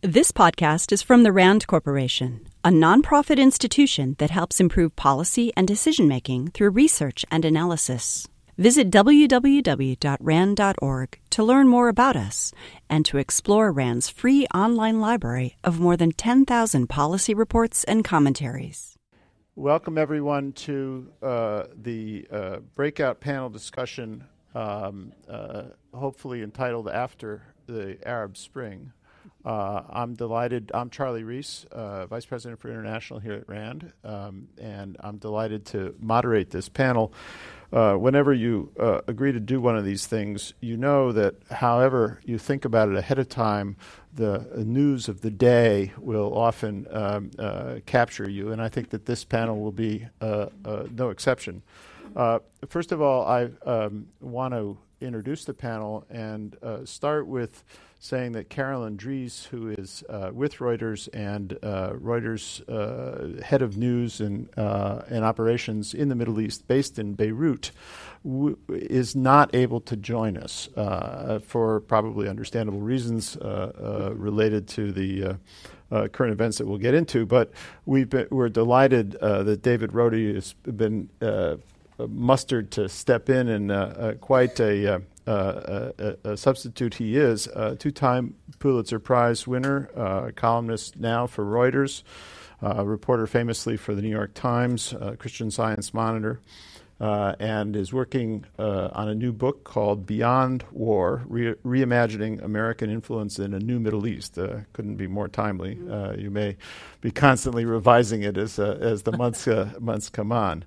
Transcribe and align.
This 0.00 0.30
podcast 0.30 0.92
is 0.92 1.02
from 1.02 1.24
the 1.24 1.32
RAND 1.32 1.66
Corporation, 1.66 2.46
a 2.62 2.68
nonprofit 2.68 3.36
institution 3.36 4.14
that 4.20 4.30
helps 4.30 4.60
improve 4.60 4.94
policy 4.94 5.52
and 5.56 5.66
decision 5.66 6.06
making 6.06 6.52
through 6.52 6.70
research 6.70 7.24
and 7.32 7.44
analysis. 7.44 8.28
Visit 8.56 8.90
www.rand.org 8.92 9.98
to 11.30 11.42
learn 11.42 11.66
more 11.66 11.88
about 11.88 12.14
us 12.14 12.52
and 12.88 13.04
to 13.06 13.18
explore 13.18 13.72
RAND's 13.72 14.08
free 14.08 14.46
online 14.54 15.00
library 15.00 15.56
of 15.64 15.80
more 15.80 15.96
than 15.96 16.12
10,000 16.12 16.86
policy 16.86 17.34
reports 17.34 17.82
and 17.82 18.04
commentaries. 18.04 18.94
Welcome, 19.56 19.98
everyone, 19.98 20.52
to 20.52 21.08
uh, 21.20 21.64
the 21.74 22.24
uh, 22.30 22.58
breakout 22.76 23.18
panel 23.18 23.50
discussion, 23.50 24.22
um, 24.54 25.12
uh, 25.28 25.62
hopefully 25.92 26.44
entitled 26.44 26.88
After 26.88 27.42
the 27.66 27.98
Arab 28.06 28.36
Spring. 28.36 28.92
Uh, 29.48 29.82
I'm 29.88 30.12
delighted. 30.12 30.70
I'm 30.74 30.90
Charlie 30.90 31.24
Ries, 31.24 31.64
uh, 31.72 32.04
Vice 32.04 32.26
President 32.26 32.60
for 32.60 32.68
International 32.68 33.18
here 33.18 33.32
at 33.32 33.48
RAND, 33.48 33.94
um, 34.04 34.46
and 34.60 34.98
I'm 35.00 35.16
delighted 35.16 35.64
to 35.66 35.94
moderate 35.98 36.50
this 36.50 36.68
panel. 36.68 37.14
Uh, 37.72 37.94
whenever 37.94 38.34
you 38.34 38.70
uh, 38.78 39.00
agree 39.06 39.32
to 39.32 39.40
do 39.40 39.58
one 39.58 39.74
of 39.74 39.86
these 39.86 40.06
things, 40.06 40.52
you 40.60 40.76
know 40.76 41.12
that 41.12 41.34
however 41.50 42.20
you 42.26 42.36
think 42.36 42.66
about 42.66 42.90
it 42.90 42.96
ahead 42.96 43.18
of 43.18 43.30
time, 43.30 43.78
the 44.12 44.46
news 44.66 45.08
of 45.08 45.22
the 45.22 45.30
day 45.30 45.94
will 45.96 46.36
often 46.36 46.86
um, 46.90 47.30
uh, 47.38 47.76
capture 47.86 48.28
you, 48.28 48.52
and 48.52 48.60
I 48.60 48.68
think 48.68 48.90
that 48.90 49.06
this 49.06 49.24
panel 49.24 49.60
will 49.60 49.72
be 49.72 50.06
uh, 50.20 50.48
no 50.94 51.08
exception. 51.08 51.62
first 52.68 52.92
of 52.92 53.00
all, 53.00 53.26
I 53.26 53.48
um, 53.64 54.08
want 54.20 54.52
to 54.52 54.76
introduce 55.00 55.46
the 55.46 55.54
panel 55.54 56.04
and 56.10 56.54
start 56.84 57.26
with 57.26 57.64
saying 58.00 58.32
that 58.32 58.48
Carolyn 58.48 58.96
Dries, 58.96 59.44
who 59.50 59.70
is 59.70 60.04
uh, 60.08 60.30
with 60.32 60.56
Reuters 60.56 61.08
and 61.12 61.58
uh, 61.62 61.90
Reuters 61.90 62.62
uh, 62.68 63.42
head 63.42 63.60
of 63.60 63.76
news 63.76 64.20
and, 64.20 64.48
uh, 64.56 65.02
and 65.08 65.24
operations 65.24 65.94
in 65.94 66.08
the 66.08 66.14
Middle 66.14 66.40
East, 66.40 66.68
based 66.68 66.98
in 66.98 67.14
Beirut, 67.14 67.72
w- 68.24 68.56
is 68.68 69.16
not 69.16 69.52
able 69.54 69.80
to 69.80 69.96
join 69.96 70.36
us 70.36 70.68
uh, 70.76 71.40
for 71.44 71.80
probably 71.80 72.28
understandable 72.28 72.80
reasons 72.80 73.36
uh, 73.36 74.12
related 74.14 74.68
to 74.68 74.92
the. 74.92 75.38
current 76.12 76.32
events 76.32 76.58
that 76.58 76.66
we'll 76.66 76.78
get 76.78 76.94
into, 76.94 77.26
but 77.26 77.50
been, 77.86 78.28
we're 78.30 78.50
delighted 78.50 79.12
that 79.12 79.62
David 79.62 79.92
Rohde 79.92 80.34
has 80.34 80.52
been 80.52 81.08
mustered 81.98 82.70
to 82.72 82.88
step 82.88 83.28
in 83.28 83.48
and 83.48 84.20
quite 84.20 84.60
a 84.60 85.00
uh, 85.28 85.92
a, 85.98 86.30
a, 86.30 86.36
substitute 86.36 86.94
he 86.94 87.16
is. 87.16 87.48
Uh, 87.48 87.76
Two 87.78 87.90
time 87.90 88.34
Pulitzer 88.58 88.98
Prize 88.98 89.46
winner, 89.46 89.90
uh, 89.94 90.30
columnist 90.34 90.98
now 90.98 91.26
for 91.26 91.44
Reuters, 91.44 92.02
uh, 92.62 92.84
reporter 92.86 93.26
famously 93.26 93.76
for 93.76 93.94
the 93.94 94.00
New 94.00 94.08
York 94.08 94.32
Times, 94.32 94.94
uh, 94.94 95.16
Christian 95.18 95.50
Science 95.50 95.92
Monitor. 95.92 96.40
Uh, 97.00 97.36
and 97.38 97.76
is 97.76 97.92
working 97.92 98.44
on 98.58 99.08
a 99.08 99.14
new 99.14 99.32
book 99.32 99.62
called 99.62 100.04
Beyond 100.04 100.64
War 100.72 101.22
Re- 101.28 101.54
Reimagining 101.64 102.42
American 102.42 102.90
Influence 102.90 103.38
in 103.38 103.54
a 103.54 103.60
New 103.60 103.78
Middle 103.78 104.04
East. 104.04 104.36
couldn't 104.72 104.96
be 104.96 105.06
more 105.06 105.28
timely. 105.28 105.78
you 106.18 106.28
may 106.28 106.56
be 107.00 107.12
constantly 107.12 107.64
revising 107.64 108.24
it 108.24 108.36
as, 108.36 108.58
as 108.58 109.04
the 109.04 109.12
months, 109.12 109.46
months 109.78 110.08
come 110.08 110.32
on. 110.32 110.64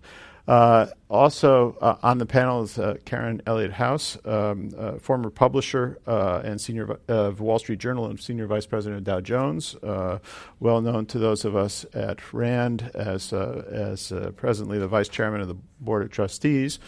Uh, 1.12 1.22
also 1.22 1.78
uh, 1.82 1.96
on 2.04 2.18
the 2.18 2.26
panel 2.26 2.64
is 2.64 2.78
uh, 2.78 2.96
Karen 3.06 3.42
Elliott 3.46 3.74
House, 3.74 4.18
um, 4.26 4.72
uh, 4.78 4.94
former 4.94 5.30
publisher 5.30 6.00
uh, 6.08 6.42
and 6.44 6.60
senior 6.60 7.00
of 7.08 7.40
Wall 7.40 7.60
Street 7.60 7.80
Journal 7.80 8.08
and 8.08 8.20
senior 8.20 8.48
vice 8.48 8.66
president 8.66 9.00
of 9.00 9.04
Dow 9.04 9.22
Jones, 9.22 9.76
uh, 9.76 10.20
well 10.60 10.82
known 10.82 11.06
to 11.08 11.20
those 11.20 11.46
of 11.46 11.56
us 11.56 11.86
at 11.94 12.34
RAND 12.34 12.90
as 12.94 13.34
as 13.34 14.12
presently 14.36 14.80
the 14.80 14.88
vice 14.88 15.10
chairman 15.10 15.42
of 15.42 15.48
the 15.48 15.58
board 15.80 16.04
of 16.04 16.10
trustees. 16.10 16.80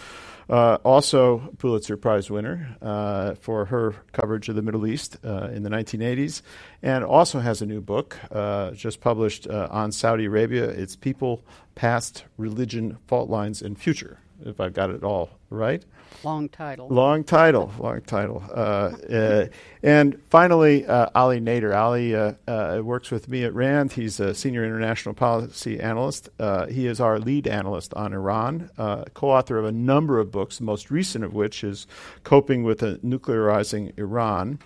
Uh, 0.50 0.78
also, 0.84 1.40
Pulitzer 1.58 1.98
Prize 1.98 2.30
winner 2.30 2.76
uh, 2.82 3.36
for 3.36 3.66
her 3.66 3.96
coverage 4.12 4.50
of 4.50 4.56
the 4.56 4.62
Middle 4.62 4.86
East 4.86 5.18
uh, 5.24 5.50
in 5.54 5.64
the 5.64 5.70
1980s, 5.70 6.42
and 6.82 7.04
also 7.04 7.40
has 7.40 7.62
a 7.62 7.66
new 7.66 7.82
book 7.82 8.18
uh, 8.32 8.72
just 8.72 9.00
published 9.00 9.48
uh, 9.48 9.68
on 9.72 9.92
Saudi 9.92 10.26
Arabia. 10.26 10.66
It's 10.66 10.96
People, 10.96 11.44
Past, 11.76 12.26
Religion, 12.38 12.98
Fault 13.08 13.30
Lines, 13.30 13.62
and 13.62 13.80
Future, 13.80 14.13
if 14.46 14.60
I've 14.60 14.74
got 14.74 14.90
it 14.90 15.04
all 15.04 15.30
right. 15.50 15.84
Long 16.24 16.48
title. 16.48 16.88
Long 16.90 17.24
title. 17.24 17.72
Long 17.80 18.02
title. 18.02 18.44
Uh, 18.50 18.92
uh, 19.12 19.48
and 19.82 20.22
finally, 20.30 20.86
uh, 20.86 21.08
Ali 21.16 21.42
Nader. 21.42 21.76
Ali 21.76 22.16
uh, 22.16 22.34
uh, 22.48 22.82
works 22.84 23.12
with 23.12 23.28
me 23.28 23.44
at 23.44 23.54
RAND. 23.54 23.92
He's 23.92 24.20
a 24.20 24.34
senior 24.34 24.64
international 24.64 25.16
policy 25.16 25.80
analyst. 25.80 26.30
Uh, 26.40 26.68
he 26.68 26.88
is 26.88 27.00
our 27.02 27.20
lead 27.20 27.48
analyst 27.48 27.94
on 27.96 28.14
Iran, 28.14 28.70
co 29.14 29.32
author 29.32 29.58
of 29.58 29.66
a 29.66 29.72
number 29.72 30.20
of 30.20 30.32
books, 30.32 30.60
the 30.60 30.64
most 30.64 30.92
recent 30.92 31.24
of 31.24 31.34
which 31.34 31.64
is 31.64 31.88
Coping 32.24 32.64
with 32.64 32.82
a 32.84 32.98
Nuclearizing 32.98 33.98
Iran. 33.98 34.60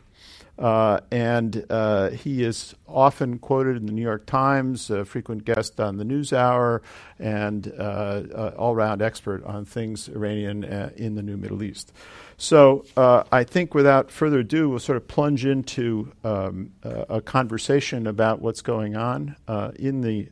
Uh, 0.57 0.99
and 1.11 1.65
uh, 1.69 2.09
he 2.09 2.43
is 2.43 2.73
often 2.87 3.37
quoted 3.37 3.77
in 3.77 3.85
the 3.85 3.91
New 3.91 4.01
York 4.01 4.25
Times, 4.25 4.89
a 4.89 5.05
frequent 5.05 5.45
guest 5.45 5.79
on 5.79 5.97
the 5.97 6.03
NewsHour, 6.03 6.81
and 7.19 7.71
uh, 7.77 7.81
uh 7.81 8.53
all 8.57 8.75
round 8.75 9.01
expert 9.01 9.43
on 9.43 9.65
things 9.65 10.07
Iranian 10.09 10.65
uh, 10.65 10.89
in 10.95 11.15
the 11.15 11.21
new 11.21 11.37
Middle 11.37 11.61
East. 11.61 11.93
So 12.37 12.85
uh, 12.95 13.23
I 13.31 13.43
think 13.43 13.73
without 13.73 14.11
further 14.11 14.39
ado, 14.39 14.69
we'll 14.69 14.79
sort 14.79 14.97
of 14.97 15.07
plunge 15.07 15.45
into 15.45 16.11
um, 16.23 16.71
a 16.83 17.19
conversation 17.19 18.05
about 18.05 18.41
what's 18.41 18.61
going 18.61 18.95
on 18.95 19.35
in, 19.79 20.01
the, 20.01 20.29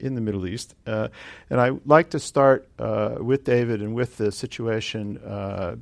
in 0.00 0.16
the 0.16 0.20
Middle 0.20 0.48
East. 0.48 0.74
and 0.84 1.10
I'd 1.50 1.86
like 1.86 2.10
to 2.10 2.18
start 2.18 2.68
with 3.20 3.44
David 3.44 3.82
and 3.82 3.94
with 3.94 4.16
the 4.16 4.32
situation 4.32 5.20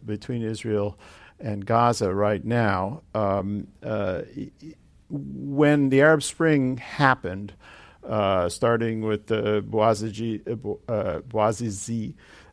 between 0.04 0.42
Israel 0.42 0.98
and 1.42 1.66
Gaza 1.66 2.14
right 2.14 2.44
now. 2.44 3.02
Um, 3.14 3.68
uh, 3.82 4.22
when 5.10 5.90
the 5.90 6.00
Arab 6.00 6.22
Spring 6.22 6.78
happened, 6.78 7.52
uh, 8.06 8.48
starting 8.48 9.02
with 9.02 9.26
the 9.26 9.62
Bouazizi 9.62 10.40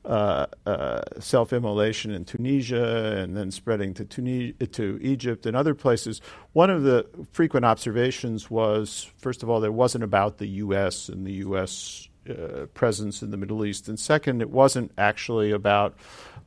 uh, 0.05 0.47
uh, 0.65 1.01
self-immolation 1.19 2.11
in 2.11 2.25
Tunisia 2.25 3.17
and 3.17 3.35
then 3.35 3.51
spreading 3.51 3.93
to, 3.93 4.05
to 4.05 4.99
Egypt 5.01 5.45
and 5.45 5.55
other 5.55 5.75
places, 5.75 6.21
one 6.53 6.69
of 6.69 6.83
the 6.83 7.05
frequent 7.31 7.65
observations 7.65 8.49
was, 8.49 9.11
first 9.17 9.43
of 9.43 9.49
all, 9.49 9.59
there 9.59 9.71
wasn't 9.71 10.03
about 10.03 10.37
the 10.37 10.47
U.S. 10.47 11.09
and 11.09 11.25
the 11.25 11.33
U.S. 11.33 12.07
Uh, 12.29 12.65
presence 12.73 13.21
in 13.21 13.31
the 13.31 13.37
Middle 13.37 13.65
East, 13.65 13.87
and 13.87 13.99
second, 13.99 14.41
it 14.41 14.49
wasn't 14.49 14.91
actually 14.97 15.51
about 15.51 15.95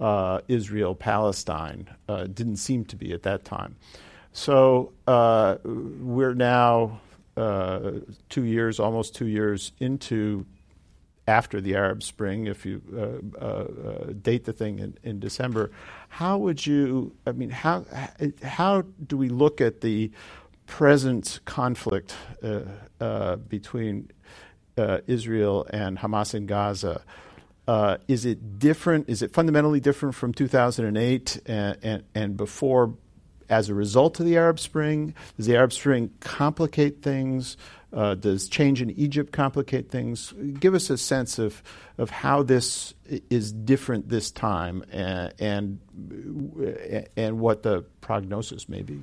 uh, 0.03 0.41
Israel 0.49 0.97
Palestine. 0.97 1.89
Uh, 2.09 2.25
didn't 2.25 2.57
seem 2.57 2.85
to 2.87 2.97
be 2.97 3.13
at 3.13 3.23
that 3.23 3.45
time. 3.45 3.77
So 4.33 4.93
uh, 5.07 5.59
we're 5.65 6.35
now 6.35 7.01
uh, 7.37 7.93
two 8.29 8.45
years, 8.45 8.81
almost 8.81 9.15
two 9.15 9.27
years 9.27 9.73
into 9.79 10.45
after 11.29 11.61
the 11.61 11.77
Arab 11.77 12.03
Spring, 12.03 12.49
if 12.49 12.67
you 12.67 12.83
uh, 13.41 13.45
uh, 13.45 14.13
date 14.21 14.45
the 14.45 14.53
thing 14.53 14.81
in, 14.81 14.99
in, 15.05 15.21
December. 15.21 15.71
How 16.09 16.37
would 16.37 16.67
you? 16.67 17.15
I 17.25 17.31
mean, 17.31 17.51
how 17.51 17.85
how 18.43 18.83
do 19.07 19.17
we 19.17 19.29
look 19.29 19.61
at 19.61 19.83
the 19.83 20.11
present 20.67 21.39
conflict 21.45 22.17
between 23.49 24.11
Israel 25.07 25.65
and 25.71 25.99
Hamas 25.99 26.35
in 26.35 26.47
Gaza? 26.47 27.03
Uh, 27.73 27.97
is 28.07 28.27
it 28.27 28.59
different? 28.59 29.09
Is 29.09 29.23
it 29.23 29.33
fundamentally 29.33 29.81
different 29.81 30.15
from 30.15 30.35
2008 30.35 31.41
and, 31.47 31.79
and, 31.83 32.05
and, 32.15 32.37
before 32.37 32.99
as 33.49 33.71
a 33.71 33.75
result 33.75 34.21
of 34.21 34.27
the 34.27 34.37
Arab 34.37 34.61
Spring? 34.61 35.15
Does 35.39 35.47
the 35.47 35.57
Arab 35.57 35.73
Spring 35.73 36.11
complicate 36.21 37.01
things? 37.01 37.57
Uh, 37.91 38.15
does 38.15 38.51
change 38.51 38.83
in 38.83 38.91
Egypt 38.91 39.33
complicate 39.33 39.91
things? 39.91 40.35
Give 40.61 40.75
us 40.75 40.91
a 40.91 40.99
sense 40.99 41.39
of, 41.39 41.63
of 41.97 42.11
how 42.11 42.43
this 42.43 42.93
is 43.31 43.55
different 43.55 44.07
this 44.07 44.31
time 44.31 44.85
and, 44.93 45.33
and, 45.39 47.09
and 47.17 47.41
what 47.41 47.63
the 47.63 47.87
prognosis 48.03 48.69
may 48.69 48.83
be. 48.83 49.03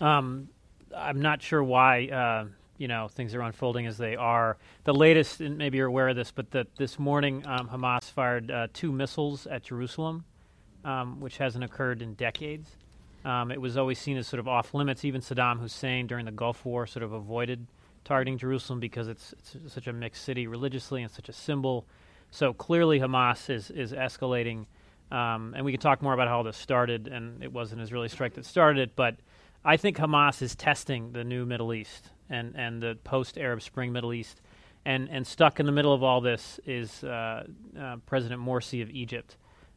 Um, 0.00 0.50
I'm 0.96 1.20
not 1.20 1.42
sure 1.42 1.64
why. 1.64 2.06
Uh 2.06 2.44
you 2.78 2.88
know 2.88 3.08
things 3.08 3.34
are 3.34 3.42
unfolding 3.42 3.86
as 3.86 3.98
they 3.98 4.16
are. 4.16 4.56
The 4.84 4.94
latest, 4.94 5.40
and 5.40 5.58
maybe 5.58 5.78
you're 5.78 5.86
aware 5.86 6.08
of 6.08 6.16
this, 6.16 6.30
but 6.30 6.50
the, 6.50 6.66
this 6.76 6.98
morning 6.98 7.44
um, 7.46 7.68
Hamas 7.68 8.04
fired 8.04 8.50
uh, 8.50 8.68
two 8.72 8.92
missiles 8.92 9.46
at 9.46 9.62
Jerusalem, 9.62 10.24
um, 10.84 11.20
which 11.20 11.38
hasn't 11.38 11.64
occurred 11.64 12.02
in 12.02 12.14
decades. 12.14 12.70
Um, 13.24 13.52
it 13.52 13.60
was 13.60 13.76
always 13.76 13.98
seen 13.98 14.16
as 14.16 14.26
sort 14.26 14.40
of 14.40 14.48
off 14.48 14.74
limits. 14.74 15.04
Even 15.04 15.20
Saddam 15.20 15.60
Hussein 15.60 16.06
during 16.06 16.24
the 16.24 16.32
Gulf 16.32 16.64
War 16.64 16.86
sort 16.86 17.04
of 17.04 17.12
avoided 17.12 17.66
targeting 18.04 18.36
Jerusalem 18.36 18.80
because 18.80 19.06
it's, 19.06 19.32
it's 19.32 19.72
such 19.72 19.86
a 19.86 19.92
mixed 19.92 20.24
city 20.24 20.46
religiously 20.46 21.02
and 21.02 21.10
such 21.10 21.28
a 21.28 21.32
symbol. 21.32 21.86
So 22.30 22.52
clearly 22.52 22.98
Hamas 22.98 23.50
is 23.50 23.70
is 23.70 23.92
escalating, 23.92 24.66
um, 25.10 25.54
and 25.54 25.64
we 25.64 25.72
can 25.72 25.80
talk 25.80 26.02
more 26.02 26.14
about 26.14 26.28
how 26.28 26.42
this 26.42 26.56
started. 26.56 27.06
And 27.06 27.42
it 27.44 27.52
wasn't 27.52 27.80
an 27.80 27.84
Israeli 27.84 28.08
strike 28.08 28.34
that 28.34 28.46
started 28.46 28.80
it, 28.80 28.96
but 28.96 29.16
I 29.64 29.76
think 29.76 29.98
Hamas 29.98 30.42
is 30.42 30.56
testing 30.56 31.12
the 31.12 31.22
new 31.22 31.44
Middle 31.46 31.72
East 31.72 32.08
and, 32.30 32.54
and 32.56 32.82
the 32.82 32.98
post 33.04 33.38
Arab 33.38 33.62
Spring 33.62 33.92
Middle 33.92 34.12
East. 34.12 34.40
And, 34.84 35.08
and 35.10 35.24
stuck 35.24 35.60
in 35.60 35.66
the 35.66 35.72
middle 35.72 35.92
of 35.92 36.02
all 36.02 36.20
this 36.20 36.58
is 36.66 37.04
uh, 37.04 37.44
uh, 37.78 37.96
President 38.04 38.42
Morsi 38.42 38.82
of 38.82 38.90
Egypt. 38.90 39.36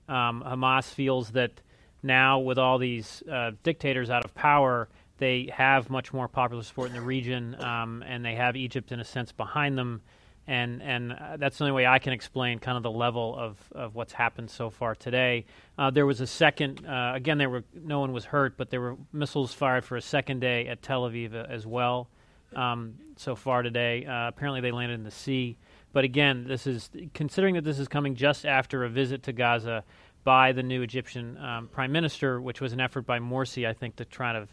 Um, 0.10 0.44
Hamas 0.46 0.86
feels 0.86 1.30
that 1.32 1.62
now, 2.02 2.40
with 2.40 2.58
all 2.58 2.80
these 2.80 3.22
uh, 3.32 3.52
dictators 3.62 4.10
out 4.10 4.26
of 4.26 4.34
power, 4.34 4.90
they 5.18 5.50
have 5.54 5.92
much 5.92 6.12
more 6.12 6.28
popular 6.28 6.64
support 6.64 6.90
in 6.90 6.96
the 6.96 7.02
region, 7.02 7.56
um, 7.64 8.04
and 8.06 8.26
they 8.26 8.36
have 8.36 8.56
Egypt, 8.56 8.92
in 8.92 9.00
a 9.00 9.04
sense, 9.04 9.32
behind 9.32 9.78
them 9.78 10.02
and 10.48 10.82
and 10.82 11.14
uh, 11.14 11.38
that's 11.38 11.58
the 11.58 11.64
only 11.64 11.74
way 11.74 11.88
I 11.88 12.00
can 12.00 12.14
explain 12.14 12.60
kind 12.60 12.78
of 12.78 12.84
the 12.84 12.92
level 12.92 13.36
of, 13.36 13.58
of 13.72 13.96
what's 13.96 14.14
happened 14.14 14.50
so 14.52 14.70
far 14.70 14.96
today. 14.96 15.46
Uh, 15.78 15.90
there 15.90 16.06
was 16.06 16.22
a 16.22 16.28
second 16.28 16.86
uh, 16.86 17.14
again. 17.16 17.38
There 17.38 17.50
were 17.50 17.64
no 17.74 18.00
one 18.00 18.14
was 18.14 18.26
hurt, 18.26 18.58
but 18.58 18.70
there 18.70 18.82
were 18.82 18.98
missiles 19.12 19.54
fired 19.54 19.86
for 19.86 19.98
a 19.98 20.02
second 20.02 20.42
day 20.42 20.68
at 20.68 20.82
Tel 20.82 21.04
Aviv 21.04 21.34
as 21.34 21.66
well. 21.66 22.10
Um, 22.56 22.96
so 23.18 23.36
far 23.36 23.62
today, 23.62 24.06
uh, 24.06 24.28
apparently 24.28 24.62
they 24.62 24.72
landed 24.72 24.96
in 24.96 25.04
the 25.04 25.12
sea. 25.12 25.58
But 25.94 26.04
again, 26.04 26.46
this 26.48 26.68
is 26.68 26.90
considering 27.14 27.56
that 27.56 27.64
this 27.64 27.80
is 27.80 27.88
coming 27.88 28.16
just 28.16 28.46
after 28.46 28.84
a 28.84 28.90
visit 28.90 29.24
to 29.24 29.34
Gaza 29.34 29.84
by 30.24 30.52
the 30.52 30.64
new 30.64 30.82
Egyptian 30.82 31.38
um, 31.38 31.70
prime 31.70 31.92
minister, 31.92 32.42
which 32.42 32.60
was 32.60 32.74
an 32.74 32.82
effort 32.82 33.06
by 33.06 33.20
Morsi, 33.20 33.68
I 33.68 33.74
think, 33.74 33.98
to 33.98 34.06
try 34.06 34.34
to, 34.34 34.48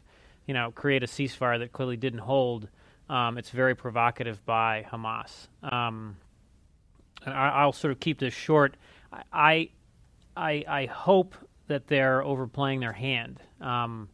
you 0.47 0.55
know, 0.55 0.71
create 0.71 1.03
a 1.03 1.07
ceasefire 1.07 1.59
that 1.59 1.73
clearly 1.73 1.97
didn't 1.97 2.21
hold. 2.21 2.69
Um, 3.09 3.39
it's 3.39 3.51
very 3.51 3.75
provocative 3.75 4.45
by 4.45 4.87
Hamas. 4.91 5.49
Um, 5.63 6.17
and 7.25 7.35
I, 7.35 7.65
will 7.65 7.73
sort 7.73 7.93
of 7.93 8.01
keep 8.01 8.19
this 8.19 8.35
short. 8.35 8.77
I, 9.33 9.71
I, 10.37 10.65
I 10.69 10.87
hope 10.87 11.35
that 11.69 11.87
they're 11.87 12.23
overplaying 12.23 12.81
their 12.81 12.93
hand. 12.93 13.41
Um, 13.61 14.09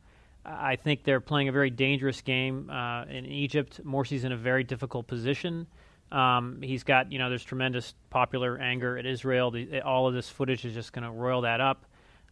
I 0.49 0.77
think 0.77 1.05
they're 1.05 1.21
playing 1.21 1.49
a 1.49 1.53
very 1.53 1.71
dangerous 1.71 2.21
game 2.23 2.71
uh, 2.71 3.05
in 3.05 3.27
Egypt. 3.27 3.81
Morsi's 3.85 4.25
in 4.25 4.33
a 4.33 4.37
very 4.37 4.65
difficult 4.65 5.07
position. 5.07 5.67
Um, 6.11 6.61
he's 6.63 6.85
got, 6.85 7.13
you 7.13 7.19
know, 7.19 7.29
there's 7.29 7.45
tremendous 7.45 7.95
popular 8.09 8.59
anger 8.59 8.97
at 8.97 9.05
Israel. 9.05 9.51
The, 9.51 9.83
all 9.83 10.09
of 10.09 10.15
this 10.15 10.29
footage 10.29 10.65
is 10.65 10.73
just 10.73 10.93
going 10.93 11.05
to 11.05 11.11
roil 11.11 11.43
that 11.43 11.61
up. 11.61 11.85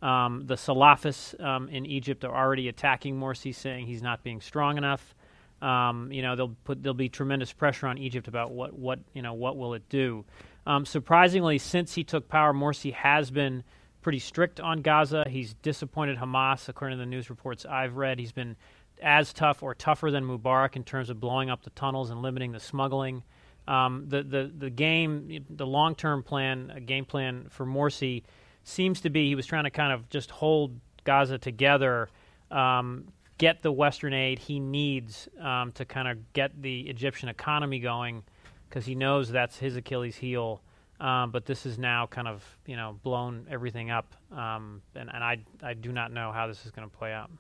Um, 0.03 0.45
the 0.47 0.55
Salafists 0.55 1.39
um, 1.43 1.69
in 1.69 1.85
Egypt 1.87 2.25
are 2.25 2.35
already 2.35 2.69
attacking 2.69 3.19
Morsi, 3.19 3.55
saying 3.55 3.87
he's 3.87 4.03
not 4.03 4.23
being 4.23 4.41
strong 4.41 4.79
enough. 4.79 5.15
Um, 5.63 6.13
you 6.13 6.23
know, 6.23 6.37
they'll 6.37 6.57
put 6.65 6.83
there'll 6.83 6.95
be 6.95 7.09
tremendous 7.09 7.53
pressure 7.53 7.87
on 7.87 7.97
Egypt 7.97 8.29
about 8.29 8.51
what 8.51 8.79
what 8.79 8.99
you 9.15 9.23
know 9.23 9.33
what 9.33 9.57
will 9.57 9.73
it 9.73 9.89
do. 9.89 10.25
Um, 10.67 10.85
surprisingly, 10.85 11.57
since 11.57 11.95
he 11.95 12.05
took 12.05 12.29
power, 12.29 12.53
Morsi 12.53 12.93
has 12.93 13.31
been 13.31 13.65
pretty 14.07 14.21
strict 14.21 14.61
on 14.61 14.83
Gaza. 14.83 15.25
He's 15.29 15.55
disappointed 15.55 16.17
Hamas, 16.17 16.69
according 16.69 16.97
to 16.97 17.03
the 17.03 17.11
news 17.11 17.29
reports 17.29 17.67
I've 17.67 17.97
read. 17.97 18.21
He's 18.21 18.31
been 18.31 18.55
as 19.03 19.33
tough 19.33 19.65
or 19.65 19.75
tougher 19.75 20.13
than 20.13 20.23
Mubarak 20.23 20.77
in 20.77 20.85
terms 20.85 21.11
of 21.11 21.19
blowing 21.19 21.51
up 21.51 21.65
the 21.65 21.71
tunnels 21.71 22.11
and 22.11 22.23
limiting 22.23 22.53
the 22.53 22.61
smuggling. 22.61 23.25
Um, 23.67 24.05
the, 24.07 24.23
the 24.23 24.53
the 24.57 24.71
game, 24.71 25.45
the 25.51 25.67
long 25.67 25.97
term 25.97 26.23
plan, 26.23 26.73
a 26.73 26.79
game 26.79 27.05
plan 27.05 27.49
for 27.51 27.67
Morsi 27.67 28.23
seems 28.63 29.01
to 29.01 29.11
be 29.11 29.27
he 29.27 29.35
was 29.35 29.45
trying 29.45 29.65
to 29.65 29.71
kind 29.71 29.93
of 29.93 30.09
just 30.09 30.31
hold 30.31 30.79
Gaza 31.03 31.37
together 31.37 32.09
um, 32.53 33.09
get 33.39 33.61
the 33.63 33.73
Western 33.73 34.15
aid 34.15 34.39
he 34.39 34.61
needs 34.61 35.29
um, 35.41 35.73
to 35.73 35.85
kind 35.85 36.07
of 36.07 36.33
get 36.33 36.63
the 36.63 36.83
Egyptian 36.83 37.29
economy 37.29 37.81
going, 37.81 38.23
because 38.69 38.87
he 38.87 38.95
knows 38.95 39.33
that's 39.33 39.59
his 39.59 39.75
Achilles 39.75 40.15
heel. 40.15 40.63
Um, 40.99 41.31
but 41.31 41.45
this 41.45 41.67
is 41.67 41.79
now 41.79 42.07
kind 42.07 42.27
of 42.27 42.43
you 42.67 42.77
know 42.77 42.99
blown 43.03 43.47
everything 43.51 43.91
up, 43.91 44.15
um, 44.33 44.81
and, 44.95 45.11
and 45.13 45.23
I 45.23 45.39
I 45.63 45.75
do 45.75 45.93
not 45.93 46.11
know 46.13 46.33
how 46.33 46.47
this 46.47 46.65
is 46.65 46.71
going 46.71 46.89
to 46.89 46.97
play 46.97 47.13
out. 47.13 47.31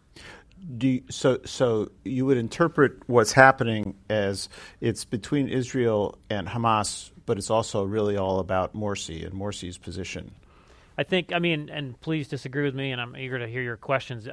Do 0.76 0.88
you, 0.88 1.02
so 1.10 1.40
so 1.44 1.90
you 2.04 2.26
would 2.26 2.36
interpret 2.36 2.98
what's 3.06 3.32
happening 3.32 3.94
as 4.10 4.48
it's 4.80 5.04
between 5.04 5.48
Israel 5.48 6.18
and 6.28 6.46
Hamas, 6.48 7.10
but 7.24 7.38
it's 7.38 7.50
also 7.50 7.84
really 7.84 8.16
all 8.16 8.40
about 8.40 8.74
Morsi 8.74 9.24
and 9.24 9.34
Morsi's 9.34 9.78
position. 9.78 10.32
I 10.98 11.04
think 11.04 11.32
I 11.32 11.38
mean, 11.38 11.70
and 11.70 11.98
please 12.00 12.28
disagree 12.28 12.64
with 12.64 12.74
me, 12.74 12.92
and 12.92 13.00
I'm 13.00 13.16
eager 13.16 13.38
to 13.38 13.48
hear 13.48 13.62
your 13.62 13.76
questions 13.78 14.28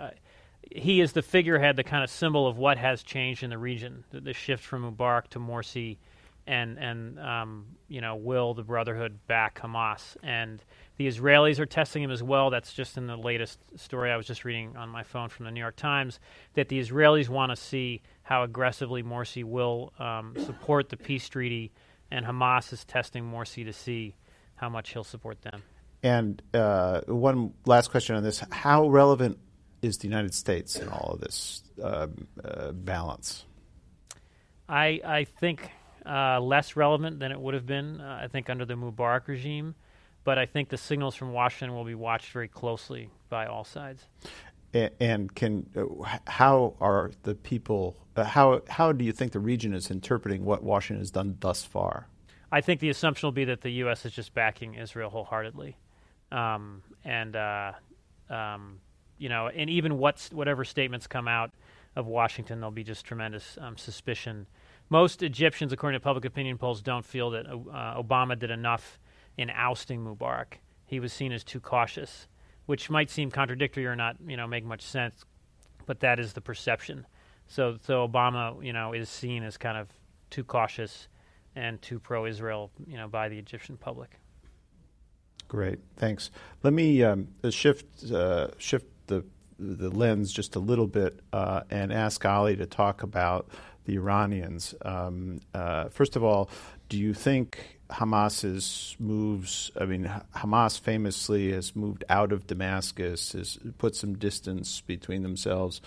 he 0.72 1.02
is 1.02 1.12
the 1.12 1.22
figurehead, 1.22 1.76
the 1.76 1.84
kind 1.84 2.04
of 2.04 2.10
symbol 2.10 2.48
of 2.48 2.58
what 2.58 2.78
has 2.78 3.04
changed 3.04 3.44
in 3.44 3.50
the 3.50 3.58
region, 3.58 4.04
the, 4.12 4.22
the 4.22 4.34
shift 4.34 4.64
from 4.64 4.92
Mubarak 4.92 5.28
to 5.30 5.40
Morsi, 5.40 5.98
and 6.46 6.78
and 6.78 7.20
um, 7.20 7.66
you 7.88 8.02
know 8.02 8.16
will 8.16 8.54
the 8.54 8.64
Brotherhood 8.64 9.20
back 9.28 9.62
Hamas, 9.62 10.18
and 10.22 10.64
the 10.98 11.08
Israelis 11.08 11.60
are 11.60 11.66
testing 11.66 12.04
him 12.04 12.12
as 12.12 12.22
well. 12.22 12.50
That's 12.50 12.74
just 12.74 12.98
in 12.98 13.08
the 13.08 13.16
latest 13.16 13.60
story 13.80 14.12
I 14.12 14.18
was 14.18 14.26
just 14.26 14.46
reading 14.46 14.76
on 14.76 14.90
my 14.90 15.04
phone 15.04 15.30
from 15.30 15.46
the 15.46 15.52
New 15.52 15.60
York 15.60 15.76
Times 15.76 16.20
that 16.56 16.70
the 16.70 16.80
Israelis 16.80 17.30
want 17.30 17.52
to 17.52 17.56
see 17.56 18.02
how 18.24 18.44
aggressively 18.44 19.04
Morsi 19.04 19.44
will 19.44 19.94
um, 20.00 20.36
support 20.46 20.90
the 20.90 20.98
peace 20.98 21.28
treaty, 21.30 21.72
and 22.12 22.26
Hamas 22.26 22.74
is 22.74 22.84
testing 22.86 23.24
Morsi 23.24 23.66
to 23.66 23.74
see 23.74 24.16
how 24.56 24.70
much 24.70 24.92
he'll 24.92 25.04
support 25.04 25.42
them. 25.42 25.64
And 26.02 26.42
uh, 26.54 27.02
one 27.08 27.54
last 27.66 27.90
question 27.90 28.16
on 28.16 28.24
this: 28.24 28.44
How 28.52 28.90
relevant 28.90 29.40
is 29.82 29.98
the 29.98 30.08
United 30.08 30.34
States 30.34 30.76
in 30.78 30.90
all 30.90 31.14
of 31.14 31.22
this 31.22 31.64
uh, 31.82 32.08
uh, 32.44 32.72
balance? 32.74 33.46
I 34.68 35.00
I 35.06 35.24
think 35.24 35.70
uh, 36.06 36.40
less 36.40 36.76
relevant 36.76 37.20
than 37.20 37.32
it 37.32 37.40
would 37.40 37.54
have 37.54 37.66
been. 37.66 38.02
Uh, 38.02 38.20
I 38.24 38.28
think 38.28 38.50
under 38.50 38.66
the 38.66 38.76
Mubarak 38.76 39.28
regime, 39.28 39.76
but 40.24 40.38
I 40.38 40.46
think 40.46 40.70
the 40.70 40.78
signals 40.78 41.16
from 41.16 41.32
Washington 41.32 41.76
will 41.76 41.86
be 41.86 41.96
watched 41.96 42.32
very 42.32 42.48
closely 42.48 43.10
by 43.30 43.46
all 43.46 43.64
sides. 43.64 44.06
And, 45.00 45.34
can 45.36 45.70
uh, 45.76 46.18
how 46.26 46.74
are 46.82 47.12
the 47.22 47.36
people? 47.36 47.96
Uh, 48.16 48.24
how 48.24 48.62
how 48.68 48.92
do 48.92 49.06
you 49.06 49.12
think 49.12 49.32
the 49.32 49.40
region 49.40 49.74
is 49.76 49.92
interpreting 49.92 50.46
what 50.46 50.64
Washington 50.64 51.02
has 51.02 51.12
done 51.12 51.38
thus 51.40 51.64
far? 51.64 52.08
I 52.52 52.62
think 52.62 52.80
the 52.80 52.90
assumption 52.90 53.28
will 53.28 53.34
be 53.34 53.46
that 53.46 53.62
the 53.62 53.70
U.S. 53.84 54.04
is 54.06 54.14
just 54.14 54.34
backing 54.34 54.74
Israel 54.74 55.12
wholeheartedly, 55.12 55.78
um, 56.32 56.82
and 57.04 57.36
um, 58.30 58.80
you 59.18 59.30
know, 59.30 59.48
and 59.48 59.70
even 59.70 59.98
what's, 59.98 60.32
whatever 60.32 60.66
statements 60.66 61.08
come 61.08 61.28
out 61.28 61.52
of 61.96 62.08
Washington, 62.08 62.60
there'll 62.60 62.72
be 62.72 62.84
just 62.84 63.06
tremendous 63.06 63.58
um, 63.62 63.78
suspicion. 63.78 64.48
Most 64.90 65.24
Egyptians, 65.24 65.74
according 65.74 66.00
to 66.00 66.04
public 66.04 66.26
opinion 66.26 66.58
polls, 66.58 66.82
don't 66.82 67.06
feel 67.06 67.32
that 67.32 67.46
uh, 67.48 68.02
Obama 68.02 68.38
did 68.38 68.52
enough 68.52 69.00
in 69.38 69.50
ousting 69.50 70.04
Mubarak. 70.04 70.60
He 70.86 71.00
was 71.00 71.12
seen 71.12 71.32
as 71.32 71.44
too 71.44 71.60
cautious, 71.60 72.28
which 72.66 72.90
might 72.90 73.10
seem 73.10 73.32
contradictory 73.32 73.86
or 73.86 73.96
not, 73.96 74.18
you 74.28 74.38
know, 74.38 74.48
make 74.48 74.66
much 74.66 74.82
sense, 74.82 75.26
but 75.86 76.00
that 76.02 76.20
is 76.20 76.34
the 76.34 76.42
perception. 76.42 77.06
So, 77.48 77.78
so 77.82 78.08
Obama, 78.08 78.64
you 78.64 78.74
know, 78.74 78.94
is 78.94 79.10
seen 79.10 79.44
as 79.44 79.58
kind 79.58 79.78
of 79.78 79.90
too 80.30 80.44
cautious 80.44 81.08
and 81.56 81.82
too 81.82 82.00
pro-Israel, 82.00 82.72
you 82.88 82.98
know, 82.98 83.08
by 83.08 83.30
the 83.30 83.38
Egyptian 83.38 83.78
public. 83.78 84.20
Great, 85.48 85.80
thanks. 85.98 86.32
Let 86.64 86.74
me 86.74 87.04
um, 87.04 87.28
shift 87.50 88.12
uh, 88.12 88.48
shift 88.58 88.88
the 89.08 89.24
the 89.60 89.90
lens 89.90 90.34
just 90.34 90.56
a 90.56 90.60
little 90.60 90.88
bit 90.88 91.20
uh, 91.32 91.62
and 91.70 91.94
ask 91.94 92.26
Ali 92.26 92.56
to 92.56 92.66
talk 92.66 93.04
about 93.04 93.50
the 93.86 93.96
Iranians. 93.96 94.74
Um, 94.84 95.42
uh, 95.54 95.90
first 95.90 96.16
of 96.16 96.24
all, 96.24 96.50
do 96.90 96.98
you 96.98 97.14
think 97.14 97.80
Hamas's 97.90 98.96
moves? 99.00 99.72
I 99.80 99.86
mean, 99.86 100.12
Hamas 100.36 100.80
famously 100.80 101.52
has 101.52 101.76
moved 101.76 102.04
out 102.10 102.32
of 102.32 102.48
Damascus, 102.48 103.34
has 103.34 103.60
put 103.78 103.96
some 103.96 104.18
distance 104.18 104.82
between 104.82 105.24
themselves 105.24 105.82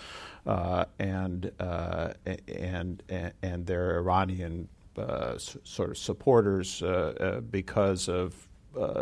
uh, 0.47 0.85
and, 0.99 1.51
uh, 1.59 2.15
and 2.49 3.03
and 3.43 3.67
their 3.67 3.99
Iranian 3.99 4.69
uh, 4.97 5.39
sort 5.39 5.91
of 5.91 5.99
supporters 5.99 6.83
uh, 6.83 7.41
because 7.51 8.09
of 8.09 8.49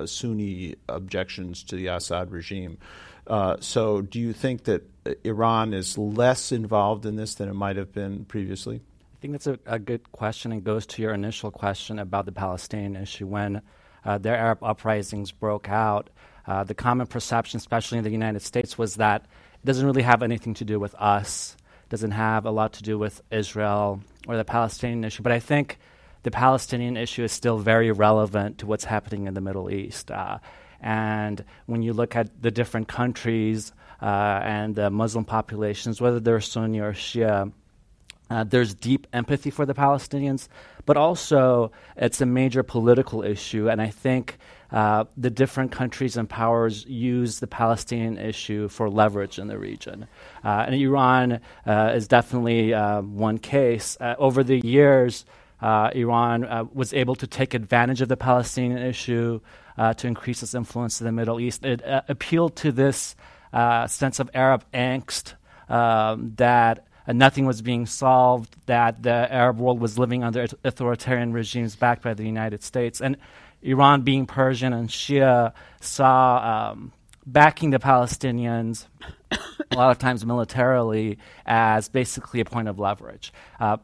Sunni 0.07 0.77
objections 0.89 1.65
to 1.65 1.77
the 1.77 1.89
Assad 1.89 2.31
regime. 2.31 2.79
Uh, 3.26 3.57
so, 3.61 4.02
do 4.02 4.21
you 4.21 4.33
think 4.33 4.64
that 4.64 4.83
Iran 5.25 5.73
is 5.73 5.97
less 5.97 6.52
involved 6.52 7.07
in 7.07 7.16
this 7.16 7.35
than 7.35 7.49
it 7.49 7.54
might 7.54 7.76
have 7.76 7.93
been 7.93 8.25
previously? 8.25 8.76
I 8.76 9.16
think 9.21 9.33
that's 9.33 9.47
a, 9.47 9.59
a 9.66 9.78
good 9.78 10.12
question 10.12 10.52
and 10.52 10.62
goes 10.62 10.87
to 10.87 11.02
your 11.02 11.14
initial 11.14 11.50
question 11.50 11.99
about 11.99 12.26
the 12.26 12.33
Palestinian 12.33 12.97
issue. 12.97 13.26
When 13.26 13.62
uh, 14.04 14.19
their 14.19 14.37
Arab 14.37 14.62
uprisings 14.62 15.33
broke 15.33 15.69
out, 15.69 16.11
uh, 16.47 16.64
the 16.64 16.75
common 16.75 17.07
perception, 17.07 17.57
especially 17.57 17.99
in 17.99 18.04
the 18.04 18.11
United 18.11 18.43
States, 18.43 18.76
was 18.76 18.97
that 18.97 19.23
it 19.23 19.66
doesn't 19.66 19.87
really 19.87 20.02
have 20.02 20.23
anything 20.23 20.54
to 20.54 20.64
do 20.64 20.78
with 20.78 20.95
us, 20.97 21.57
doesn't 21.88 22.11
have 22.11 22.45
a 22.45 22.50
lot 22.50 22.75
to 22.75 22.83
do 22.83 22.99
with 22.99 23.23
Israel 23.31 24.00
or 24.28 24.37
the 24.37 24.45
Palestinian 24.45 25.04
issue. 25.04 25.23
But 25.23 25.33
I 25.33 25.40
think 25.40 25.78
the 26.23 26.31
Palestinian 26.31 26.97
issue 26.97 27.25
is 27.25 27.33
still 27.33 27.59
very 27.59 27.90
relevant 27.93 28.59
to 28.59 28.66
what's 28.66 28.85
happening 28.85 29.26
in 29.26 29.35
the 29.35 29.40
Middle 29.40 29.71
East. 29.71 30.11
Uh, 30.11 30.38
and 30.85 31.45
when 31.67 31.83
you 31.83 31.93
look 31.95 32.14
at 32.17 32.26
the 32.43 32.50
different 32.50 32.87
countries 32.88 33.73
uh, 34.03 34.41
and 34.57 34.75
the 34.75 34.91
Muslim 34.91 35.25
populations, 35.25 36.00
whether 36.00 36.21
they're 36.21 36.41
Sunni 36.41 36.81
or 36.81 36.93
Shia, 36.93 37.53
Uh, 38.31 38.43
there's 38.53 38.75
deep 38.75 39.07
empathy 39.12 39.50
for 39.50 39.67
the 39.67 39.75
Palestinians, 39.75 40.49
but 40.87 40.97
also 40.97 41.71
it's 41.97 42.23
a 42.23 42.26
major 42.26 42.62
political 42.62 43.21
issue. 43.35 43.71
And 43.71 43.81
I 43.88 43.91
think 44.05 44.38
uh, 44.73 45.05
the 45.25 45.31
different 45.31 45.71
countries 45.79 46.17
and 46.17 46.26
powers 46.29 46.87
use 46.88 47.41
the 47.41 47.47
Palestinian 47.47 48.17
issue 48.17 48.69
for 48.69 48.88
leverage 48.88 49.37
in 49.43 49.49
the 49.49 49.59
region. 49.59 50.07
Uh, 50.43 50.67
and 50.67 50.75
Iran 50.75 51.26
uh, 51.67 51.99
is 51.99 52.09
definitely 52.09 52.73
uh, 52.73 53.03
one 53.29 53.38
case. 53.38 53.88
Uh, 54.00 54.14
over 54.19 54.43
the 54.43 54.61
years, 54.64 55.26
Iran 56.05 56.38
was 56.75 56.93
able 56.93 57.17
to 57.17 57.26
take 57.26 57.57
advantage 57.57 58.00
of 58.05 58.09
the 58.09 58.17
Palestinian 58.17 58.83
issue 58.93 59.41
to 59.76 60.07
increase 60.07 60.43
its 60.43 60.54
influence 60.54 61.00
in 61.00 61.07
the 61.07 61.12
Middle 61.12 61.40
East. 61.40 61.64
It 61.64 61.83
appealed 61.85 62.57
to 62.57 62.73
this 62.73 63.16
sense 63.52 64.21
of 64.21 64.31
Arab 64.35 64.64
angst 64.73 65.35
um, 65.69 66.33
that 66.37 66.87
uh, 67.07 67.12
nothing 67.12 67.47
was 67.47 67.62
being 67.62 67.87
solved, 67.87 68.57
that 68.66 69.02
the 69.02 69.33
Arab 69.33 69.59
world 69.59 69.81
was 69.81 69.99
living 69.99 70.25
under 70.25 70.47
authoritarian 70.64 71.33
regimes 71.33 71.76
backed 71.76 72.02
by 72.02 72.14
the 72.14 72.25
United 72.25 72.62
States. 72.62 73.00
And 73.00 73.16
Iran, 73.62 74.02
being 74.02 74.26
Persian 74.26 74.73
and 74.73 74.88
Shia, 74.88 75.52
saw 75.81 76.73
um, 76.73 76.93
backing 77.26 77.71
the 77.71 77.78
Palestinians, 77.78 78.87
a 79.31 79.76
lot 79.76 79.90
of 79.90 79.99
times 79.99 80.25
militarily, 80.25 81.19
as 81.47 81.88
basically 81.88 82.40
a 82.40 82.45
point 82.45 82.69
of 82.69 82.78
leverage. 82.78 83.33
Uh, 83.59 83.78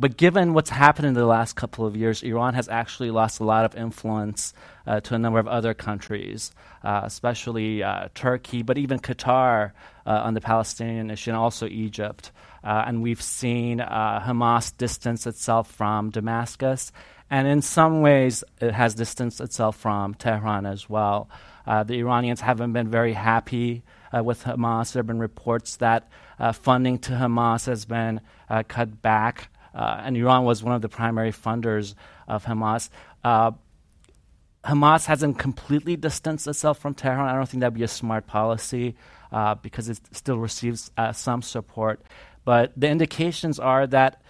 but 0.00 0.16
given 0.16 0.54
what's 0.54 0.70
happened 0.70 1.08
in 1.08 1.12
the 1.12 1.26
last 1.26 1.56
couple 1.56 1.84
of 1.84 1.94
years, 1.94 2.22
Iran 2.22 2.54
has 2.54 2.70
actually 2.70 3.10
lost 3.10 3.38
a 3.38 3.44
lot 3.44 3.66
of 3.66 3.76
influence 3.76 4.54
uh, 4.86 5.00
to 5.00 5.14
a 5.14 5.18
number 5.18 5.38
of 5.38 5.46
other 5.46 5.74
countries, 5.74 6.52
uh, 6.82 7.02
especially 7.04 7.82
uh, 7.82 8.08
Turkey, 8.14 8.62
but 8.62 8.78
even 8.78 8.98
Qatar 8.98 9.72
uh, 10.06 10.10
on 10.10 10.32
the 10.32 10.40
Palestinian 10.40 11.10
issue, 11.10 11.30
and 11.30 11.36
also 11.36 11.66
Egypt. 11.66 12.32
Uh, 12.64 12.84
and 12.86 13.02
we've 13.02 13.20
seen 13.20 13.82
uh, 13.82 14.24
Hamas 14.26 14.74
distance 14.74 15.26
itself 15.26 15.70
from 15.70 16.08
Damascus, 16.08 16.92
and 17.28 17.46
in 17.46 17.60
some 17.60 18.00
ways, 18.00 18.42
it 18.58 18.72
has 18.72 18.94
distanced 18.94 19.38
itself 19.42 19.76
from 19.76 20.14
Tehran 20.14 20.64
as 20.64 20.88
well. 20.88 21.28
the 21.66 21.98
Iranians 21.98 22.40
haven't 22.40 22.72
been 22.72 22.88
very 22.88 23.12
happy 23.12 23.82
with 24.12 24.44
Hamas. 24.44 24.92
There 24.92 25.00
have 25.00 25.06
been 25.06 25.20
reports 25.20 25.76
that 25.76 26.08
funding 26.54 26.98
to 27.00 27.12
Hamas 27.12 27.66
has 27.66 27.84
been 27.84 28.22
cut 28.66 29.02
back. 29.02 29.50
Uh, 29.74 30.02
and 30.04 30.16
Iran 30.16 30.44
was 30.44 30.62
one 30.62 30.74
of 30.74 30.82
the 30.82 30.88
primary 30.88 31.32
funders 31.32 31.94
of 32.28 32.44
Hamas. 32.44 32.88
Uh, 33.22 33.52
Hamas 34.64 35.06
hasn't 35.06 35.38
completely 35.38 35.96
distanced 35.96 36.46
itself 36.46 36.78
from 36.78 36.94
Tehran. 36.94 37.28
I 37.28 37.34
don't 37.34 37.48
think 37.48 37.60
that'd 37.60 37.74
be 37.74 37.82
a 37.82 37.88
smart 37.88 38.26
policy 38.26 38.94
uh, 39.32 39.54
because 39.54 39.88
it 39.88 40.00
still 40.12 40.38
receives 40.38 40.90
uh, 40.96 41.12
some 41.12 41.40
support. 41.40 42.02
But 42.44 42.72
the 42.76 42.88
indications 42.88 43.58
are 43.58 43.86
that 43.86 44.22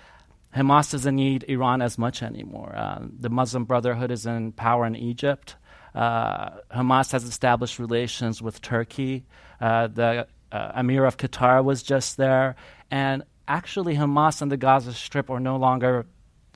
Hamas 0.54 0.92
doesn't 0.92 1.16
need 1.16 1.44
Iran 1.48 1.82
as 1.82 1.98
much 1.98 2.22
anymore. 2.22 2.74
Uh, 2.76 3.06
the 3.18 3.30
Muslim 3.30 3.64
Brotherhood 3.64 4.10
is 4.10 4.26
in 4.26 4.52
power 4.52 4.86
in 4.86 4.94
Egypt. 4.94 5.56
Uh, 5.94 6.50
Hamas 6.72 7.12
has 7.12 7.24
established 7.24 7.78
relations 7.78 8.40
with 8.40 8.60
Turkey. 8.60 9.24
the 9.60 10.26
Emir 10.52 11.04
of 11.04 11.16
Qatar 11.16 11.64
was 11.64 11.82
just 11.82 12.16
there. 12.16 12.56
And 12.90 13.24
actually 13.50 13.96
Hamas 13.96 14.40
and 14.42 14.50
the 14.50 14.56
Gaza 14.56 14.92
Strip 14.92 15.28
are 15.28 15.40
no 15.40 15.56
longer 15.56 16.06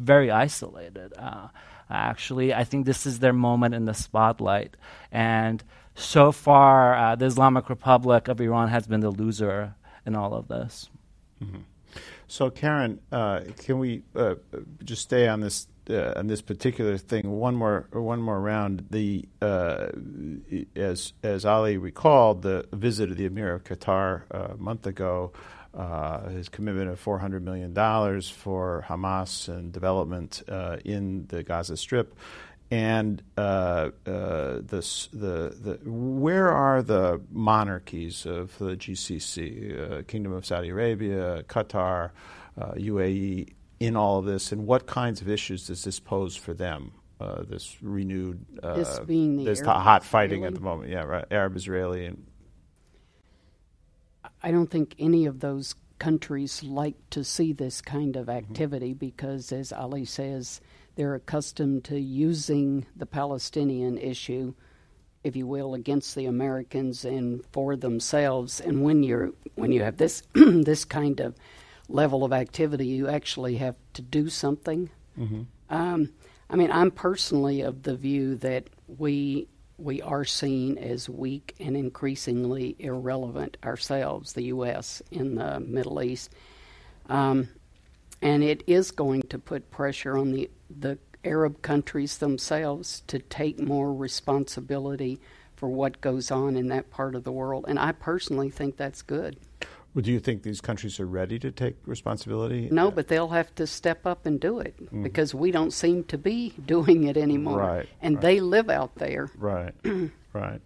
very 0.00 0.30
isolated. 0.30 1.12
Uh, 1.18 1.48
actually, 1.90 2.54
I 2.54 2.64
think 2.64 2.86
this 2.86 3.04
is 3.04 3.18
their 3.18 3.32
moment 3.32 3.74
in 3.74 3.84
the 3.84 3.94
spotlight. 3.94 4.76
And 5.10 5.62
so 5.94 6.32
far, 6.32 6.94
uh, 6.96 7.16
the 7.16 7.26
Islamic 7.26 7.68
Republic 7.68 8.28
of 8.28 8.40
Iran 8.40 8.68
has 8.68 8.86
been 8.86 9.00
the 9.00 9.10
loser 9.10 9.74
in 10.06 10.14
all 10.14 10.34
of 10.34 10.48
this. 10.48 10.88
Mm-hmm. 11.42 11.62
So, 12.26 12.50
Karen, 12.50 13.00
uh, 13.12 13.40
can 13.58 13.78
we 13.78 14.02
uh, 14.16 14.36
just 14.82 15.02
stay 15.02 15.28
on 15.28 15.40
this 15.40 15.68
uh, 15.90 16.14
on 16.16 16.26
this 16.26 16.40
particular 16.40 16.96
thing 16.96 17.30
one 17.30 17.54
more 17.54 17.86
one 17.92 18.20
more 18.22 18.40
round? 18.40 18.86
The 18.90 19.28
uh, 19.42 19.88
as 20.74 21.12
as 21.22 21.44
Ali 21.44 21.76
recalled, 21.76 22.42
the 22.42 22.66
visit 22.72 23.10
of 23.10 23.16
the 23.18 23.26
Emir 23.26 23.54
of 23.54 23.64
Qatar 23.64 24.22
a 24.30 24.56
month 24.56 24.86
ago 24.86 25.32
uh, 25.76 26.28
his 26.28 26.48
commitment 26.48 26.90
of 26.90 27.02
$400 27.02 27.42
million 27.42 27.74
for 28.22 28.84
Hamas 28.88 29.48
and 29.48 29.72
development 29.72 30.42
uh, 30.48 30.76
in 30.84 31.26
the 31.26 31.42
Gaza 31.42 31.76
Strip. 31.76 32.14
And 32.70 33.22
uh, 33.36 33.90
uh 34.06 34.60
the, 34.62 35.08
the, 35.12 35.78
where 35.84 36.50
are 36.50 36.82
the 36.82 37.20
monarchies 37.30 38.24
of 38.24 38.56
the 38.58 38.76
GCC, 38.76 39.98
uh, 40.00 40.02
Kingdom 40.04 40.32
of 40.32 40.46
Saudi 40.46 40.70
Arabia, 40.70 41.44
Qatar, 41.44 42.10
UAE, 42.58 43.48
uh, 43.48 43.52
in 43.80 43.96
all 43.96 44.18
of 44.18 44.24
this? 44.24 44.50
And 44.50 44.66
what 44.66 44.86
kinds 44.86 45.20
of 45.20 45.28
issues 45.28 45.66
does 45.66 45.84
this 45.84 46.00
pose 46.00 46.36
for 46.36 46.54
them? 46.54 46.92
this 47.48 47.78
renewed, 47.80 48.44
this 48.62 48.98
being 49.06 49.38
the 49.38 49.44
this 49.44 49.62
hot 49.62 50.04
fighting 50.04 50.44
at 50.44 50.52
the 50.52 50.60
moment, 50.60 50.90
yeah, 50.90 51.04
right, 51.04 51.24
Arab 51.30 51.56
Israeli 51.56 52.04
and 52.04 52.22
I 54.44 54.50
don't 54.50 54.70
think 54.70 54.94
any 54.98 55.24
of 55.24 55.40
those 55.40 55.74
countries 55.98 56.62
like 56.62 56.96
to 57.10 57.24
see 57.24 57.54
this 57.54 57.80
kind 57.80 58.14
of 58.14 58.26
mm-hmm. 58.26 58.36
activity 58.36 58.90
mm-hmm. 58.90 58.98
because, 58.98 59.50
as 59.52 59.72
Ali 59.72 60.04
says, 60.04 60.60
they're 60.96 61.14
accustomed 61.14 61.84
to 61.84 61.98
using 61.98 62.84
the 62.94 63.06
Palestinian 63.06 63.96
issue, 63.96 64.52
if 65.24 65.34
you 65.34 65.46
will, 65.46 65.72
against 65.72 66.14
the 66.14 66.26
Americans 66.26 67.06
and 67.06 67.42
for 67.52 67.74
themselves. 67.74 68.60
And 68.60 68.84
when 68.84 69.02
you're 69.02 69.30
when 69.54 69.72
you 69.72 69.82
have 69.82 69.96
this 69.96 70.22
this 70.34 70.84
kind 70.84 71.20
of 71.20 71.34
level 71.88 72.22
of 72.22 72.32
activity, 72.34 72.86
you 72.86 73.08
actually 73.08 73.56
have 73.56 73.76
to 73.94 74.02
do 74.02 74.28
something. 74.28 74.90
Mm-hmm. 75.18 75.42
Um, 75.70 76.12
I 76.50 76.56
mean, 76.56 76.70
I'm 76.70 76.90
personally 76.90 77.62
of 77.62 77.82
the 77.82 77.96
view 77.96 78.36
that 78.36 78.68
we 78.86 79.48
we 79.84 80.00
are 80.00 80.24
seen 80.24 80.78
as 80.78 81.08
weak 81.08 81.54
and 81.60 81.76
increasingly 81.76 82.74
irrelevant 82.78 83.58
ourselves, 83.62 84.32
the 84.32 84.44
U.S., 84.44 85.02
in 85.10 85.34
the 85.34 85.60
Middle 85.60 86.02
East. 86.02 86.32
Um, 87.08 87.50
and 88.22 88.42
it 88.42 88.64
is 88.66 88.90
going 88.90 89.22
to 89.24 89.38
put 89.38 89.70
pressure 89.70 90.16
on 90.16 90.32
the, 90.32 90.50
the 90.70 90.98
Arab 91.22 91.60
countries 91.60 92.16
themselves 92.16 93.02
to 93.08 93.18
take 93.18 93.60
more 93.60 93.92
responsibility 93.92 95.20
for 95.54 95.68
what 95.68 96.00
goes 96.00 96.30
on 96.30 96.56
in 96.56 96.68
that 96.68 96.90
part 96.90 97.14
of 97.14 97.24
the 97.24 97.32
world. 97.32 97.66
And 97.68 97.78
I 97.78 97.92
personally 97.92 98.48
think 98.48 98.76
that's 98.76 99.02
good. 99.02 99.36
Well, 99.94 100.02
do 100.02 100.10
you 100.10 100.18
think 100.18 100.42
these 100.42 100.60
countries 100.60 100.98
are 100.98 101.06
ready 101.06 101.38
to 101.38 101.52
take 101.52 101.76
responsibility? 101.86 102.68
No, 102.70 102.90
but 102.90 103.06
they'll 103.06 103.28
have 103.28 103.54
to 103.54 103.66
step 103.66 104.06
up 104.06 104.26
and 104.26 104.40
do 104.40 104.58
it 104.58 104.76
mm-hmm. 104.76 105.04
because 105.04 105.34
we 105.34 105.52
don't 105.52 105.72
seem 105.72 106.02
to 106.04 106.18
be 106.18 106.50
doing 106.66 107.04
it 107.04 107.16
anymore. 107.16 107.58
Right. 107.58 107.88
And 108.02 108.16
right. 108.16 108.22
they 108.22 108.40
live 108.40 108.68
out 108.70 108.96
there. 108.96 109.30
Right. 109.36 109.72
right. 110.32 110.60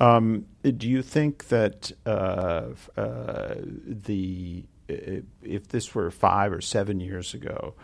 Um, 0.00 0.46
do 0.62 0.88
you 0.88 1.02
think 1.02 1.48
that 1.48 1.92
uh, 2.06 2.70
uh, 2.96 3.54
the 3.58 4.64
if 4.88 5.68
this 5.68 5.94
were 5.94 6.10
five 6.10 6.52
or 6.52 6.60
seven 6.60 7.00
years 7.00 7.32
ago, 7.32 7.74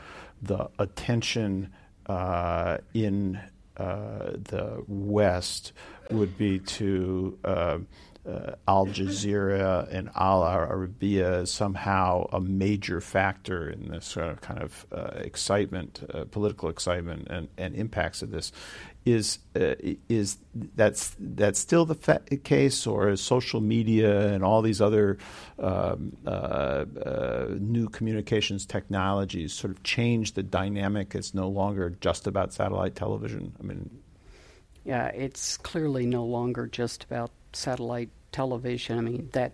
the 0.42 0.68
attention 0.78 1.72
uh, 2.06 2.78
in 2.92 3.40
uh, 3.76 4.32
the 4.32 4.82
West 4.86 5.72
would 6.10 6.36
be 6.36 6.58
to 6.58 7.38
uh, 8.28 8.52
Al 8.68 8.86
Jazeera 8.86 9.88
and 9.90 10.10
Al 10.14 10.42
Arabiya 10.42 11.42
is 11.42 11.50
somehow 11.50 12.28
a 12.32 12.40
major 12.40 13.00
factor 13.00 13.70
in 13.70 13.88
this 13.88 14.16
uh, 14.16 14.34
kind 14.40 14.62
of 14.62 14.86
uh, 14.92 15.10
excitement, 15.16 16.02
uh, 16.12 16.24
political 16.30 16.68
excitement, 16.68 17.28
and, 17.28 17.48
and 17.56 17.74
impacts 17.74 18.22
of 18.22 18.30
this. 18.30 18.52
Is 19.06 19.38
uh, 19.56 19.76
is 20.10 20.36
that's 20.52 21.16
that's 21.18 21.58
still 21.58 21.86
the 21.86 21.94
fa- 21.94 22.20
case, 22.44 22.86
or 22.86 23.08
is 23.08 23.22
social 23.22 23.62
media 23.62 24.28
and 24.28 24.44
all 24.44 24.60
these 24.60 24.82
other 24.82 25.16
um, 25.58 26.14
uh, 26.26 26.84
new 27.58 27.88
communications 27.88 28.66
technologies 28.66 29.54
sort 29.54 29.70
of 29.70 29.82
change 29.84 30.34
the 30.34 30.42
dynamic? 30.42 31.14
It's 31.14 31.32
no 31.32 31.48
longer 31.48 31.96
just 32.02 32.26
about 32.26 32.52
satellite 32.52 32.94
television. 32.94 33.54
I 33.58 33.62
mean, 33.62 33.88
yeah, 34.84 35.06
it's 35.06 35.56
clearly 35.56 36.04
no 36.04 36.26
longer 36.26 36.66
just 36.66 37.04
about 37.04 37.30
satellite 37.52 38.10
television. 38.32 38.98
I 38.98 39.00
mean 39.02 39.28
that 39.32 39.52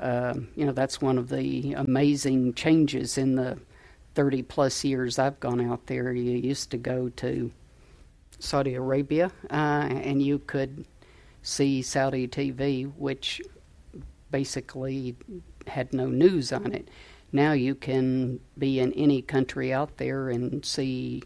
uh, 0.00 0.34
you 0.54 0.64
know 0.64 0.72
that's 0.72 1.00
one 1.00 1.18
of 1.18 1.28
the 1.28 1.74
amazing 1.74 2.54
changes 2.54 3.18
in 3.18 3.34
the 3.34 3.58
30 4.14 4.42
plus 4.42 4.84
years 4.84 5.18
I've 5.18 5.38
gone 5.40 5.60
out 5.60 5.86
there. 5.86 6.12
You 6.12 6.32
used 6.32 6.70
to 6.72 6.76
go 6.76 7.08
to 7.08 7.50
Saudi 8.38 8.74
Arabia 8.74 9.30
uh, 9.50 9.88
and 9.90 10.22
you 10.22 10.38
could 10.40 10.86
see 11.42 11.82
Saudi 11.82 12.28
TV, 12.28 12.92
which 12.96 13.40
basically 14.30 15.16
had 15.66 15.92
no 15.92 16.06
news 16.06 16.52
on 16.52 16.72
it. 16.72 16.88
Now 17.32 17.52
you 17.52 17.74
can 17.74 18.40
be 18.56 18.80
in 18.80 18.92
any 18.94 19.22
country 19.22 19.72
out 19.72 19.96
there 19.98 20.30
and 20.30 20.64
see 20.64 21.22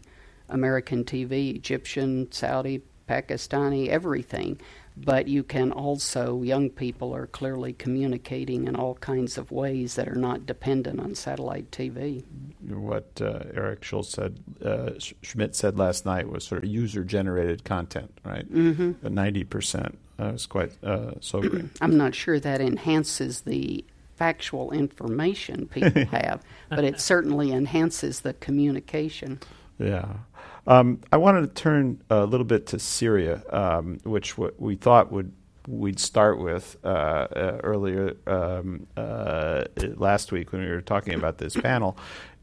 American 0.49 1.03
TV, 1.03 1.55
Egyptian, 1.55 2.31
Saudi, 2.31 2.81
Pakistani, 3.07 3.87
everything 3.87 4.59
but 4.95 5.27
you 5.27 5.43
can 5.43 5.71
also, 5.71 6.41
young 6.43 6.69
people 6.69 7.13
are 7.15 7.27
clearly 7.27 7.73
communicating 7.73 8.67
in 8.67 8.75
all 8.75 8.95
kinds 8.95 9.37
of 9.37 9.51
ways 9.51 9.95
that 9.95 10.07
are 10.07 10.15
not 10.15 10.45
dependent 10.45 10.99
on 10.99 11.15
satellite 11.15 11.71
TV. 11.71 12.23
What 12.67 13.19
uh, 13.21 13.39
Eric 13.53 13.83
Schultz 13.83 14.09
said, 14.09 14.39
uh, 14.63 14.91
Schmidt 15.21 15.55
said 15.55 15.77
last 15.77 16.05
night 16.05 16.29
was 16.29 16.43
sort 16.43 16.63
of 16.63 16.69
user 16.69 17.03
generated 17.03 17.63
content, 17.63 18.17
right? 18.23 18.51
Mm-hmm. 18.51 19.07
90%. 19.07 19.95
Uh, 20.19 20.29
was 20.31 20.45
quite 20.45 20.71
uh, 20.83 21.13
sobering. 21.21 21.71
I'm 21.81 21.97
not 21.97 22.13
sure 22.13 22.39
that 22.39 22.61
enhances 22.61 23.41
the 23.41 23.83
factual 24.15 24.71
information 24.71 25.67
people 25.67 26.05
have, 26.11 26.43
but 26.69 26.83
it 26.83 27.01
certainly 27.01 27.51
enhances 27.51 28.21
the 28.21 28.33
communication. 28.35 29.39
Yeah. 29.79 30.13
Um, 30.65 31.01
I 31.11 31.17
wanted 31.17 31.41
to 31.41 31.61
turn 31.61 32.01
a 32.09 32.25
little 32.25 32.45
bit 32.45 32.67
to 32.67 32.79
Syria, 32.79 33.43
um, 33.49 33.99
which 34.03 34.31
w- 34.31 34.53
we 34.57 34.75
thought 34.75 35.11
would 35.11 35.31
we'd 35.67 35.99
start 35.99 36.39
with 36.39 36.75
uh, 36.83 36.87
uh, 36.87 37.59
earlier 37.63 38.17
um, 38.27 38.85
uh, 38.97 39.63
last 39.95 40.31
week 40.31 40.51
when 40.51 40.61
we 40.61 40.69
were 40.69 40.81
talking 40.81 41.13
about 41.13 41.37
this 41.37 41.55
panel. 41.55 41.97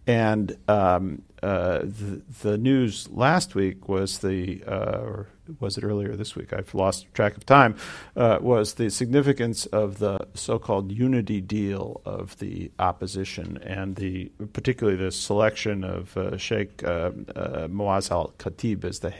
And 0.06 0.56
um, 0.68 1.22
the, 1.40 2.22
the, 2.42 2.58
news 2.58 3.08
last 3.10 3.54
week 3.54 3.88
was 3.88 4.18
the, 4.18 4.62
uh, 4.66 5.00
or 5.00 5.28
was 5.58 5.78
it 5.78 5.84
earlier 5.84 6.14
this 6.16 6.36
week? 6.36 6.52
I've 6.52 6.74
lost 6.74 7.06
track 7.14 7.36
of 7.36 7.46
time. 7.46 7.76
Uh, 8.14 8.38
was 8.40 8.74
the 8.74 8.90
significance 8.90 9.66
of 9.66 9.98
the 9.98 10.18
so-called 10.34 10.92
unity 10.92 11.40
deal 11.40 12.02
of 12.04 12.38
the 12.38 12.70
opposition, 12.78 13.58
and 13.58 13.96
the 13.96 14.30
particularly 14.52 14.98
the 14.98 15.10
selection 15.10 15.82
of 15.82 16.16
uh, 16.16 16.36
Sheikh 16.36 16.82
uh, 16.84 17.10
uh 17.34 17.68
Muaz 17.68 18.10
al 18.10 18.34
Khatib 18.38 18.84
as 18.84 19.00
the 19.00 19.14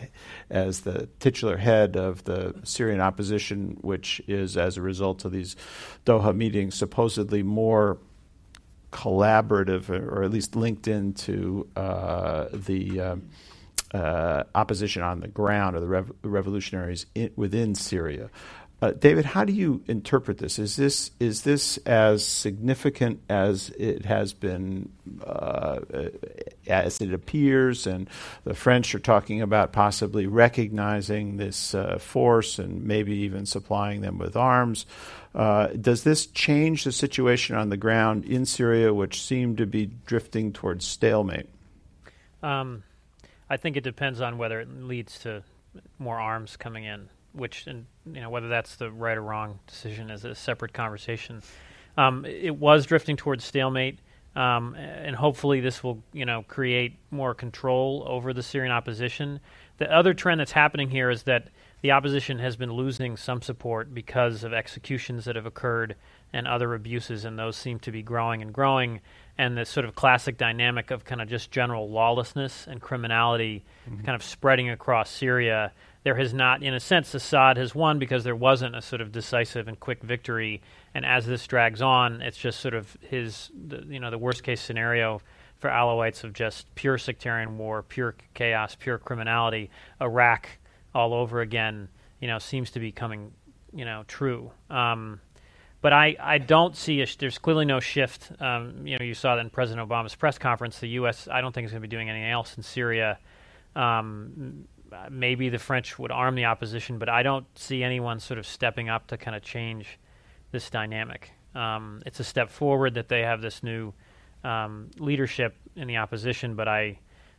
as 0.50 0.80
the 0.80 1.08
titular 1.18 1.56
head 1.56 1.96
of 1.96 2.24
the 2.24 2.54
Syrian 2.64 3.00
opposition, 3.00 3.78
which 3.80 4.20
is 4.26 4.56
as 4.56 4.76
a 4.76 4.82
result 4.82 5.24
of 5.24 5.32
these 5.32 5.56
Doha 6.04 6.36
meetings 6.36 6.74
supposedly 6.74 7.42
more 7.42 7.98
collaborative 8.92 9.88
or 9.90 10.22
at 10.22 10.30
least 10.30 10.56
linked 10.56 10.88
into 10.88 11.68
uh, 11.76 12.46
the 12.52 13.00
um, 13.00 13.22
uh, 13.92 14.44
opposition 14.54 15.02
on 15.02 15.20
the 15.20 15.28
ground 15.28 15.76
or 15.76 15.80
the 15.80 15.86
rev- 15.86 16.12
revolutionaries 16.22 17.06
in, 17.14 17.30
within 17.36 17.74
Syria. 17.74 18.30
Uh, 18.82 18.92
David, 18.92 19.26
how 19.26 19.44
do 19.44 19.52
you 19.52 19.82
interpret 19.88 20.38
this? 20.38 20.58
Is 20.58 20.76
this 20.76 21.10
is 21.20 21.42
this 21.42 21.76
as 21.78 22.24
significant 22.24 23.20
as 23.28 23.68
it 23.78 24.06
has 24.06 24.32
been, 24.32 24.90
uh, 25.22 25.80
as 26.66 26.98
it 27.00 27.12
appears? 27.12 27.86
And 27.86 28.08
the 28.44 28.54
French 28.54 28.94
are 28.94 29.00
talking 29.00 29.42
about 29.42 29.72
possibly 29.72 30.26
recognizing 30.26 31.36
this 31.36 31.74
uh, 31.74 31.98
force 31.98 32.58
and 32.58 32.84
maybe 32.84 33.12
even 33.16 33.44
supplying 33.44 34.00
them 34.00 34.16
with 34.16 34.34
arms. 34.34 34.86
Uh, 35.34 35.68
does 35.68 36.02
this 36.02 36.26
change 36.26 36.84
the 36.84 36.92
situation 36.92 37.56
on 37.56 37.68
the 37.68 37.76
ground 37.76 38.24
in 38.24 38.46
Syria, 38.46 38.94
which 38.94 39.22
seemed 39.22 39.58
to 39.58 39.66
be 39.66 39.90
drifting 40.06 40.54
towards 40.54 40.86
stalemate? 40.86 41.50
Um, 42.42 42.82
I 43.50 43.58
think 43.58 43.76
it 43.76 43.84
depends 43.84 44.22
on 44.22 44.38
whether 44.38 44.58
it 44.58 44.68
leads 44.70 45.18
to 45.20 45.42
more 45.98 46.18
arms 46.18 46.56
coming 46.56 46.84
in, 46.84 47.10
which 47.32 47.66
and 47.66 47.86
you 48.06 48.20
know 48.20 48.30
whether 48.30 48.48
that's 48.48 48.76
the 48.76 48.90
right 48.90 49.16
or 49.16 49.22
wrong 49.22 49.58
decision 49.66 50.10
is 50.10 50.24
a 50.24 50.34
separate 50.34 50.72
conversation. 50.72 51.42
Um, 51.96 52.24
it 52.24 52.56
was 52.56 52.86
drifting 52.86 53.16
towards 53.16 53.44
stalemate, 53.44 53.98
um, 54.36 54.74
and 54.74 55.14
hopefully 55.16 55.60
this 55.60 55.82
will 55.82 56.02
you 56.12 56.24
know 56.24 56.42
create 56.42 56.96
more 57.10 57.34
control 57.34 58.04
over 58.06 58.32
the 58.32 58.42
Syrian 58.42 58.72
opposition. 58.72 59.40
The 59.78 59.94
other 59.94 60.14
trend 60.14 60.40
that's 60.40 60.52
happening 60.52 60.90
here 60.90 61.10
is 61.10 61.22
that 61.24 61.48
the 61.82 61.92
opposition 61.92 62.38
has 62.38 62.56
been 62.56 62.72
losing 62.72 63.16
some 63.16 63.40
support 63.40 63.94
because 63.94 64.44
of 64.44 64.52
executions 64.52 65.24
that 65.24 65.36
have 65.36 65.46
occurred 65.46 65.96
and 66.32 66.46
other 66.46 66.74
abuses, 66.74 67.24
and 67.24 67.38
those 67.38 67.56
seem 67.56 67.78
to 67.80 67.90
be 67.90 68.02
growing 68.02 68.42
and 68.42 68.52
growing 68.52 69.00
and 69.40 69.56
this 69.56 69.70
sort 69.70 69.86
of 69.86 69.94
classic 69.94 70.36
dynamic 70.36 70.90
of 70.90 71.04
kind 71.04 71.22
of 71.22 71.28
just 71.28 71.50
general 71.50 71.88
lawlessness 71.88 72.66
and 72.66 72.82
criminality 72.82 73.64
mm-hmm. 73.88 74.04
kind 74.04 74.14
of 74.14 74.22
spreading 74.22 74.68
across 74.68 75.10
Syria. 75.10 75.72
There 76.02 76.14
has 76.14 76.32
not, 76.32 76.62
in 76.62 76.72
a 76.72 76.80
sense, 76.80 77.14
Assad 77.14 77.58
has 77.58 77.74
won 77.74 77.98
because 77.98 78.24
there 78.24 78.36
wasn't 78.36 78.74
a 78.74 78.80
sort 78.80 79.02
of 79.02 79.12
decisive 79.12 79.68
and 79.68 79.78
quick 79.78 80.02
victory. 80.02 80.62
And 80.94 81.04
as 81.04 81.26
this 81.26 81.46
drags 81.46 81.82
on, 81.82 82.22
it's 82.22 82.38
just 82.38 82.60
sort 82.60 82.74
of 82.74 82.96
his, 83.02 83.50
the, 83.54 83.84
you 83.86 84.00
know, 84.00 84.10
the 84.10 84.18
worst 84.18 84.42
case 84.42 84.60
scenario 84.60 85.20
for 85.58 85.68
Alawites 85.68 86.24
of 86.24 86.32
just 86.32 86.74
pure 86.74 86.96
sectarian 86.96 87.58
war, 87.58 87.82
pure 87.82 88.16
chaos, 88.32 88.74
pure 88.74 88.96
criminality. 88.96 89.70
Iraq 90.00 90.48
all 90.94 91.12
over 91.12 91.42
again, 91.42 91.88
you 92.18 92.28
know, 92.28 92.38
seems 92.38 92.70
to 92.72 92.80
be 92.80 92.92
coming, 92.92 93.32
you 93.74 93.84
know, 93.84 94.04
true. 94.08 94.50
Um, 94.70 95.20
but 95.82 95.92
I, 95.92 96.16
I 96.18 96.38
don't 96.38 96.76
see 96.76 97.00
a 97.02 97.06
sh- 97.06 97.16
there's 97.16 97.38
clearly 97.38 97.64
no 97.64 97.80
shift. 97.80 98.32
Um, 98.40 98.86
you 98.86 98.98
know, 98.98 99.04
you 99.04 99.14
saw 99.14 99.36
that 99.36 99.40
in 99.42 99.50
President 99.50 99.86
Obama's 99.88 100.14
press 100.14 100.38
conference. 100.38 100.78
The 100.78 100.88
U.S. 100.88 101.28
I 101.30 101.40
don't 101.40 101.54
think 101.54 101.66
is 101.66 101.72
going 101.72 101.82
to 101.82 101.88
be 101.88 101.94
doing 101.94 102.10
anything 102.10 102.30
else 102.30 102.56
in 102.56 102.62
Syria. 102.62 103.18
Um, 103.76 104.66
maybe 105.10 105.48
the 105.48 105.58
French 105.58 105.98
would 105.98 106.10
arm 106.10 106.34
the 106.34 106.46
opposition, 106.46 106.98
but 106.98 107.08
I 107.08 107.22
don't 107.22 107.46
see 107.58 107.82
anyone 107.82 108.20
sort 108.20 108.38
of 108.38 108.46
stepping 108.46 108.88
up 108.88 109.08
to 109.08 109.16
kind 109.16 109.36
of 109.36 109.42
change 109.42 109.98
this 110.52 110.70
dynamic. 110.70 111.32
Um, 111.54 112.02
it's 112.06 112.20
a 112.20 112.24
step 112.24 112.50
forward 112.50 112.94
that 112.94 113.08
they 113.08 113.22
have 113.22 113.40
this 113.40 113.62
new 113.62 113.92
um, 114.44 114.90
leadership 114.98 115.56
in 115.76 115.88
the 115.88 115.96
opposition, 115.96 116.54
but 116.54 116.68
I, 116.68 116.98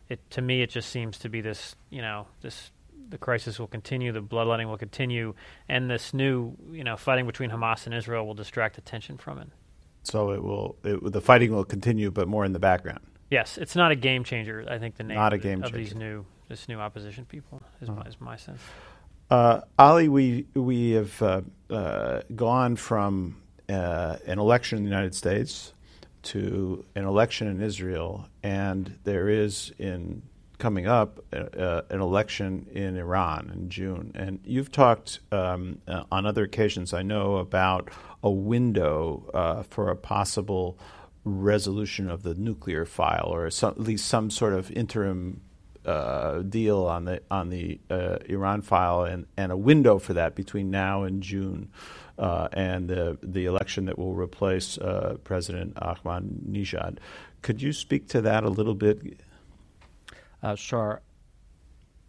it 0.09 0.19
to 0.31 0.41
me, 0.41 0.61
it 0.61 0.69
just 0.69 0.89
seems 0.89 1.17
to 1.19 1.29
be 1.29 1.41
this 1.41 1.75
you 1.89 2.01
know 2.01 2.27
this 2.41 2.71
the 3.11 3.17
crisis 3.17 3.59
will 3.59 3.67
continue, 3.67 4.11
the 4.11 4.21
bloodletting 4.21 4.67
will 4.67 4.77
continue, 4.77 5.35
and 5.69 5.89
this 5.89 6.13
new, 6.13 6.55
you 6.71 6.83
know, 6.83 6.95
fighting 6.95 7.25
between 7.25 7.51
Hamas 7.51 7.85
and 7.85 7.93
Israel 7.93 8.25
will 8.25 8.33
distract 8.33 8.77
attention 8.77 9.17
from 9.17 9.37
it. 9.37 9.49
So 10.03 10.31
it 10.31 10.41
will, 10.41 10.77
it, 10.83 11.11
the 11.11 11.21
fighting 11.21 11.51
will 11.51 11.65
continue, 11.65 12.09
but 12.09 12.27
more 12.27 12.45
in 12.45 12.53
the 12.53 12.59
background. 12.59 13.01
Yes, 13.29 13.57
it's 13.57 13.75
not 13.75 13.91
a 13.91 13.95
game 13.95 14.23
changer. 14.23 14.65
I 14.67 14.79
think 14.79 14.95
the 14.95 15.03
name 15.03 15.17
not 15.17 15.33
a 15.33 15.37
game 15.37 15.63
of 15.63 15.71
changer. 15.71 15.77
these 15.77 15.95
new 15.95 16.25
this 16.51 16.67
new 16.67 16.79
opposition 16.79 17.23
people 17.25 17.61
is, 17.81 17.87
uh-huh. 17.87 18.01
my, 18.03 18.09
is 18.09 18.21
my 18.21 18.35
sense. 18.35 18.59
Uh, 19.29 19.61
Ali, 19.79 20.09
we 20.09 20.45
we 20.53 20.91
have 20.91 21.21
uh, 21.21 21.41
uh, 21.69 22.21
gone 22.35 22.75
from 22.75 23.37
uh, 23.69 24.17
an 24.27 24.37
election 24.37 24.77
in 24.77 24.83
the 24.83 24.89
United 24.89 25.15
States 25.15 25.73
to 26.23 26.83
an 26.93 27.05
election 27.05 27.47
in 27.47 27.61
Israel, 27.61 28.27
and 28.43 28.99
there 29.05 29.29
is 29.29 29.71
in 29.79 30.21
coming 30.57 30.85
up 30.85 31.23
uh, 31.31 31.37
uh, 31.37 31.81
an 31.89 32.01
election 32.01 32.67
in 32.73 32.97
Iran 32.97 33.49
in 33.55 33.69
June, 33.69 34.11
and 34.13 34.39
you've 34.43 34.71
talked 34.71 35.21
um, 35.31 35.79
uh, 35.87 36.03
on 36.11 36.25
other 36.25 36.43
occasions, 36.43 36.93
I 36.93 37.01
know, 37.01 37.37
about 37.37 37.89
a 38.21 38.29
window 38.29 39.29
uh, 39.33 39.63
for 39.63 39.89
a 39.89 39.95
possible 39.95 40.77
resolution 41.23 42.09
of 42.09 42.23
the 42.23 42.35
nuclear 42.35 42.85
file, 42.85 43.29
or 43.31 43.49
some, 43.49 43.71
at 43.71 43.79
least 43.79 44.05
some 44.05 44.29
sort 44.29 44.53
of 44.53 44.69
interim 44.71 45.39
uh, 45.85 46.39
deal 46.39 46.85
on 46.85 47.05
the 47.05 47.21
on 47.31 47.49
the 47.49 47.79
uh, 47.89 48.17
Iran 48.27 48.61
file, 48.61 49.03
and, 49.03 49.25
and 49.37 49.51
a 49.51 49.57
window 49.57 49.99
for 49.99 50.13
that 50.13 50.35
between 50.35 50.69
now 50.71 51.03
and 51.03 51.21
June. 51.23 51.69
and 52.17 52.87
the 52.87 53.17
the 53.23 53.45
election 53.45 53.85
that 53.85 53.97
will 53.97 54.13
replace 54.13 54.77
President 55.23 55.75
Ahmadinejad. 55.75 56.99
Could 57.41 57.61
you 57.61 57.73
speak 57.73 58.07
to 58.09 58.21
that 58.21 58.43
a 58.43 58.49
little 58.49 58.75
bit? 58.75 59.21
Uh, 60.43 60.55
sure. 60.55 61.01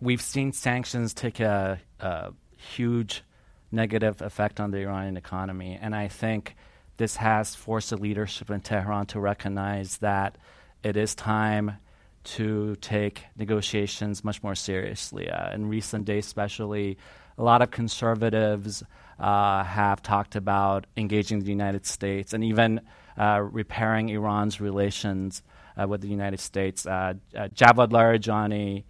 We've 0.01 0.23
seen 0.23 0.53
sanctions 0.53 1.15
take 1.15 1.41
a, 1.41 1.81
a, 2.01 2.33
huge 2.57 3.23
negative 3.71 4.23
effect 4.23 4.61
on 4.61 4.71
the 4.71 4.79
Iranian 4.79 5.17
economy, 5.17 5.79
and 5.81 5.95
I 5.95 6.09
think 6.09 6.55
this 6.97 7.17
has 7.17 7.55
forced 7.55 7.91
the 7.91 7.97
leadership 7.97 8.51
in 8.51 8.61
Tehran 8.61 9.07
to 9.07 9.21
recognize 9.21 9.99
that 9.99 10.37
it 10.85 10.97
is 10.97 11.15
time 11.15 11.79
to 12.25 12.77
take 12.77 13.25
negotiations 13.37 14.25
much 14.25 14.43
more 14.43 14.55
seriously. 14.55 15.31
Uh, 15.31 15.53
in 15.55 15.69
recent 15.69 16.05
days, 16.05 16.27
especially, 16.27 16.99
a 17.39 17.43
lot 17.43 17.63
of 17.63 17.71
conservatives 17.71 18.83
uh, 19.19 19.65
have 19.65 20.03
talked 20.03 20.37
about 20.37 20.87
engaging 20.97 21.41
the 21.41 21.51
United 21.51 21.87
States 21.87 22.33
and 22.33 22.45
even 22.45 22.81
uh, 23.19 23.41
repairing 23.51 24.09
Iran's 24.09 24.61
relations 24.61 25.43
uh, 25.81 25.87
with 25.87 26.01
the 26.01 26.09
United 26.09 26.41
States. 26.41 26.87
Uh, 26.87 27.15
uh, 27.37 27.49
Javad 27.49 27.91
Larijani, 27.91 28.85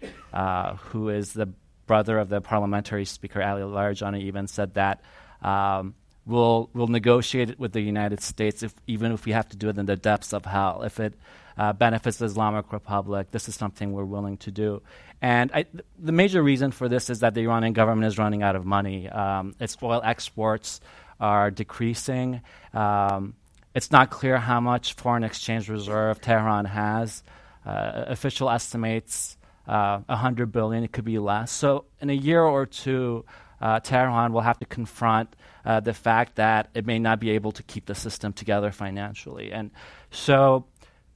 who 0.90 1.08
is 1.08 1.32
the 1.32 1.48
brother 1.86 2.18
of 2.18 2.28
the 2.28 2.40
parliamentary 2.40 3.04
speaker 3.04 3.42
Ali 3.42 3.62
Larijani, 3.62 4.22
even 4.22 4.46
said 4.46 4.74
that 4.74 5.00
um, 5.42 5.94
we'll 6.26 6.70
we'll 6.72 6.86
negotiate 6.86 7.50
it 7.50 7.58
with 7.58 7.72
the 7.72 7.80
United 7.80 8.20
States 8.20 8.62
if 8.62 8.74
even 8.86 9.12
if 9.12 9.24
we 9.24 9.32
have 9.32 9.48
to 9.48 9.56
do 9.56 9.68
it 9.68 9.78
in 9.78 9.86
the 9.86 9.96
depths 9.96 10.32
of 10.32 10.44
hell. 10.44 10.82
If 10.82 11.00
it 11.00 11.14
uh, 11.56 11.72
benefits 11.72 12.18
the 12.18 12.24
Islamic 12.24 12.72
Republic, 12.72 13.30
this 13.30 13.48
is 13.48 13.54
something 13.54 13.92
we're 13.92 14.04
willing 14.04 14.36
to 14.38 14.50
do. 14.50 14.82
And 15.20 15.50
I, 15.52 15.62
th- 15.62 15.84
the 15.98 16.12
major 16.12 16.42
reason 16.42 16.72
for 16.72 16.88
this 16.88 17.10
is 17.10 17.20
that 17.20 17.34
the 17.34 17.42
Iranian 17.42 17.72
government 17.72 18.06
is 18.06 18.18
running 18.18 18.42
out 18.42 18.56
of 18.56 18.64
money. 18.64 19.08
Um, 19.08 19.54
its 19.60 19.76
oil 19.82 20.00
exports 20.04 20.80
are 21.20 21.50
decreasing. 21.50 22.40
Um, 22.74 23.34
it's 23.74 23.90
not 23.90 24.10
clear 24.10 24.38
how 24.38 24.60
much 24.60 24.94
foreign 24.94 25.24
exchange 25.24 25.68
reserve 25.68 26.20
Tehran 26.20 26.64
has. 26.66 27.22
Uh, 27.64 28.04
official 28.08 28.50
estimates 28.50 29.36
uh, 29.68 30.00
100 30.06 30.50
billion. 30.50 30.82
It 30.82 30.92
could 30.92 31.04
be 31.04 31.18
less. 31.18 31.52
So 31.52 31.84
in 32.00 32.10
a 32.10 32.14
year 32.14 32.42
or 32.42 32.66
two, 32.66 33.24
uh, 33.60 33.78
Tehran 33.78 34.32
will 34.32 34.40
have 34.40 34.58
to 34.58 34.66
confront 34.66 35.36
uh, 35.64 35.78
the 35.78 35.94
fact 35.94 36.36
that 36.36 36.68
it 36.74 36.84
may 36.84 36.98
not 36.98 37.20
be 37.20 37.30
able 37.30 37.52
to 37.52 37.62
keep 37.62 37.86
the 37.86 37.94
system 37.94 38.32
together 38.32 38.72
financially. 38.72 39.52
And 39.52 39.70
so 40.10 40.66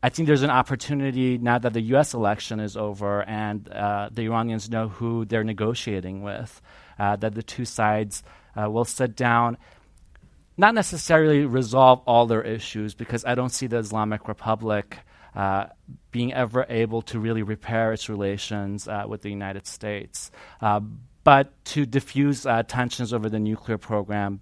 I 0.03 0.11
think 0.11 0.27
there's 0.27 0.43
an 0.43 0.51
opportunity 0.51 1.39
now 1.39 1.59
that 1.59 1.73
the 1.73 1.81
U.S. 1.81 2.15
election 2.15 2.61
is 2.61 2.77
over 2.77 3.23
and 3.23 3.69
uh, 3.69 4.11
the 4.13 4.23
Iranians 4.23 4.69
know 4.69 4.89
who 4.89 5.25
they're 5.25 5.45
negotiating 5.45 6.23
with, 6.23 6.61
uh, 6.99 7.17
that 7.17 7.35
the 7.35 7.43
two 7.43 7.65
sides 7.65 8.23
uh, 8.55 8.71
will 8.71 8.85
sit 8.85 9.17
down, 9.17 9.57
not 10.57 10.75
necessarily 10.75 11.45
resolve 11.47 12.03
all 12.07 12.27
their 12.27 12.43
issues, 12.43 12.95
because 12.95 13.25
I 13.25 13.35
don't 13.35 13.49
see 13.49 13.67
the 13.67 13.79
Islamic 13.79 14.29
Republic 14.29 14.99
uh, 15.35 15.67
being 16.13 16.33
ever 16.33 16.67
able 16.69 17.03
to 17.03 17.19
really 17.19 17.43
repair 17.43 17.93
its 17.93 18.09
relations 18.09 18.89
uh, 18.89 19.05
with 19.09 19.23
the 19.23 19.31
United 19.31 19.67
States. 19.67 20.31
Uh, 20.61 20.81
but 21.25 21.53
to 21.65 21.85
diffuse 21.85 22.47
tensions 22.69 23.13
over 23.13 23.29
the 23.29 23.41
nuclear 23.41 23.79
program, 23.79 24.41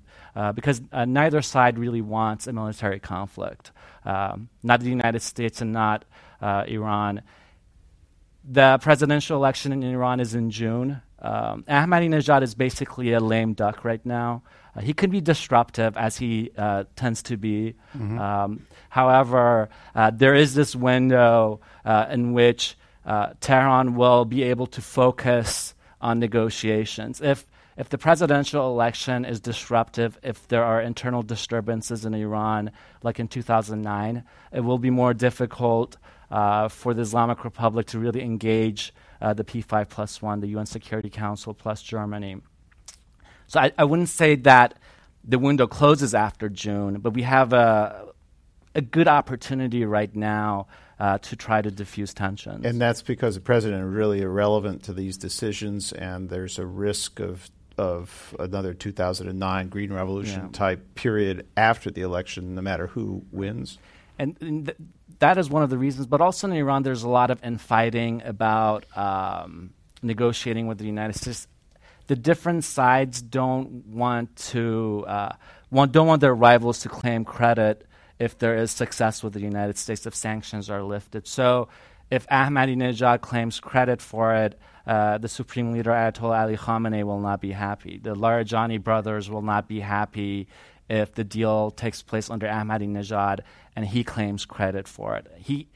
because 0.54 0.82
neither 0.92 1.40
side 1.40 1.78
really 1.78 2.02
wants 2.02 2.46
a 2.46 2.52
military 2.52 3.00
conflict. 3.00 3.72
Um, 4.04 4.48
not 4.62 4.80
the 4.80 4.90
United 4.90 5.22
States 5.22 5.60
and 5.60 5.72
not 5.72 6.04
Iran. 6.42 7.22
The 8.46 8.78
presidential 8.82 9.36
election 9.38 9.72
in 9.72 9.82
Iran 9.82 10.20
is 10.20 10.34
in 10.34 10.50
June. 10.50 11.00
Um, 11.24 11.64
Ahmadinejad 11.66 12.42
is 12.42 12.54
basically 12.54 13.12
a 13.12 13.20
lame 13.20 13.54
duck 13.54 13.84
right 13.84 14.04
now. 14.04 14.42
Uh, 14.76 14.80
he 14.80 14.92
can 14.92 15.10
be 15.10 15.22
disruptive, 15.22 15.96
as 15.96 16.18
he 16.18 16.50
uh, 16.58 16.84
tends 16.96 17.22
to 17.22 17.38
be. 17.38 17.74
Mm-hmm. 17.96 18.18
Um, 18.18 18.66
however, 18.90 19.70
uh, 19.94 20.10
there 20.10 20.34
is 20.34 20.54
this 20.54 20.76
window 20.76 21.60
uh, 21.86 22.06
in 22.10 22.34
which 22.34 22.76
uh, 23.06 23.32
Tehran 23.40 23.94
will 23.94 24.26
be 24.26 24.42
able 24.42 24.66
to 24.66 24.82
focus 24.82 25.74
on 26.00 26.18
negotiations. 26.18 27.22
If 27.22 27.46
if 27.76 27.88
the 27.88 27.98
presidential 27.98 28.70
election 28.70 29.24
is 29.24 29.40
disruptive, 29.40 30.18
if 30.22 30.46
there 30.48 30.64
are 30.64 30.80
internal 30.80 31.22
disturbances 31.22 32.04
in 32.04 32.14
Iran, 32.14 32.70
like 33.02 33.18
in 33.18 33.28
2009, 33.28 34.24
it 34.52 34.60
will 34.60 34.78
be 34.78 34.90
more 34.90 35.12
difficult 35.14 35.96
uh, 36.30 36.68
for 36.68 36.94
the 36.94 37.02
Islamic 37.02 37.44
Republic 37.44 37.87
to 37.88 37.98
really 37.98 38.22
engage 38.22 38.92
the 39.32 39.44
P5 39.44 39.88
plus 39.88 40.20
one, 40.20 40.40
the 40.40 40.48
UN 40.48 40.66
Security 40.66 41.08
Council 41.08 41.54
plus 41.54 41.82
Germany. 41.82 42.37
So 43.46 43.60
I, 43.60 43.72
I 43.78 43.84
wouldn't 43.84 44.08
say 44.08 44.37
that 44.37 44.78
the 45.22 45.38
window 45.38 45.66
closes 45.66 46.14
after 46.14 46.48
June, 46.48 47.00
but 47.00 47.14
we 47.14 47.22
have 47.22 47.52
a, 47.52 48.08
a 48.74 48.82
good 48.82 49.08
opportunity 49.08 49.84
right 49.84 50.14
now 50.14 50.66
uh, 50.98 51.18
to 51.18 51.37
try 51.37 51.62
to 51.62 51.70
diffuse 51.70 52.14
tensions. 52.14 52.64
And 52.64 52.80
that's 52.80 53.02
because 53.02 53.34
the 53.34 53.40
president 53.40 53.82
is 53.82 53.92
really 53.92 54.20
irrelevant 54.20 54.82
to 54.84 54.92
these 54.92 55.16
decisions, 55.16 55.92
and 55.92 56.28
there's 56.28 56.58
a 56.58 56.66
risk 56.66 57.20
of 57.20 57.50
of 57.78 58.34
another 58.38 58.74
2009 58.74 59.68
Green 59.68 59.92
Revolution 59.92 60.42
yeah. 60.42 60.48
type 60.52 60.94
period 60.94 61.46
after 61.56 61.90
the 61.90 62.02
election, 62.02 62.54
no 62.54 62.62
matter 62.62 62.88
who 62.88 63.24
wins. 63.32 63.78
And, 64.18 64.37
and 64.40 64.66
th- 64.66 64.78
that 65.18 65.38
is 65.38 65.50
one 65.50 65.62
of 65.62 65.70
the 65.70 65.78
reasons. 65.78 66.06
But 66.06 66.20
also 66.20 66.48
in 66.48 66.54
Iran, 66.54 66.82
there's 66.82 67.02
a 67.02 67.08
lot 67.08 67.30
of 67.30 67.42
infighting 67.42 68.22
about 68.24 68.84
um, 68.96 69.74
negotiating 70.02 70.66
with 70.66 70.78
the 70.78 70.87
United 70.87 71.16
States 71.16 71.48
the 72.06 72.16
different 72.16 72.64
sides 72.64 73.22
don't 73.22 73.87
want 73.87 74.37
to 74.37 75.04
uh, 75.06 75.32
want, 75.70 75.92
don't 75.92 76.06
want 76.06 76.20
their 76.20 76.34
rivals 76.34 76.80
to 76.80 76.88
claim 76.88 77.24
credit 77.24 77.87
if 78.18 78.38
there 78.38 78.56
is 78.56 78.70
success 78.70 79.22
with 79.22 79.32
the 79.32 79.40
United 79.40 79.78
States 79.78 80.06
if 80.06 80.14
sanctions 80.14 80.70
are 80.70 80.82
lifted. 80.82 81.26
So 81.26 81.68
if 82.10 82.26
Ahmadinejad 82.28 83.22
claims 83.22 83.58
credit 83.58 84.00
for 84.00 84.34
it, 84.34 84.58
uh, 84.86 85.18
the 85.18 85.28
Supreme 85.28 85.72
Leader 85.72 85.90
Ayatollah 85.90 86.42
Ali 86.42 86.56
Khamenei 86.56 87.04
will 87.04 87.20
not 87.20 87.40
be 87.40 87.52
happy. 87.52 87.98
The 87.98 88.14
Larijani 88.14 88.82
brothers 88.82 89.30
will 89.30 89.42
not 89.42 89.68
be 89.68 89.80
happy 89.80 90.48
if 90.88 91.14
the 91.14 91.24
deal 91.24 91.70
takes 91.70 92.02
place 92.02 92.28
under 92.28 92.46
Ahmadinejad 92.46 93.40
and 93.74 93.86
he 93.86 94.04
claims 94.04 94.44
credit 94.44 94.86
for 94.86 95.16
it. 95.16 95.26
He, 95.38 95.68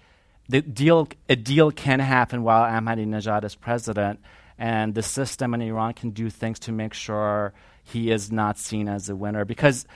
the 0.49 0.61
deal, 0.61 1.09
a 1.29 1.37
deal 1.37 1.71
can 1.71 2.01
happen 2.01 2.43
while 2.43 2.63
Ahmadinejad 2.65 3.45
is 3.45 3.55
president, 3.55 4.21
and 4.59 4.95
the 4.95 5.03
system 5.03 5.55
in 5.55 5.63
Iran 5.63 5.95
can 5.95 6.11
do 6.11 6.31
things 6.31 6.59
to 6.61 6.73
make 6.73 6.93
sure 6.93 7.53
he 7.85 8.11
is 8.11 8.31
not 8.31 8.59
seen 8.59 8.89
as 8.89 9.09
a 9.09 9.17
winner. 9.17 9.45
Because 9.45 9.87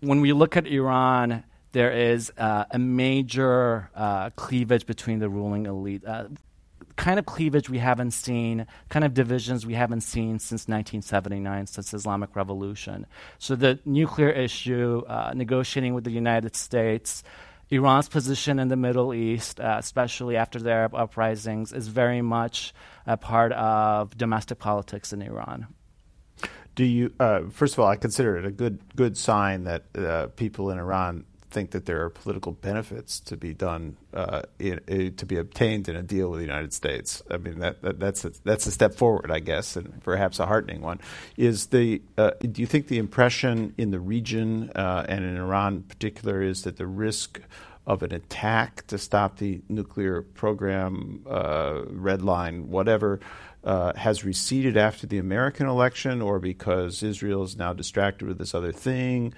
when 0.00 0.20
we 0.20 0.32
look 0.32 0.56
at 0.56 0.66
Iran, 0.66 1.44
there 1.72 1.92
is 1.92 2.32
uh, 2.38 2.64
a 2.70 2.78
major 2.78 3.90
uh, 3.94 4.30
cleavage 4.30 4.86
between 4.86 5.18
the 5.18 5.28
ruling 5.28 5.66
elite. 5.66 6.04
Uh, 6.06 6.28
kind 6.96 7.18
of 7.18 7.26
cleavage 7.26 7.68
we 7.68 7.78
haven't 7.78 8.12
seen, 8.12 8.66
kind 8.88 9.04
of 9.04 9.14
divisions 9.14 9.66
we 9.66 9.74
haven't 9.74 10.02
seen 10.02 10.38
since 10.38 10.62
1979, 10.68 11.66
since 11.66 11.92
Islamic 11.94 12.34
Revolution. 12.36 13.06
So 13.38 13.56
the 13.56 13.78
nuclear 13.84 14.30
issue, 14.30 15.02
uh, 15.08 15.32
negotiating 15.34 15.94
with 15.94 16.04
the 16.04 16.10
United 16.10 16.56
States, 16.56 17.22
Iran's 17.70 18.08
position 18.08 18.58
in 18.58 18.68
the 18.68 18.76
Middle 18.76 19.14
East, 19.14 19.58
uh, 19.60 19.76
especially 19.78 20.36
after 20.36 20.58
the 20.58 20.70
Arab 20.70 20.94
uprisings, 20.94 21.72
is 21.72 21.88
very 21.88 22.22
much 22.22 22.74
a 23.06 23.16
part 23.16 23.52
of 23.52 24.16
domestic 24.16 24.58
politics 24.58 25.12
in 25.12 25.22
Iran. 25.22 25.66
Do 26.74 26.84
you? 26.84 27.12
Uh, 27.20 27.42
first 27.50 27.74
of 27.74 27.80
all, 27.80 27.86
I 27.86 27.96
consider 27.96 28.36
it 28.36 28.44
a 28.44 28.50
good 28.50 28.80
good 28.96 29.16
sign 29.16 29.64
that 29.64 29.84
uh, 29.96 30.26
people 30.34 30.70
in 30.70 30.78
Iran 30.78 31.24
think 31.54 31.70
that 31.70 31.86
there 31.86 32.02
are 32.04 32.10
political 32.10 32.52
benefits 32.52 33.20
to 33.20 33.36
be 33.36 33.54
done 33.54 33.96
uh, 34.12 34.42
in, 34.58 34.80
in, 34.88 35.14
to 35.14 35.24
be 35.24 35.36
obtained 35.36 35.88
in 35.88 35.96
a 35.96 36.02
deal 36.02 36.28
with 36.30 36.40
the 36.40 36.46
United 36.46 36.72
States. 36.72 37.22
I 37.30 37.36
mean 37.38 37.60
that, 37.60 37.80
that, 37.82 38.00
that's 38.00 38.24
a, 38.24 38.32
that's 38.42 38.66
a 38.66 38.72
step 38.72 38.94
forward, 38.94 39.30
I 39.30 39.38
guess, 39.38 39.76
and 39.76 40.02
perhaps 40.02 40.40
a 40.40 40.46
heartening 40.46 40.82
one. 40.82 41.00
Is 41.36 41.68
the 41.68 42.02
uh, 42.18 42.32
do 42.40 42.60
you 42.60 42.66
think 42.66 42.88
the 42.88 42.98
impression 42.98 43.72
in 43.78 43.92
the 43.92 44.00
region 44.00 44.70
uh, 44.74 45.06
and 45.08 45.24
in 45.24 45.36
Iran 45.36 45.76
in 45.76 45.82
particular 45.84 46.42
is 46.42 46.64
that 46.64 46.76
the 46.76 46.86
risk 46.86 47.40
of 47.86 48.02
an 48.02 48.12
attack 48.12 48.86
to 48.86 48.98
stop 48.98 49.38
the 49.38 49.62
nuclear 49.68 50.22
program, 50.22 51.22
uh, 51.28 51.82
red 51.88 52.22
line, 52.22 52.68
whatever, 52.70 53.20
uh, 53.62 53.92
has 53.96 54.24
receded 54.24 54.76
after 54.76 55.06
the 55.06 55.18
American 55.18 55.66
election, 55.66 56.20
or 56.20 56.38
because 56.38 57.02
Israel 57.02 57.42
is 57.42 57.56
now 57.56 57.72
distracted 57.72 58.28
with 58.28 58.38
this 58.38 58.54
other 58.54 58.72
thing? 58.72 59.32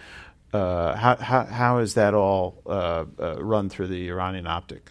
Uh, 0.57 0.97
how, 0.97 1.17
how, 1.17 1.45
how 1.45 1.79
is 1.79 1.95
that 1.95 2.15
all 2.15 2.63
uh, 2.65 3.05
uh, 3.21 3.45
run 3.45 3.69
through 3.69 3.89
the 3.89 4.09
Iranian 4.09 4.47
optic? 4.47 4.91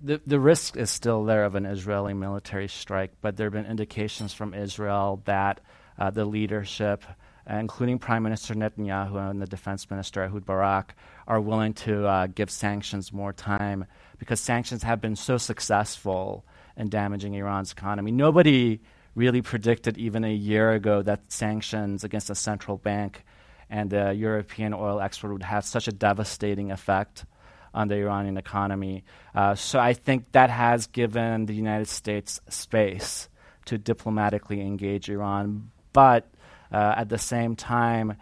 The, 0.00 0.20
the 0.24 0.38
risk 0.38 0.76
is 0.76 0.88
still 0.88 1.24
there 1.24 1.44
of 1.44 1.56
an 1.56 1.66
Israeli 1.66 2.14
military 2.14 2.68
strike, 2.68 3.10
but 3.20 3.36
there 3.36 3.46
have 3.46 3.52
been 3.52 3.66
indications 3.66 4.32
from 4.32 4.54
Israel 4.54 5.20
that 5.24 5.60
uh, 5.98 6.10
the 6.10 6.24
leadership, 6.24 7.02
including 7.48 7.98
Prime 7.98 8.22
Minister 8.22 8.54
Netanyahu 8.54 9.30
and 9.30 9.42
the 9.42 9.46
Defense 9.46 9.90
Minister 9.90 10.22
Ehud 10.22 10.46
Barak, 10.46 10.94
are 11.26 11.40
willing 11.40 11.74
to 11.74 12.06
uh, 12.06 12.26
give 12.28 12.48
sanctions 12.48 13.12
more 13.12 13.32
time 13.32 13.86
because 14.18 14.38
sanctions 14.38 14.84
have 14.84 15.00
been 15.00 15.16
so 15.16 15.38
successful 15.38 16.44
in 16.76 16.88
damaging 16.88 17.34
Iran's 17.34 17.72
economy. 17.72 18.12
Nobody 18.12 18.80
really 19.16 19.42
predicted 19.42 19.98
even 19.98 20.22
a 20.22 20.32
year 20.32 20.70
ago 20.70 21.02
that 21.02 21.32
sanctions 21.32 22.04
against 22.04 22.30
a 22.30 22.34
central 22.36 22.76
bank 22.76 23.24
and 23.70 23.88
the 23.88 24.12
European 24.12 24.74
oil 24.74 25.00
export 25.00 25.32
would 25.32 25.42
have 25.44 25.64
such 25.64 25.88
a 25.88 25.92
devastating 25.92 26.70
effect 26.72 27.24
on 27.72 27.88
the 27.88 27.94
Iranian 27.94 28.36
economy. 28.36 29.04
Uh, 29.34 29.54
so 29.54 29.78
I 29.78 29.92
think 29.92 30.32
that 30.32 30.50
has 30.50 30.88
given 30.88 31.46
the 31.46 31.54
United 31.54 31.88
States 31.88 32.40
space 32.48 33.28
to 33.66 33.78
diplomatically 33.78 34.60
engage 34.60 35.08
Iran. 35.08 35.70
But 35.92 36.28
uh, 36.72 36.94
at 36.96 37.08
the 37.08 37.18
same 37.18 37.54
time, 37.54 38.16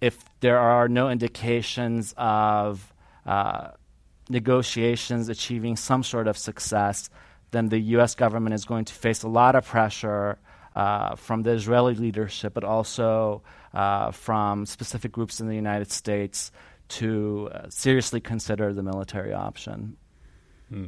if 0.00 0.18
there 0.40 0.58
are 0.58 0.88
no 0.88 1.10
indications 1.10 2.14
of 2.16 2.94
uh, 3.24 3.70
negotiations 4.28 5.28
achieving 5.28 5.76
some 5.76 6.02
sort 6.02 6.28
of 6.28 6.38
success, 6.38 7.10
then 7.50 7.68
the 7.68 7.78
U.S. 7.96 8.14
government 8.14 8.54
is 8.54 8.64
going 8.64 8.84
to 8.84 8.94
face 8.94 9.22
a 9.22 9.28
lot 9.28 9.56
of 9.56 9.66
pressure 9.66 10.38
uh, 10.74 11.16
from 11.16 11.42
the 11.42 11.52
Israeli 11.52 11.94
leadership, 11.94 12.52
but 12.54 12.64
also 12.64 13.42
uh, 13.76 14.10
from 14.10 14.64
specific 14.64 15.12
groups 15.12 15.38
in 15.38 15.48
the 15.48 15.54
United 15.54 15.92
States 15.92 16.50
to 16.88 17.50
uh, 17.52 17.68
seriously 17.68 18.20
consider 18.20 18.72
the 18.72 18.82
military 18.82 19.34
option. 19.34 19.96
Hmm. 20.70 20.86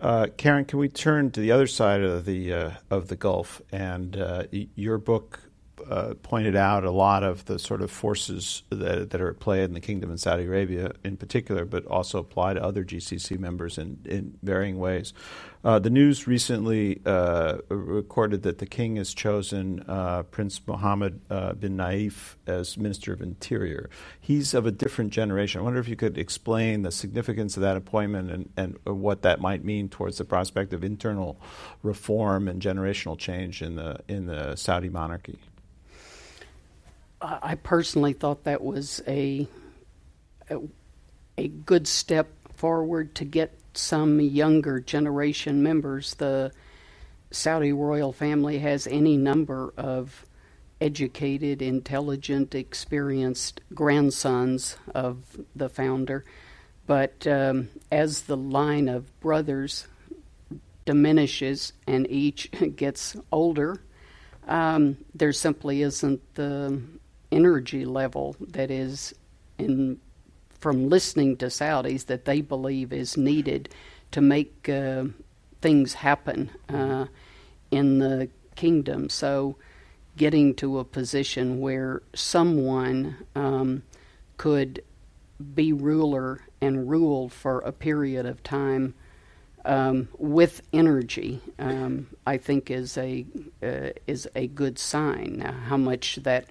Uh, 0.00 0.26
Karen, 0.36 0.64
can 0.64 0.80
we 0.80 0.88
turn 0.88 1.30
to 1.30 1.40
the 1.40 1.52
other 1.52 1.68
side 1.68 2.02
of 2.02 2.24
the 2.24 2.52
uh, 2.52 2.70
of 2.90 3.06
the 3.08 3.16
Gulf? 3.16 3.62
And 3.70 4.16
uh, 4.16 4.44
y- 4.52 4.68
your 4.74 4.98
book 4.98 5.40
uh, 5.88 6.14
pointed 6.22 6.56
out 6.56 6.84
a 6.84 6.90
lot 6.90 7.22
of 7.22 7.44
the 7.44 7.58
sort 7.58 7.82
of 7.82 7.90
forces 7.90 8.62
that, 8.70 9.10
that 9.10 9.20
are 9.20 9.30
at 9.30 9.40
play 9.40 9.62
in 9.62 9.72
the 9.72 9.80
kingdom 9.80 10.10
in 10.10 10.18
Saudi 10.18 10.44
Arabia 10.44 10.92
in 11.04 11.16
particular, 11.16 11.64
but 11.64 11.84
also 11.86 12.18
apply 12.18 12.54
to 12.54 12.62
other 12.62 12.84
GCC 12.84 13.38
members 13.38 13.78
in, 13.78 13.98
in 14.04 14.38
varying 14.42 14.78
ways. 14.78 15.12
Uh, 15.64 15.80
the 15.80 15.90
news 15.90 16.28
recently 16.28 17.00
uh, 17.04 17.58
recorded 17.68 18.42
that 18.42 18.58
the 18.58 18.66
king 18.66 18.96
has 18.96 19.12
chosen 19.12 19.84
uh, 19.88 20.22
Prince 20.24 20.60
Mohammed 20.64 21.20
uh, 21.28 21.54
bin 21.54 21.76
Naif 21.76 22.36
as 22.46 22.76
Minister 22.76 23.12
of 23.12 23.20
Interior. 23.20 23.90
He's 24.20 24.54
of 24.54 24.64
a 24.64 24.70
different 24.70 25.12
generation. 25.12 25.60
I 25.60 25.64
wonder 25.64 25.80
if 25.80 25.88
you 25.88 25.96
could 25.96 26.18
explain 26.18 26.82
the 26.82 26.92
significance 26.92 27.56
of 27.56 27.62
that 27.62 27.76
appointment 27.76 28.30
and, 28.30 28.48
and 28.56 28.78
what 28.84 29.22
that 29.22 29.40
might 29.40 29.64
mean 29.64 29.88
towards 29.88 30.18
the 30.18 30.24
prospect 30.24 30.72
of 30.72 30.84
internal 30.84 31.40
reform 31.82 32.46
and 32.46 32.62
generational 32.62 33.18
change 33.18 33.60
in 33.60 33.74
the 33.74 33.98
in 34.06 34.26
the 34.26 34.54
Saudi 34.54 34.88
monarchy. 34.88 35.38
I 37.20 37.54
personally 37.54 38.12
thought 38.12 38.44
that 38.44 38.62
was 38.62 39.02
a, 39.06 39.48
a, 40.50 40.58
a 41.38 41.48
good 41.48 41.88
step 41.88 42.28
forward 42.54 43.14
to 43.16 43.24
get 43.24 43.58
some 43.72 44.20
younger 44.20 44.80
generation 44.80 45.62
members. 45.62 46.14
The 46.14 46.52
Saudi 47.30 47.72
royal 47.72 48.12
family 48.12 48.58
has 48.58 48.86
any 48.86 49.16
number 49.16 49.72
of 49.76 50.26
educated, 50.80 51.62
intelligent, 51.62 52.54
experienced 52.54 53.60
grandsons 53.74 54.76
of 54.94 55.40
the 55.54 55.68
founder. 55.68 56.24
But 56.86 57.26
um, 57.26 57.70
as 57.90 58.22
the 58.22 58.36
line 58.36 58.88
of 58.88 59.18
brothers 59.20 59.86
diminishes 60.84 61.72
and 61.86 62.08
each 62.10 62.50
gets 62.76 63.16
older, 63.32 63.82
um, 64.46 64.98
there 65.14 65.32
simply 65.32 65.82
isn't 65.82 66.20
the 66.34 66.80
energy 67.36 67.84
level 67.84 68.34
that 68.40 68.70
is 68.70 69.14
in 69.58 70.00
from 70.58 70.88
listening 70.88 71.36
to 71.36 71.46
Saudis 71.46 72.06
that 72.06 72.24
they 72.24 72.40
believe 72.40 72.92
is 72.92 73.16
needed 73.16 73.68
to 74.10 74.22
make 74.22 74.68
uh, 74.68 75.04
things 75.60 75.94
happen 75.94 76.50
uh, 76.70 77.06
in 77.70 77.98
the 77.98 78.30
kingdom. 78.54 79.10
So, 79.10 79.56
getting 80.16 80.54
to 80.54 80.78
a 80.78 80.84
position 80.84 81.60
where 81.60 82.02
someone 82.14 83.18
um, 83.34 83.82
could 84.38 84.82
be 85.54 85.74
ruler 85.74 86.40
and 86.62 86.88
rule 86.88 87.28
for 87.28 87.58
a 87.60 87.70
period 87.72 88.24
of 88.24 88.42
time 88.42 88.94
um, 89.66 90.08
with 90.16 90.62
energy, 90.72 91.42
um, 91.58 92.06
I 92.26 92.38
think 92.38 92.70
is 92.70 92.96
a 92.96 93.26
uh, 93.62 93.90
is 94.06 94.26
a 94.34 94.46
good 94.46 94.78
sign. 94.78 95.36
Now, 95.40 95.52
how 95.52 95.76
much 95.76 96.16
that 96.22 96.46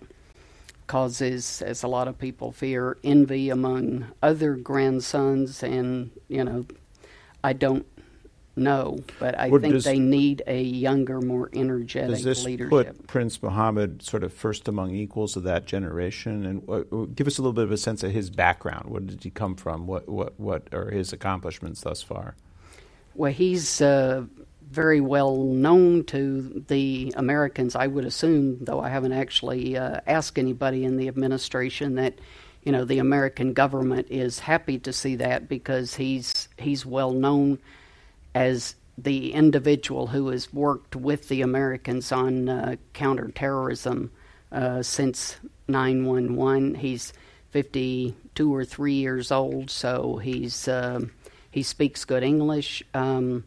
causes, 0.87 1.61
as 1.61 1.83
a 1.83 1.87
lot 1.87 2.07
of 2.07 2.17
people 2.17 2.51
fear, 2.51 2.97
envy 3.03 3.49
among 3.49 4.07
other 4.21 4.55
grandsons, 4.55 5.63
and 5.63 6.11
you 6.27 6.43
know, 6.43 6.65
I 7.43 7.53
don't 7.53 7.85
know, 8.55 8.99
but 9.19 9.37
I 9.39 9.49
think 9.49 9.83
they 9.83 9.99
need 9.99 10.41
a 10.47 10.61
younger, 10.61 11.21
more 11.21 11.49
energetic 11.53 12.09
does 12.09 12.23
this 12.23 12.43
leadership. 12.43 12.69
Put 12.69 13.07
Prince 13.07 13.41
Mohammed 13.41 14.01
sort 14.01 14.23
of 14.23 14.33
first 14.33 14.67
among 14.67 14.91
equals 14.91 15.35
of 15.35 15.43
that 15.43 15.65
generation, 15.65 16.45
and 16.45 16.69
uh, 16.69 17.05
give 17.13 17.27
us 17.27 17.37
a 17.37 17.41
little 17.41 17.53
bit 17.53 17.65
of 17.65 17.71
a 17.71 17.77
sense 17.77 18.03
of 18.03 18.11
his 18.11 18.29
background. 18.29 18.89
Where 18.89 19.01
did 19.01 19.23
he 19.23 19.29
come 19.29 19.55
from? 19.55 19.87
What 19.87 20.07
what 20.07 20.39
what 20.39 20.73
are 20.73 20.89
his 20.89 21.13
accomplishments 21.13 21.81
thus 21.81 22.01
far? 22.01 22.35
Well, 23.15 23.31
he's 23.31 23.81
uh, 23.81 24.25
very 24.69 25.01
well 25.01 25.37
known 25.37 26.03
to 26.05 26.63
the 26.67 27.13
Americans, 27.15 27.75
I 27.75 27.87
would 27.87 28.05
assume, 28.05 28.63
though 28.63 28.79
I 28.79 28.89
haven't 28.89 29.13
actually 29.13 29.77
uh, 29.77 30.01
asked 30.07 30.39
anybody 30.39 30.83
in 30.85 30.97
the 30.97 31.07
administration 31.07 31.95
that 31.95 32.19
you 32.63 32.71
know 32.71 32.83
the 32.83 32.99
American 32.99 33.53
government 33.53 34.07
is 34.09 34.39
happy 34.39 34.79
to 34.79 34.91
see 34.91 35.15
that 35.17 35.47
because 35.47 35.95
he's 35.95 36.49
he's 36.57 36.85
well 36.85 37.11
known 37.11 37.59
as 38.33 38.75
the 38.97 39.33
individual 39.33 40.07
who 40.07 40.29
has 40.29 40.51
worked 40.53 40.95
with 40.95 41.27
the 41.27 41.41
Americans 41.41 42.11
on 42.11 42.49
uh, 42.49 42.75
counterterrorism 42.93 44.11
uh, 44.51 44.81
since 44.81 45.37
911. 45.67 46.75
He's 46.75 47.11
52 47.51 48.53
or 48.53 48.65
3 48.65 48.93
years 48.93 49.31
old, 49.31 49.69
so 49.69 50.17
he's 50.17 50.67
um, 50.67 51.11
he 51.51 51.61
speaks 51.61 52.03
good 52.03 52.23
English. 52.23 52.83
Um, 52.93 53.43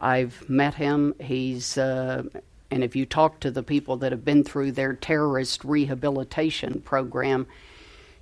I've 0.00 0.48
met 0.48 0.74
him. 0.74 1.14
He's 1.20 1.78
uh, 1.78 2.24
and 2.70 2.82
if 2.82 2.96
you 2.96 3.06
talk 3.06 3.40
to 3.40 3.50
the 3.50 3.62
people 3.62 3.96
that 3.98 4.12
have 4.12 4.24
been 4.24 4.44
through 4.44 4.72
their 4.72 4.92
terrorist 4.92 5.64
rehabilitation 5.64 6.80
program, 6.80 7.46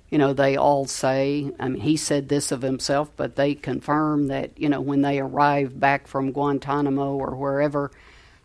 you 0.09 0.17
know 0.17 0.33
they 0.33 0.55
all 0.55 0.85
say. 0.85 1.51
I 1.59 1.69
mean, 1.69 1.81
he 1.81 1.97
said 1.97 2.29
this 2.29 2.51
of 2.51 2.61
himself, 2.61 3.11
but 3.15 3.35
they 3.35 3.55
confirm 3.55 4.27
that 4.27 4.51
you 4.57 4.69
know 4.69 4.81
when 4.81 5.01
they 5.01 5.19
arrive 5.19 5.79
back 5.79 6.07
from 6.07 6.31
Guantanamo 6.31 7.15
or 7.15 7.35
wherever. 7.35 7.91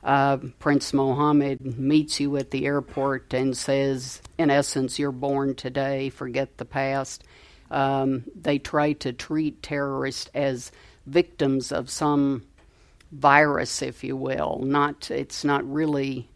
Uh, 0.03 0.39
Prince 0.59 0.95
Mohammed 0.95 1.79
meets 1.79 2.21
you 2.21 2.35
at 2.39 2.53
the 2.53 2.65
airport 2.65 3.35
and 3.35 3.55
says, 3.55 4.23
in 4.39 4.51
essence, 4.51 4.99
you're 4.99 5.13
born 5.13 5.55
today, 5.55 6.09
forget 6.09 6.57
the 6.57 6.65
past. 6.65 7.23
Um, 7.71 8.25
they 8.35 8.59
try 8.59 8.95
to 8.95 9.13
treat 9.13 9.63
terrorists 9.63 10.31
as 10.35 10.73
victims 11.07 11.71
of 11.71 11.91
some 11.91 12.45
virus, 13.13 13.83
if 13.83 14.05
you 14.05 14.17
will. 14.17 14.61
Not 14.65 15.11
it's 15.11 15.45
not 15.45 15.71
really 15.71 16.31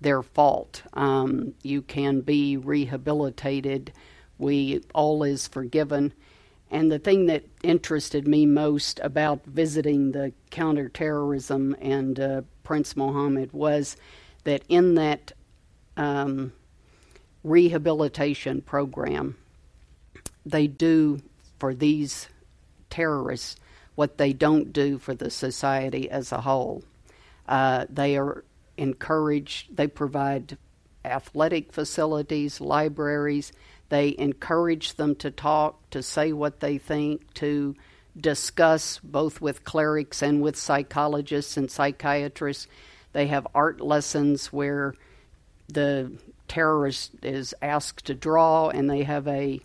their 0.00 0.22
fault. 0.22 0.82
Um, 0.94 1.54
you 1.62 1.82
can 1.82 2.20
be 2.20 2.56
rehabilitated. 2.56 3.92
We 4.38 4.82
all 4.94 5.22
is 5.22 5.46
forgiven. 5.46 6.14
And 6.70 6.90
the 6.90 6.98
thing 6.98 7.26
that 7.26 7.44
interested 7.62 8.28
me 8.28 8.46
most 8.46 9.00
about 9.02 9.44
visiting 9.44 10.12
the 10.12 10.32
counterterrorism 10.50 11.76
and 11.80 12.18
uh, 12.18 12.42
Prince 12.62 12.96
Mohammed 12.96 13.52
was 13.52 13.96
that 14.44 14.62
in 14.68 14.94
that 14.94 15.32
um, 15.96 16.52
rehabilitation 17.42 18.62
program, 18.62 19.36
they 20.46 20.68
do 20.68 21.20
for 21.58 21.74
these 21.74 22.28
terrorists 22.88 23.56
what 24.00 24.16
they 24.16 24.32
don't 24.32 24.72
do 24.72 24.96
for 24.96 25.14
the 25.14 25.30
society 25.30 26.10
as 26.10 26.32
a 26.32 26.40
whole. 26.40 26.82
Uh, 27.46 27.84
they 27.90 28.16
are 28.16 28.46
encouraged, 28.78 29.76
they 29.76 29.86
provide 29.86 30.56
athletic 31.04 31.70
facilities, 31.70 32.62
libraries, 32.62 33.52
they 33.90 34.16
encourage 34.16 34.94
them 34.94 35.14
to 35.16 35.30
talk, 35.30 35.90
to 35.90 36.02
say 36.02 36.32
what 36.32 36.60
they 36.60 36.78
think, 36.78 37.34
to 37.34 37.76
discuss 38.18 38.98
both 39.04 39.38
with 39.42 39.64
clerics 39.64 40.22
and 40.22 40.40
with 40.40 40.56
psychologists 40.56 41.58
and 41.58 41.70
psychiatrists. 41.70 42.68
They 43.12 43.26
have 43.26 43.46
art 43.54 43.82
lessons 43.82 44.50
where 44.50 44.94
the 45.68 46.10
terrorist 46.48 47.16
is 47.22 47.54
asked 47.60 48.06
to 48.06 48.14
draw, 48.14 48.70
and 48.70 48.88
they 48.88 49.02
have 49.02 49.28
a 49.28 49.60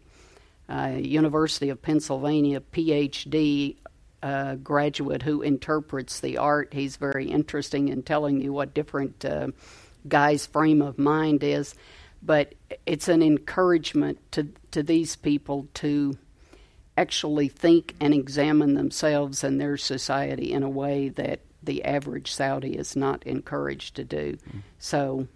uh, 0.67 0.95
University 0.98 1.69
of 1.69 1.82
Pennsylvania 1.82 2.60
PhD 2.60 3.78
uh, 4.26 4.56
graduate 4.56 5.22
who 5.22 5.44
interprets 5.44 6.20
the 6.20 6.40
art. 6.40 6.74
He's 6.74 6.96
very 6.96 7.30
interesting 7.30 7.90
in 7.90 8.02
telling 8.02 8.42
you 8.42 8.52
what 8.52 8.74
different 8.74 9.24
uh, 9.24 9.50
guys' 10.08 10.48
frame 10.48 10.82
of 10.82 10.98
mind 10.98 11.44
is. 11.44 11.76
But 12.24 12.56
it's 12.88 13.08
an 13.08 13.22
encouragement 13.22 14.18
to, 14.32 14.48
to 14.72 14.82
these 14.82 15.16
people 15.16 15.68
to 15.76 16.18
actually 16.98 17.50
think 17.50 17.94
and 18.02 18.16
examine 18.16 18.74
themselves 18.74 19.44
and 19.44 19.62
their 19.62 19.78
society 19.78 20.52
in 20.52 20.64
a 20.64 20.70
way 20.70 21.10
that 21.10 21.42
the 21.62 21.86
average 21.86 22.34
Saudi 22.34 22.76
is 22.76 22.96
not 22.96 23.22
encouraged 23.28 23.96
to 23.98 24.04
do. 24.04 24.38
Mm. 24.50 24.62
So 24.80 25.28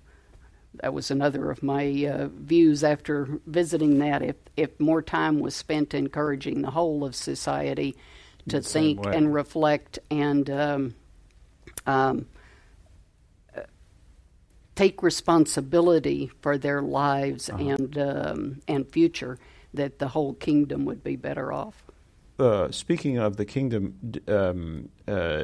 that 0.82 0.96
was 0.96 1.12
another 1.12 1.52
of 1.52 1.62
my 1.62 2.10
uh, 2.12 2.30
views 2.30 2.84
after 2.84 3.40
visiting 3.46 4.00
that. 4.00 4.24
If 4.24 4.36
if 4.58 4.80
more 4.80 5.04
time 5.04 5.40
was 5.40 5.56
spent 5.56 5.94
encouraging 5.94 6.62
the 6.64 6.72
whole 6.72 7.04
of 7.04 7.14
society 7.14 7.96
to 8.48 8.62
think 8.62 9.06
and 9.06 9.34
reflect 9.34 10.00
and 10.10 10.50
um, 10.50 10.96
um, 11.86 12.26
take 14.76 15.04
responsibility 15.04 16.32
for 16.42 16.58
their 16.58 16.82
lives 16.82 17.50
uh-huh. 17.50 17.64
and 17.64 17.98
um, 17.98 18.62
and 18.68 18.90
future, 18.92 19.38
that 19.74 20.00
the 20.00 20.08
whole 20.08 20.34
kingdom 20.34 20.86
would 20.86 21.04
be 21.04 21.16
better 21.16 21.52
off. 21.52 21.84
Uh, 22.40 22.72
speaking 22.72 23.18
of 23.18 23.36
the 23.36 23.44
kingdom, 23.44 23.94
um, 24.30 24.88
uh, 25.10 25.44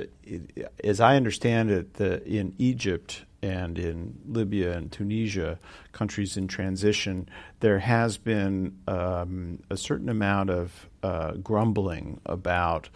as 0.81 1.01
I 1.01 1.17
understand 1.17 1.69
it, 1.69 1.95
the, 1.95 2.23
in 2.23 2.55
Egypt 2.57 3.25
and 3.41 3.77
in 3.77 4.17
Libya 4.25 4.77
and 4.77 4.89
Tunisia, 4.89 5.59
countries 5.91 6.37
in 6.37 6.47
transition, 6.47 7.27
there 7.59 7.79
has 7.79 8.17
been 8.17 8.77
um, 8.87 9.59
a 9.69 9.75
certain 9.75 10.07
amount 10.07 10.49
of 10.49 10.89
uh, 11.05 11.31
grumbling 11.33 12.19
about 12.25 12.89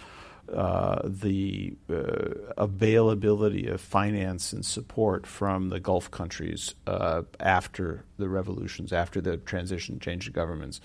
uh, 0.52 1.02
the 1.04 1.76
uh, 1.91 2.54
availability 2.58 3.67
of 3.67 3.80
finance 3.80 4.52
and 4.52 4.65
support 4.65 5.28
from 5.28 5.69
the 5.69 5.80
Gulf 5.80 6.10
countries 6.10 6.74
uh, 6.88 7.22
after 7.39 8.04
the 8.17 8.28
revolutions, 8.28 8.91
after 8.91 9.22
the 9.22 9.38
transition, 9.38 10.00
change 10.00 10.28
of 10.28 10.34
governments. 10.34 10.82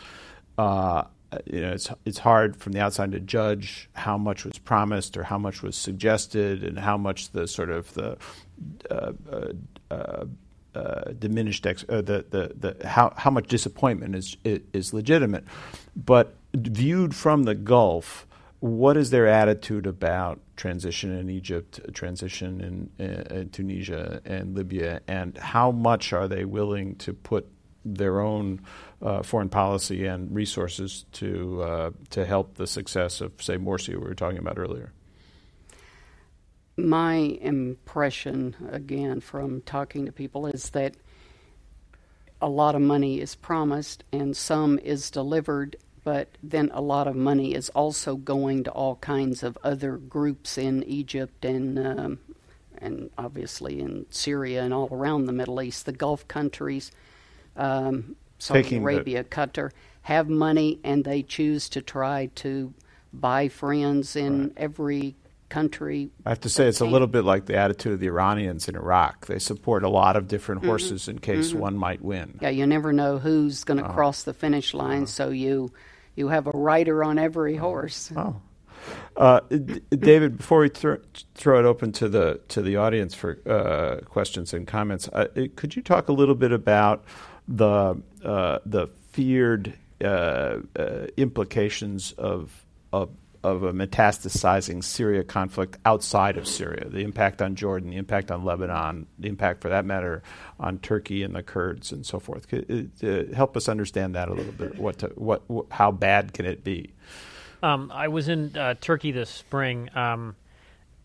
Uh, 0.59 1.05
you 1.47 1.63
know, 1.63 1.73
it's 1.73 1.91
it's 2.05 2.19
hard 2.19 2.57
from 2.57 2.73
the 2.73 2.81
outside 2.81 3.11
to 3.13 3.21
judge 3.21 3.89
how 3.95 4.19
much 4.19 4.45
was 4.45 4.59
promised 4.59 5.17
or 5.17 5.23
how 5.23 5.39
much 5.39 5.63
was 5.63 5.77
suggested 5.77 6.63
and 6.63 6.79
how 6.79 6.99
much 6.99 7.31
the 7.31 7.49
sort 7.49 7.71
of 7.71 7.93
the 7.95 8.17
uh, 8.91 9.13
uh, 10.75 11.13
diminished 11.19 11.67
ex- 11.67 11.85
uh, 11.89 12.03
the, 12.03 12.25
the, 12.31 12.75
the 12.75 12.89
how, 12.89 13.13
how 13.17 13.31
much 13.31 13.47
disappointment 13.47 14.15
is, 14.15 14.37
is, 14.45 14.61
is 14.73 14.93
legitimate. 14.93 15.45
But 15.97 16.35
viewed 16.55 17.15
from 17.15 17.45
the 17.45 17.55
Gulf, 17.55 18.27
what 18.61 18.97
is 18.97 19.11
their 19.11 19.27
attitude 19.27 19.87
about 19.87 20.41
transition 20.57 21.13
in 21.13 21.29
Egypt, 21.29 21.81
transition 21.93 22.61
in, 22.61 23.05
in, 23.05 23.21
in, 23.37 23.51
Tunisia 23.51 24.23
and 24.25 24.55
Libya, 24.55 25.01
and 25.07 25.37
how 25.37 25.71
much 25.71 26.13
are 26.13 26.29
they 26.29 26.45
willing 26.45 26.95
to 26.97 27.13
put 27.13 27.47
their 27.85 28.21
own 28.21 28.61
uh, 29.03 29.23
foreign 29.23 29.51
policy 29.51 30.07
and 30.07 30.35
resources 30.35 31.05
to 31.13 31.63
uh, 31.63 31.91
to 32.11 32.25
help 32.25 32.55
the 32.55 32.67
success 32.67 33.21
of, 33.21 33.33
say, 33.41 33.59
Morsi, 33.59 33.89
we 33.91 33.97
were 33.97 34.15
talking 34.15 34.39
about 34.39 34.59
earlier? 34.59 34.93
My 36.77 37.15
impression, 37.15 38.57
again, 38.71 39.21
from 39.21 39.61
talking 39.61 40.07
to 40.07 40.13
people, 40.13 40.47
is 40.47 40.71
that 40.71 40.95
a 42.41 42.49
lot 42.49 42.75
of 42.75 42.83
money 42.83 43.21
is 43.21 43.35
promised 43.35 44.05
and 44.13 44.37
some 44.37 44.79
is 44.81 45.11
delivered, 45.11 45.77
but 46.05 46.29
then 46.43 46.71
a 46.75 46.81
lot 46.83 47.07
of 47.09 47.17
money 47.17 47.55
is 47.55 47.71
also 47.71 48.15
going 48.17 48.63
to 48.65 48.71
all 48.71 48.97
kinds 48.97 49.43
of 49.43 49.57
other 49.65 49.97
groups 49.97 50.57
in 50.59 50.83
Egypt 50.85 51.45
and 51.45 51.79
um, 51.79 52.19
and 52.79 53.09
obviously 53.17 53.81
in 53.81 54.05
Syria 54.11 54.63
and 54.63 54.75
all 54.75 54.89
around 54.93 55.27
the 55.27 55.33
Middle 55.33 55.63
East, 55.63 55.87
the 55.87 55.93
Gulf 55.93 56.27
countries, 56.29 56.93
um, 57.57 58.17
Saudi 58.39 58.63
Taking 58.63 58.83
Arabia, 58.83 59.23
the- 59.23 59.29
Qatar, 59.29 59.71
have 60.03 60.29
money 60.29 60.81
and 60.85 61.05
they 61.05 61.23
choose 61.23 61.69
to 61.71 61.81
try 61.81 62.27
to 62.37 62.75
buy 63.13 63.49
friends 63.49 64.17
in 64.17 64.43
Right. 64.43 64.53
every 64.57 65.15
country. 65.49 66.11
I 66.27 66.31
have 66.31 66.41
to 66.41 66.49
say, 66.49 66.67
it's 66.67 66.81
a 66.81 66.85
little 66.87 67.07
bit 67.07 67.25
like 67.25 67.47
the 67.47 67.57
attitude 67.57 67.93
of 67.93 68.01
the 68.01 68.09
Iranians 68.09 68.69
in 68.69 68.75
Iraq. 68.75 69.27
They 69.27 69.39
support 69.39 69.85
a 69.85 69.89
lot 69.89 70.17
of 70.17 70.27
different 70.27 70.65
horses 70.65 71.07
in 71.07 71.21
case 71.21 71.55
one 71.55 71.77
might 71.77 72.03
win. 72.03 72.39
Yeah, 72.43 72.49
you 72.49 72.67
never 72.67 72.93
know 72.93 73.19
who's 73.19 73.63
going 73.63 73.79
Uh-huh. 73.79 73.89
to 73.89 73.95
cross 73.95 74.25
the 74.25 74.35
finish 74.35 74.75
line, 74.75 75.07
so 75.07 75.31
you 75.31 75.71
you 76.17 76.29
have 76.29 76.47
a 76.47 76.53
rider 76.53 77.05
on 77.05 77.19
every 77.19 77.57
horse. 77.57 78.13
Oh. 78.17 78.41
Uh, 79.17 79.41
David, 79.91 80.37
before 80.37 80.61
we 80.61 80.69
thro- 80.69 81.01
throw 81.35 81.59
it 81.59 81.65
open 81.65 81.93
to 81.93 82.09
the 82.09 82.41
to 82.49 82.61
the 82.61 82.77
audience 82.77 83.15
for 83.15 83.39
uh, 83.47 84.05
questions 84.05 84.53
and 84.53 84.67
comments, 84.67 85.09
uh, 85.09 85.27
could 85.57 85.75
you 85.75 85.83
talk 85.83 86.09
a 86.09 86.13
little 86.13 86.35
bit 86.35 86.53
about 86.53 87.05
the 87.49 88.01
uh, 88.25 88.59
the 88.67 88.89
feared 89.13 89.75
uh, 90.03 90.59
uh, 90.77 91.07
implications 91.17 92.13
of, 92.13 92.67
of 92.93 93.11
of 93.45 93.63
a 93.63 93.73
metastasizing 93.73 94.83
Syria 94.83 95.23
conflict 95.23 95.79
outside 95.85 96.39
of 96.39 96.49
Syria, 96.49 96.89
the 96.89 97.01
impact 97.01 97.43
on 97.43 97.55
Jordan, 97.55 97.91
the 97.91 97.97
impact 97.97 98.31
on 98.31 98.43
Lebanon, 98.45 99.07
the 99.19 99.29
impact, 99.29 99.61
for 99.61 99.69
that 99.69 99.85
matter, 99.85 100.23
on 100.59 100.79
Turkey 100.79 101.23
and 101.23 101.37
the 101.37 101.43
Kurds 101.43 101.93
and 101.93 102.05
so 102.07 102.19
forth. 102.19 102.49
Could, 102.49 102.91
uh, 103.05 103.35
help 103.35 103.57
us 103.57 103.69
understand 103.69 104.15
that 104.15 104.29
a 104.29 104.33
little 104.33 104.53
bit. 104.53 104.79
What 104.79 104.99
to, 104.99 105.09
what 105.09 105.43
wh- 105.53 105.71
how 105.71 105.93
bad 105.93 106.33
can 106.33 106.47
it 106.47 106.65
be? 106.65 106.95
Um, 107.63 107.93
I 107.95 108.09
was 108.09 108.29
in 108.29 108.57
uh, 108.57 108.75
Turkey 108.81 109.13
this 109.13 109.31
spring, 109.31 109.91
um, 109.95 110.37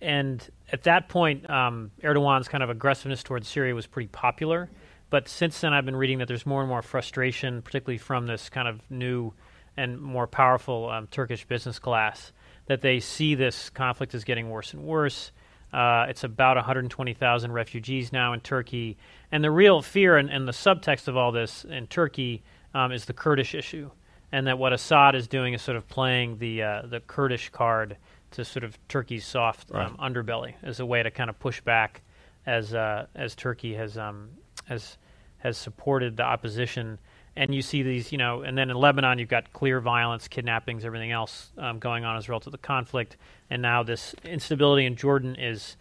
and 0.02 0.46
at 0.72 0.84
that 0.84 1.10
point, 1.10 1.50
um, 1.50 1.92
Erdogan's 2.02 2.48
kind 2.48 2.64
of 2.64 2.70
aggressiveness 2.70 3.22
towards 3.22 3.48
Syria 3.50 3.76
was 3.76 3.86
pretty 3.86 4.08
popular. 4.08 4.70
But 5.10 5.28
since 5.28 5.60
then, 5.60 5.74
I've 5.74 5.86
been 5.86 5.96
reading 5.96 6.20
that 6.20 6.28
there's 6.28 6.46
more 6.46 6.62
and 6.62 6.70
more 6.70 6.82
frustration, 6.82 7.62
particularly 7.62 7.98
from 7.98 8.28
this 8.28 8.50
kind 8.50 8.68
of 8.68 8.80
new 8.90 9.34
and 9.78 10.00
more 10.00 10.28
powerful 10.28 10.90
um, 10.90 11.08
Turkish 11.08 11.46
business 11.46 11.80
class, 11.80 12.32
that 12.68 12.82
they 12.82 13.00
see 13.00 13.36
this 13.36 13.70
conflict 13.70 14.14
is 14.14 14.24
getting 14.24 14.50
worse 14.50 14.74
and 14.74 14.84
worse. 14.84 15.32
Uh, 15.72 16.06
it's 16.10 16.24
about 16.24 16.56
120,000 16.56 17.52
refugees 17.52 18.12
now 18.12 18.34
in 18.34 18.40
Turkey. 18.40 18.98
And 19.32 19.44
the 19.44 19.52
real 19.52 19.82
fear 19.82 20.18
and, 20.18 20.30
and 20.30 20.48
the 20.48 20.52
subtext 20.52 21.08
of 21.08 21.16
all 21.16 21.32
this 21.32 21.64
in 21.66 21.88
Turkey 21.88 22.44
um, 22.74 22.92
is 22.92 23.06
the 23.06 23.14
Kurdish 23.14 23.54
issue. 23.54 23.92
And 24.32 24.48
that 24.48 24.58
what 24.58 24.74
Assad 24.74 25.16
is 25.16 25.28
doing 25.28 25.54
is 25.54 25.62
sort 25.62 25.78
of 25.78 25.88
playing 25.88 26.38
the, 26.38 26.64
uh, 26.64 26.82
the 26.86 27.00
Kurdish 27.00 27.50
card 27.50 27.98
to 28.32 28.46
sort 28.46 28.64
of 28.64 28.78
Turkey's 28.88 29.26
soft 29.26 29.72
um, 29.74 29.98
underbelly 29.98 30.54
as 30.62 30.80
a 30.80 30.86
way 30.86 31.02
to 31.02 31.10
kind 31.10 31.30
of 31.30 31.40
push 31.40 31.62
back 31.62 32.02
as, 32.46 32.74
uh, 32.74 33.08
as 33.16 33.36
Turkey 33.36 33.74
has, 33.74 33.98
um, 33.98 34.30
has, 34.66 34.98
has 35.40 35.58
supported 35.58 36.18
the 36.18 36.24
opposition. 36.24 37.00
And 37.40 37.56
you 37.56 37.62
see 37.62 37.84
these, 37.84 38.12
you 38.12 38.18
know, 38.18 38.42
and 38.42 38.58
then 38.58 38.70
in 38.70 38.76
Lebanon, 38.76 39.18
you've 39.18 39.30
got 39.30 39.54
clear 39.54 39.80
violence, 39.80 40.28
kidnappings, 40.28 40.84
everything 40.84 41.14
else 41.14 41.52
um, 41.58 41.80
going 41.80 42.04
on 42.04 42.18
as 42.18 42.26
a 42.26 42.28
result 42.28 42.48
of 42.48 42.52
the 42.52 42.58
conflict. 42.58 43.16
And 43.50 43.62
now 43.62 43.82
this 43.82 44.14
instability 44.26 44.86
in 44.86 44.98
Jordan 44.98 45.38
is 45.38 45.78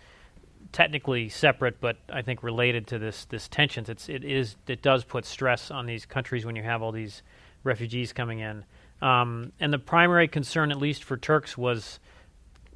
technically 0.71 1.29
separate, 1.29 1.81
but 1.81 1.97
I 2.12 2.23
think 2.23 2.44
related 2.44 2.87
to 2.87 3.01
this 3.01 3.25
this 3.25 3.49
tensions. 3.49 3.88
It's 3.88 4.09
it 4.09 4.23
is 4.25 4.55
it 4.68 4.83
does 4.83 5.03
put 5.03 5.25
stress 5.25 5.73
on 5.73 5.85
these 5.87 6.07
countries 6.07 6.47
when 6.47 6.55
you 6.55 6.62
have 6.62 6.81
all 6.81 6.92
these 6.92 7.23
refugees 7.64 8.12
coming 8.12 8.38
in. 8.38 8.64
Um, 9.03 9.51
and 9.59 9.73
the 9.73 9.81
primary 9.81 10.29
concern, 10.29 10.71
at 10.71 10.79
least 10.79 11.03
for 11.03 11.16
Turks, 11.16 11.59
was 11.59 11.99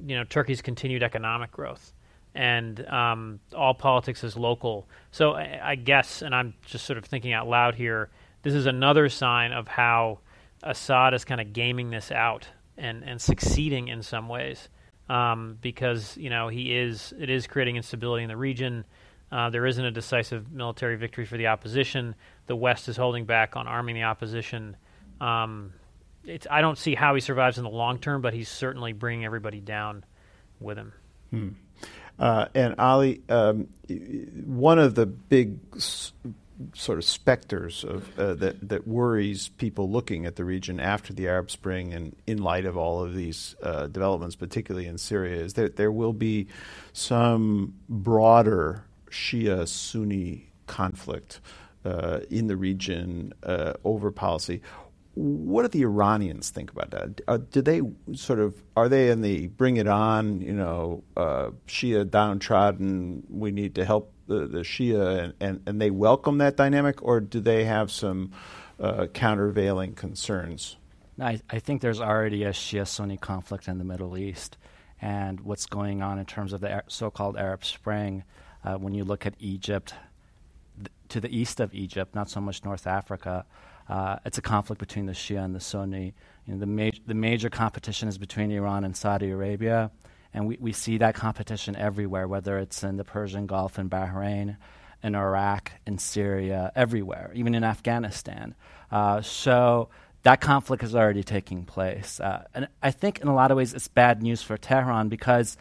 you 0.05 0.17
know 0.17 0.25
Turkey's 0.25 0.61
continued 0.61 1.03
economic 1.03 1.53
growth, 1.53 1.93
and 2.35 2.85
um, 2.87 3.39
all 3.55 3.73
politics 3.73 4.25
is 4.25 4.35
local. 4.35 4.89
So 5.11 5.35
I, 5.35 5.71
I 5.71 5.75
guess, 5.75 6.21
and 6.21 6.35
I'm 6.35 6.53
just 6.65 6.85
sort 6.85 6.97
of 6.97 7.05
thinking 7.05 7.31
out 7.31 7.47
loud 7.47 7.75
here. 7.75 8.09
This 8.43 8.53
is 8.53 8.65
another 8.65 9.09
sign 9.09 9.53
of 9.53 9.67
how 9.67 10.19
Assad 10.61 11.13
is 11.13 11.25
kind 11.25 11.41
of 11.41 11.53
gaming 11.53 11.89
this 11.89 12.11
out 12.11 12.47
and 12.77 13.03
and 13.03 13.21
succeeding 13.21 13.87
in 13.87 14.01
some 14.03 14.27
ways 14.27 14.69
um, 15.09 15.57
because 15.61 16.17
you 16.17 16.29
know 16.29 16.47
he 16.47 16.75
is 16.75 17.13
it 17.19 17.29
is 17.29 17.47
creating 17.47 17.75
instability 17.75 18.23
in 18.23 18.29
the 18.29 18.37
region. 18.37 18.85
Uh, 19.31 19.49
there 19.49 19.65
isn't 19.65 19.83
a 19.83 19.91
decisive 19.91 20.51
military 20.51 20.95
victory 20.95 21.25
for 21.25 21.37
the 21.37 21.47
opposition. 21.47 22.13
The 22.45 22.55
West 22.55 22.87
is 22.87 22.95
holding 22.95 23.25
back 23.25 23.55
on 23.55 23.67
arming 23.67 23.95
the 23.95 24.03
opposition. 24.03 24.77
Um, 25.19 25.73
it's, 26.23 26.45
I 26.49 26.61
don't 26.61 26.77
see 26.77 26.93
how 26.93 27.15
he 27.15 27.21
survives 27.21 27.57
in 27.57 27.63
the 27.63 27.69
long 27.69 27.97
term, 27.97 28.21
but 28.21 28.33
he's 28.33 28.47
certainly 28.47 28.93
bringing 28.93 29.25
everybody 29.25 29.59
down 29.59 30.05
with 30.59 30.77
him. 30.77 30.93
Uh, 32.19 32.45
and 32.53 32.75
Ali, 32.77 33.21
um, 33.27 33.67
one 34.45 34.77
of 34.77 34.93
the 34.93 35.07
big 35.07 35.57
sort 36.73 36.97
of 36.97 37.05
specters 37.05 37.83
of 37.83 38.19
uh, 38.19 38.33
that 38.35 38.69
that 38.69 38.87
worries 38.87 39.49
people 39.49 39.89
looking 39.89 40.25
at 40.25 40.35
the 40.35 40.45
region 40.45 40.79
after 40.79 41.13
the 41.13 41.27
Arab 41.27 41.51
Spring 41.51 41.93
and 41.93 42.15
in 42.27 42.41
light 42.41 42.65
of 42.65 42.77
all 42.77 43.03
of 43.03 43.13
these 43.13 43.55
uh, 43.61 43.87
developments, 43.87 44.35
particularly 44.35 44.87
in 44.87 44.97
Syria, 44.97 45.41
is 45.41 45.53
that 45.53 45.75
there 45.75 45.91
will 45.91 46.13
be 46.13 46.47
some 46.93 47.73
broader 47.89 48.85
Shia 49.09 49.67
Sunni 49.67 50.51
conflict 50.67 51.39
uh, 51.85 52.21
in 52.29 52.47
the 52.47 52.55
region 52.55 53.33
uh, 53.43 53.73
over 53.83 54.11
policy. 54.11 54.61
What 55.15 55.61
do 55.63 55.67
the 55.67 55.83
Iranians 55.83 56.49
think 56.49 56.71
about 56.71 56.89
that? 56.91 57.21
Uh, 57.27 57.37
do 57.51 57.61
they 57.61 57.81
sort 58.13 58.39
of 58.39 58.55
are 58.75 58.89
they 58.89 59.09
in 59.09 59.21
the 59.21 59.47
bring 59.47 59.77
it 59.77 59.87
on? 59.87 60.41
You 60.41 60.53
know, 60.53 61.03
uh, 61.15 61.51
Shia 61.67 62.09
downtrodden. 62.09 63.23
We 63.29 63.51
need 63.51 63.75
to 63.75 63.85
help 63.85 64.12
the, 64.27 64.47
the 64.47 64.59
Shia, 64.59 65.23
and, 65.23 65.33
and, 65.39 65.61
and 65.65 65.81
they 65.81 65.89
welcome 65.89 66.37
that 66.39 66.55
dynamic, 66.57 67.01
or 67.03 67.19
do 67.19 67.39
they 67.39 67.65
have 67.65 67.91
some 67.91 68.31
uh, 68.79 69.07
countervailing 69.07 69.93
concerns? 69.93 70.77
I, 71.19 71.39
I 71.49 71.59
think 71.59 71.81
there's 71.81 72.01
already 72.01 72.43
a 72.43 72.51
Shia 72.51 72.87
Sunni 72.87 73.17
conflict 73.17 73.67
in 73.67 73.77
the 73.77 73.83
Middle 73.83 74.17
East. 74.17 74.57
And 75.01 75.41
what's 75.41 75.65
going 75.65 76.01
on 76.01 76.17
in 76.17 76.25
terms 76.25 76.53
of 76.53 76.61
the 76.61 76.83
so 76.87 77.11
called 77.11 77.37
Arab 77.37 77.65
Spring, 77.65 78.23
uh, 78.63 78.75
when 78.75 78.93
you 78.93 79.03
look 79.03 79.25
at 79.25 79.35
Egypt, 79.39 79.93
th- 80.77 80.89
to 81.09 81.19
the 81.19 81.37
east 81.37 81.59
of 81.59 81.73
Egypt, 81.73 82.15
not 82.15 82.29
so 82.29 82.39
much 82.39 82.63
North 82.63 82.87
Africa, 82.87 83.45
uh, 83.89 84.15
it's 84.25 84.37
a 84.37 84.41
conflict 84.41 84.79
between 84.79 85.05
the 85.05 85.11
Shia 85.11 85.43
and 85.43 85.53
the 85.53 85.59
Sunni. 85.59 86.13
You 86.45 86.53
know, 86.53 86.59
the, 86.61 86.65
ma- 86.65 86.97
the 87.05 87.13
major 87.13 87.49
competition 87.49 88.07
is 88.07 88.17
between 88.17 88.49
Iran 88.51 88.85
and 88.85 88.95
Saudi 88.95 89.29
Arabia. 89.29 89.91
And 90.33 90.47
we, 90.47 90.57
we 90.59 90.71
see 90.71 90.97
that 90.97 91.15
competition 91.15 91.75
everywhere, 91.75 92.27
whether 92.27 92.57
it's 92.57 92.83
in 92.83 92.97
the 92.97 93.03
Persian 93.03 93.45
Gulf 93.45 93.77
in 93.77 93.89
Bahrain, 93.89 94.57
in 95.03 95.15
Iraq, 95.15 95.71
in 95.85 95.97
Syria, 95.97 96.71
everywhere, 96.75 97.31
even 97.35 97.53
in 97.55 97.63
Afghanistan. 97.63 98.55
Uh, 98.91 99.21
so 99.21 99.89
that 100.23 100.41
conflict 100.41 100.83
is 100.83 100.95
already 100.95 101.23
taking 101.23 101.65
place. 101.65 102.19
Uh, 102.19 102.45
and 102.53 102.67
I 102.81 102.91
think 102.91 103.19
in 103.19 103.27
a 103.27 103.35
lot 103.35 103.51
of 103.51 103.57
ways 103.57 103.73
it's 103.73 103.87
bad 103.87 104.23
news 104.23 104.41
for 104.41 104.57
Tehran 104.57 105.09
because 105.09 105.57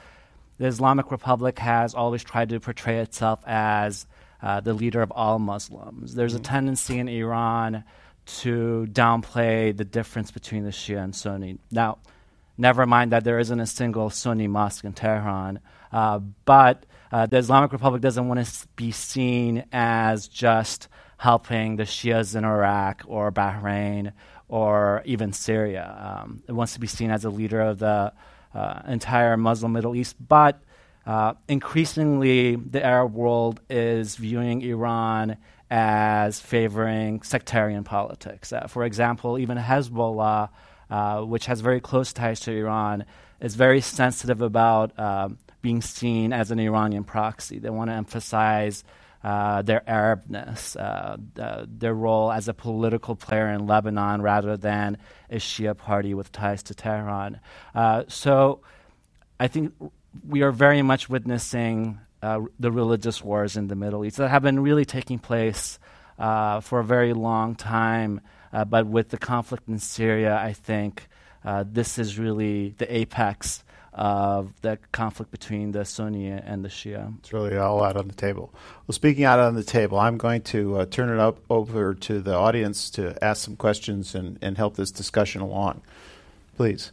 the 0.58 0.66
Islamic 0.66 1.10
Republic 1.10 1.58
has 1.58 1.94
always 1.94 2.22
tried 2.22 2.48
to 2.50 2.60
portray 2.60 2.98
itself 3.00 3.40
as 3.46 4.06
uh, 4.40 4.60
the 4.60 4.74
leader 4.74 5.02
of 5.02 5.10
all 5.10 5.38
Muslims. 5.38 6.14
There's 6.14 6.34
a 6.34 6.40
tendency 6.40 6.98
in 6.98 7.08
Iran 7.08 7.84
to 8.24 8.86
downplay 8.90 9.76
the 9.76 9.84
difference 9.84 10.30
between 10.30 10.64
the 10.64 10.70
Shia 10.70 11.02
and 11.02 11.14
Sunni. 11.14 11.58
Now, 11.70 11.98
never 12.62 12.86
mind 12.86 13.12
that 13.12 13.24
there 13.24 13.38
isn't 13.38 13.60
a 13.60 13.66
single 13.66 14.08
Sunni 14.08 14.46
mosque 14.46 14.84
in 14.84 14.94
Tehran, 14.94 15.60
uh, 15.92 16.20
but 16.46 16.86
uh, 17.10 17.26
the 17.26 17.36
Islamic 17.36 17.72
Republic 17.72 18.00
doesn't 18.00 18.26
want 18.26 18.42
to 18.42 18.68
be 18.76 18.90
seen 18.92 19.64
as 19.72 20.28
just 20.28 20.88
helping 21.18 21.76
the 21.76 21.82
Shias 21.82 22.34
in 22.34 22.44
Iraq 22.44 23.02
or 23.06 23.30
Bahrain 23.30 24.12
or 24.48 25.02
even 25.04 25.32
Syria. 25.32 26.22
Um, 26.22 26.42
it 26.48 26.52
wants 26.52 26.72
to 26.74 26.80
be 26.80 26.86
seen 26.86 27.10
as 27.10 27.24
a 27.24 27.30
leader 27.30 27.60
of 27.60 27.78
the 27.80 28.12
uh, 28.54 28.82
entire 28.88 29.36
Muslim 29.36 29.72
Middle 29.72 29.94
East, 29.94 30.16
but 30.26 30.62
uh, 31.04 31.34
increasingly 31.48 32.56
the 32.56 32.84
Arab 32.84 33.12
world 33.12 33.60
is 33.68 34.16
viewing 34.16 34.62
Iran 34.62 35.36
as 35.70 36.38
favoring 36.38 37.22
sectarian 37.22 37.82
politics. 37.82 38.52
Uh, 38.52 38.66
for 38.68 38.84
example, 38.84 39.38
even 39.38 39.58
Hezbollah, 39.58 40.50
uh, 40.92 41.22
which 41.22 41.46
has 41.46 41.60
very 41.60 41.80
close 41.80 42.12
ties 42.12 42.40
to 42.40 42.52
Iran, 42.52 43.04
is 43.40 43.54
very 43.54 43.80
sensitive 43.80 44.42
about 44.42 44.96
um, 44.98 45.38
being 45.62 45.80
seen 45.80 46.32
as 46.32 46.50
an 46.50 46.58
Iranian 46.58 47.04
proxy. 47.04 47.58
They 47.58 47.70
want 47.70 47.88
to 47.90 47.94
emphasize 47.94 48.84
uh, 49.24 49.62
their 49.62 49.82
Arabness, 49.88 50.76
uh, 50.76 51.16
uh, 51.40 51.64
their 51.66 51.94
role 51.94 52.30
as 52.30 52.48
a 52.48 52.54
political 52.54 53.16
player 53.16 53.48
in 53.48 53.66
Lebanon 53.66 54.20
rather 54.20 54.56
than 54.56 54.98
a 55.30 55.36
Shia 55.36 55.74
party 55.76 56.12
with 56.12 56.30
ties 56.30 56.62
to 56.64 56.74
Tehran. 56.74 57.40
Uh, 57.74 58.02
so 58.08 58.60
I 59.40 59.48
think 59.48 59.72
we 60.28 60.42
are 60.42 60.52
very 60.52 60.82
much 60.82 61.08
witnessing 61.08 62.00
uh, 62.22 62.40
the 62.60 62.70
religious 62.70 63.24
wars 63.24 63.56
in 63.56 63.68
the 63.68 63.76
Middle 63.76 64.04
East 64.04 64.18
that 64.18 64.28
have 64.28 64.42
been 64.42 64.60
really 64.60 64.84
taking 64.84 65.18
place 65.18 65.78
uh, 66.18 66.60
for 66.60 66.80
a 66.80 66.84
very 66.84 67.14
long 67.14 67.54
time. 67.54 68.20
But 68.52 68.86
with 68.86 69.08
the 69.08 69.18
conflict 69.18 69.68
in 69.68 69.78
Syria, 69.78 70.36
I 70.36 70.52
think 70.52 71.08
this 71.44 71.98
is 71.98 72.18
really 72.18 72.74
the 72.78 72.94
apex 72.94 73.64
of 73.92 74.54
the 74.62 74.78
conflict 74.90 75.30
between 75.30 75.72
the 75.72 75.84
Sunni 75.84 76.28
and 76.28 76.64
the 76.64 76.68
Shia. 76.68 77.14
It's 77.18 77.32
really 77.32 77.56
all 77.56 77.84
out 77.84 77.96
on 77.96 78.08
the 78.08 78.14
table. 78.14 78.52
Well, 78.86 78.94
speaking 78.94 79.24
out 79.24 79.38
on 79.38 79.54
the 79.54 79.62
table, 79.62 79.98
I'm 79.98 80.16
going 80.16 80.42
to 80.42 80.78
uh, 80.78 80.86
turn 80.86 81.10
it 81.10 81.18
up 81.18 81.38
over 81.50 81.92
to 81.94 82.20
the 82.20 82.34
audience 82.34 82.88
to 82.90 83.22
ask 83.22 83.44
some 83.44 83.56
questions 83.56 84.14
and, 84.14 84.38
and 84.40 84.56
help 84.56 84.76
this 84.76 84.90
discussion 84.90 85.42
along. 85.42 85.82
Please. 86.56 86.92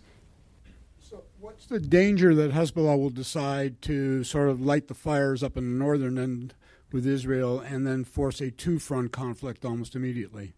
So, 1.01 1.23
what's 1.39 1.67
the 1.67 1.79
danger 1.79 2.35
that 2.35 2.51
Hezbollah 2.51 2.99
will 2.99 3.09
decide 3.09 3.81
to 3.83 4.23
sort 4.25 4.49
of 4.49 4.61
light 4.61 4.87
the 4.89 4.93
fires 4.93 5.41
up 5.41 5.55
in 5.55 5.71
the 5.71 5.83
northern 5.85 6.17
end 6.17 6.53
with 6.91 7.07
Israel 7.07 7.59
and 7.59 7.87
then 7.87 8.03
force 8.03 8.41
a 8.41 8.51
two 8.51 8.77
front 8.77 9.13
conflict 9.13 9.63
almost 9.63 9.95
immediately? 9.95 10.53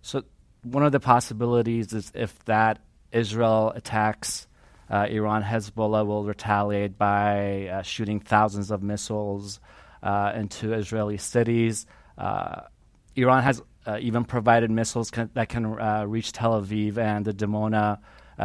So, 0.00 0.24
one 0.64 0.84
of 0.84 0.92
the 0.92 1.00
possibilities 1.00 1.92
is 1.92 2.10
if 2.14 2.44
that 2.46 2.80
Israel 3.12 3.72
attacks 3.74 4.46
uh, 4.90 5.06
Iran 5.08 5.42
Hezbollah 5.42 6.06
will 6.06 6.24
retaliate 6.24 6.98
by 6.98 7.68
uh, 7.68 7.82
shooting 7.82 8.20
thousands 8.20 8.70
of 8.70 8.82
missiles 8.82 9.60
uh, 10.02 10.32
into 10.34 10.74
Israeli 10.74 11.16
cities. 11.16 11.86
Uh, 12.18 12.62
Iran 13.16 13.42
has 13.42 13.62
uh, 13.86 13.98
even 14.00 14.24
provided 14.24 14.70
missiles 14.70 15.10
can, 15.10 15.30
that 15.34 15.48
can 15.48 15.78
uh, 15.80 16.04
reach 16.06 16.32
Tel 16.32 16.60
Aviv 16.60 16.98
and 16.98 17.24
the 17.24 17.32
Dimona 17.32 17.98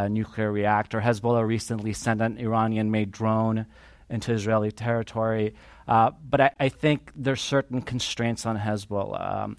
nuclear 0.08 0.50
reactor. 0.50 1.00
Hezbollah 1.00 1.46
recently 1.46 1.92
sent 1.92 2.20
an 2.20 2.38
Iranian 2.38 2.90
made 2.90 3.10
drone 3.10 3.66
into 4.08 4.32
Israeli 4.32 4.72
territory. 4.72 5.54
but 5.86 6.40
I, 6.40 6.50
I, 6.58 6.68
think 6.68 7.12
there's 7.16 7.40
certain 7.40 7.82
constraints 7.82 8.46
on 8.46 8.56
Hezbollah. 8.56 9.42
Um, 9.42 9.56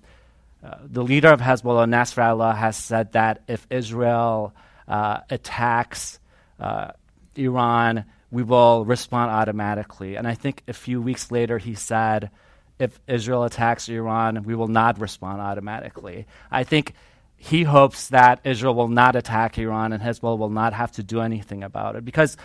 the 0.84 1.04
leader 1.04 1.30
of 1.30 1.42
Hezbollah, 1.42 1.88
Nasrallah, 1.90 2.56
has 2.56 2.78
said 2.78 3.14
that 3.14 3.44
if 3.48 3.66
Israel 3.70 4.54
attacks 4.88 6.20
uh, 6.60 6.92
Iran, 7.36 8.06
we 8.30 8.44
will 8.44 8.86
respond 8.86 9.32
automatically. 9.32 10.16
And 10.16 10.28
I 10.28 10.36
think 10.36 10.64
a 10.68 10.74
few 10.74 11.02
weeks 11.02 11.32
later 11.32 11.58
he 11.58 11.76
said, 11.76 12.32
if 12.80 13.00
Israel 13.08 13.44
attacks 13.44 13.90
Iran, 13.90 14.44
we 14.44 14.56
will 14.56 14.68
not 14.68 15.00
respond 15.00 15.42
automatically. 15.42 16.26
I 16.50 16.64
think 16.64 16.94
he 17.36 17.64
hopes 17.64 18.10
that 18.10 18.40
Israel 18.44 18.76
will 18.76 18.88
not 18.88 19.16
attack 19.16 19.58
Iran 19.58 19.94
and 19.94 20.02
Hezbollah 20.02 20.38
will 20.38 20.50
not 20.50 20.74
have 20.74 20.92
to 20.94 21.04
do 21.04 21.22
anything 21.22 21.64
about 21.64 21.96
it 21.96 22.06
because 22.06 22.38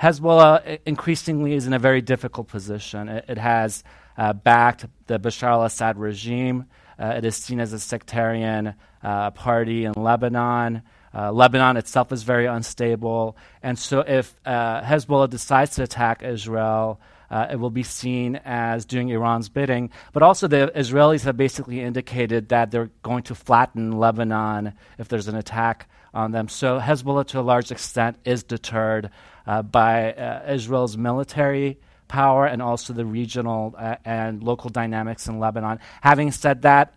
Hezbollah 0.00 0.80
increasingly 0.86 1.54
is 1.54 1.66
in 1.66 1.74
a 1.74 1.78
very 1.78 2.00
difficult 2.00 2.48
position. 2.48 3.08
It, 3.08 3.24
it 3.28 3.38
has 3.38 3.84
uh, 4.16 4.32
backed 4.32 4.86
the 5.06 5.18
Bashar 5.18 5.48
al 5.48 5.64
Assad 5.64 5.98
regime. 5.98 6.66
Uh, 7.00 7.14
it 7.16 7.24
is 7.24 7.36
seen 7.36 7.60
as 7.60 7.72
a 7.72 7.80
sectarian 7.80 8.74
uh, 9.02 9.30
party 9.30 9.86
in 9.86 9.94
Lebanon. 9.94 10.82
Uh, 11.14 11.32
Lebanon 11.32 11.76
itself 11.76 12.12
is 12.12 12.22
very 12.22 12.46
unstable. 12.46 13.36
And 13.62 13.78
so, 13.78 14.00
if 14.00 14.36
uh, 14.44 14.82
Hezbollah 14.82 15.30
decides 15.30 15.76
to 15.76 15.82
attack 15.82 16.22
Israel, 16.22 17.00
uh, 17.30 17.46
it 17.50 17.56
will 17.56 17.70
be 17.70 17.82
seen 17.82 18.36
as 18.44 18.84
doing 18.84 19.08
Iran's 19.08 19.48
bidding. 19.48 19.90
But 20.12 20.22
also, 20.22 20.46
the 20.46 20.70
Israelis 20.76 21.24
have 21.24 21.36
basically 21.36 21.80
indicated 21.80 22.50
that 22.50 22.70
they're 22.70 22.90
going 23.02 23.22
to 23.24 23.34
flatten 23.34 23.92
Lebanon 23.98 24.74
if 24.98 25.08
there's 25.08 25.28
an 25.28 25.36
attack 25.36 25.88
on 26.12 26.32
them. 26.32 26.48
So, 26.48 26.78
Hezbollah, 26.78 27.26
to 27.28 27.40
a 27.40 27.42
large 27.42 27.70
extent, 27.72 28.18
is 28.24 28.42
deterred 28.42 29.10
uh, 29.46 29.62
by 29.62 30.42
Israel's 30.46 30.98
military 30.98 31.78
power 32.10 32.44
and 32.44 32.60
also 32.60 32.92
the 32.92 33.06
regional 33.06 33.74
uh, 33.78 33.96
and 34.04 34.42
local 34.42 34.68
dynamics 34.68 35.28
in 35.28 35.38
Lebanon. 35.38 35.78
Having 36.02 36.32
said 36.32 36.62
that, 36.62 36.94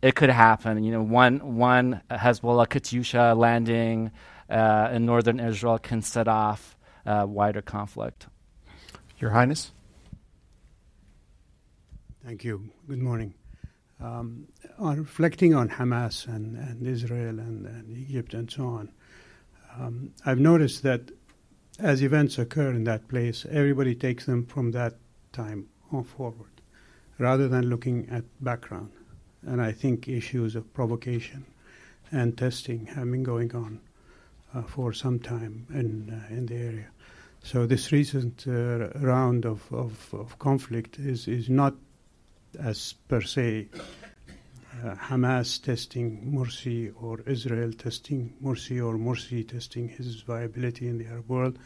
it 0.00 0.14
could 0.14 0.30
happen. 0.30 0.82
You 0.82 0.92
know, 0.92 1.02
one 1.02 1.56
one 1.56 2.00
Hezbollah 2.10 2.68
Katyusha 2.68 3.36
landing 3.36 4.12
uh, 4.48 4.90
in 4.92 5.04
northern 5.04 5.40
Israel 5.40 5.78
can 5.78 6.00
set 6.00 6.28
off 6.28 6.76
uh, 7.04 7.26
wider 7.28 7.60
conflict. 7.60 8.28
Your 9.18 9.30
Highness. 9.30 9.72
Thank 12.24 12.44
you. 12.44 12.70
Good 12.88 13.02
morning. 13.02 13.34
Um, 14.00 14.46
on 14.78 14.98
reflecting 14.98 15.54
on 15.54 15.68
Hamas 15.68 16.26
and, 16.26 16.56
and 16.56 16.86
Israel 16.86 17.38
and, 17.38 17.66
and, 17.66 17.96
Egypt 17.98 18.32
and 18.32 18.50
so 18.50 18.64
on, 18.64 18.92
um, 19.78 20.14
I've 20.24 20.38
noticed 20.38 20.82
that 20.84 21.10
as 21.80 22.02
events 22.02 22.38
occur 22.38 22.70
in 22.70 22.84
that 22.84 23.08
place, 23.08 23.46
everybody 23.50 23.94
takes 23.94 24.26
them 24.26 24.46
from 24.46 24.70
that 24.72 24.94
time 25.32 25.68
on 25.92 26.04
forward, 26.04 26.60
rather 27.18 27.48
than 27.48 27.68
looking 27.68 28.08
at 28.10 28.24
background 28.40 28.92
and 29.46 29.60
I 29.60 29.72
think 29.72 30.08
issues 30.08 30.54
of 30.54 30.72
provocation 30.74 31.46
and 32.12 32.36
testing 32.36 32.86
have 32.86 33.10
been 33.10 33.22
going 33.22 33.54
on 33.54 33.80
uh, 34.54 34.62
for 34.62 34.92
some 34.92 35.18
time 35.18 35.66
in 35.70 36.10
uh, 36.10 36.34
in 36.34 36.46
the 36.46 36.56
area. 36.56 36.88
So 37.42 37.66
this 37.66 37.92
recent 37.92 38.44
uh, 38.46 38.88
round 38.98 39.46
of, 39.46 39.72
of, 39.72 40.12
of, 40.12 40.38
conflict 40.38 40.98
is 40.98 41.26
is 41.28 41.48
not 41.48 41.74
as 42.58 42.94
per 43.08 43.22
se 43.22 43.68
uh, 44.84 44.94
Hamas 44.94 45.62
testing 45.62 46.32
Morsi 46.34 46.92
or 47.00 47.20
Israel 47.26 47.72
testing 47.72 48.34
Morsi 48.42 48.84
or 48.84 48.96
Morsi 48.96 49.46
testing 49.46 49.88
his 49.88 50.22
viability 50.22 50.88
in 50.88 50.98
the 50.98 51.06
Arab 51.06 51.28
world, 51.28 51.58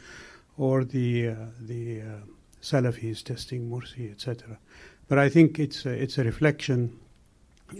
or 0.57 0.83
the 0.83 1.29
uh, 1.29 1.35
the 1.59 2.01
uh, 2.01 2.05
Salafis 2.61 3.23
testing 3.23 3.69
Morsi, 3.69 4.11
etc. 4.11 4.57
But 5.07 5.19
I 5.19 5.29
think 5.29 5.59
it's 5.59 5.85
a, 5.85 5.91
it's 5.91 6.17
a 6.17 6.23
reflection 6.23 6.99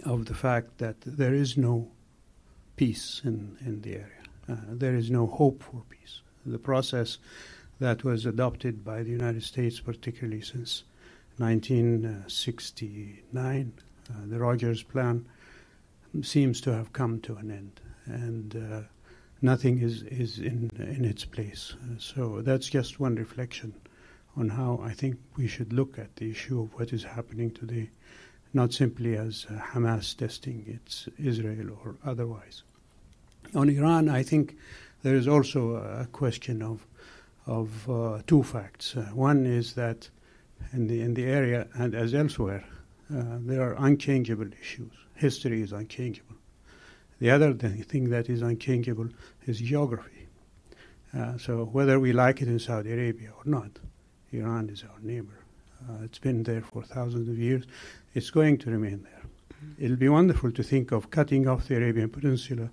of 0.04 0.26
the 0.26 0.34
fact 0.34 0.78
that 0.78 1.00
there 1.00 1.34
is 1.34 1.56
no 1.56 1.90
peace 2.76 3.20
in, 3.24 3.56
in 3.64 3.80
the 3.82 3.94
area. 3.94 4.22
Uh, 4.48 4.54
there 4.68 4.94
is 4.94 5.10
no 5.10 5.26
hope 5.26 5.60
for 5.62 5.82
peace. 5.88 6.20
The 6.44 6.58
process 6.58 7.18
that 7.80 8.04
was 8.04 8.26
adopted 8.26 8.84
by 8.84 9.02
the 9.02 9.10
United 9.10 9.42
States, 9.42 9.80
particularly 9.80 10.40
since 10.40 10.84
1969, 11.38 13.72
uh, 13.76 13.82
the 14.26 14.38
Rogers 14.38 14.82
Plan, 14.82 15.26
seems 16.22 16.60
to 16.62 16.72
have 16.72 16.92
come 16.92 17.20
to 17.20 17.36
an 17.36 17.50
end, 17.50 17.80
and 18.06 18.56
uh, 18.56 18.80
nothing 19.42 19.80
is, 19.80 20.02
is 20.04 20.38
in, 20.38 20.70
in 20.78 21.04
its 21.04 21.24
place. 21.24 21.74
Uh, 21.82 21.98
so 21.98 22.40
that's 22.42 22.68
just 22.68 23.00
one 23.00 23.16
reflection 23.16 23.74
on 24.36 24.48
how 24.48 24.80
I 24.82 24.92
think 24.92 25.16
we 25.36 25.46
should 25.46 25.72
look 25.72 25.98
at 25.98 26.16
the 26.16 26.30
issue 26.30 26.62
of 26.62 26.74
what 26.74 26.92
is 26.92 27.04
happening 27.04 27.50
today 27.50 27.90
not 28.56 28.72
simply 28.72 29.16
as 29.16 29.46
uh, 29.50 29.58
Hamas 29.58 30.16
testing 30.16 30.64
its 30.66 31.08
Israel 31.18 31.78
or 31.84 31.96
otherwise. 32.04 32.62
On 33.54 33.68
Iran, 33.68 34.08
I 34.08 34.22
think 34.22 34.56
there 35.02 35.14
is 35.14 35.28
also 35.28 35.74
a 35.74 36.06
question 36.06 36.62
of 36.62 36.86
of 37.46 37.88
uh, 37.88 38.22
two 38.26 38.42
facts. 38.42 38.96
Uh, 38.96 39.02
one 39.14 39.46
is 39.46 39.74
that 39.74 40.08
in 40.72 40.88
the 40.88 41.00
in 41.00 41.14
the 41.14 41.26
area 41.26 41.68
and 41.74 41.94
as 41.94 42.14
elsewhere, 42.14 42.64
uh, 43.14 43.38
there 43.40 43.62
are 43.62 43.74
unchangeable 43.78 44.48
issues. 44.60 44.92
History 45.14 45.62
is 45.62 45.72
unchangeable. 45.72 46.36
The 47.18 47.30
other 47.30 47.54
thing 47.54 48.10
that 48.10 48.28
is 48.28 48.42
unchangeable 48.42 49.08
is 49.46 49.58
geography. 49.58 50.26
Uh, 51.16 51.38
so 51.38 51.64
whether 51.64 51.98
we 51.98 52.12
like 52.12 52.42
it 52.42 52.48
in 52.48 52.58
Saudi 52.58 52.92
Arabia 52.92 53.30
or 53.30 53.42
not, 53.44 53.70
Iran 54.32 54.68
is 54.68 54.82
our 54.82 55.00
neighbor. 55.00 55.38
Uh, 55.88 56.04
it's 56.04 56.18
been 56.18 56.42
there 56.42 56.60
for 56.60 56.82
thousands 56.82 57.28
of 57.28 57.38
years. 57.38 57.64
It's 58.14 58.30
going 58.30 58.58
to 58.58 58.70
remain 58.70 59.02
there. 59.02 59.22
It'll 59.78 59.96
be 59.96 60.08
wonderful 60.08 60.52
to 60.52 60.62
think 60.62 60.92
of 60.92 61.10
cutting 61.10 61.48
off 61.48 61.68
the 61.68 61.76
Arabian 61.76 62.10
Peninsula 62.10 62.70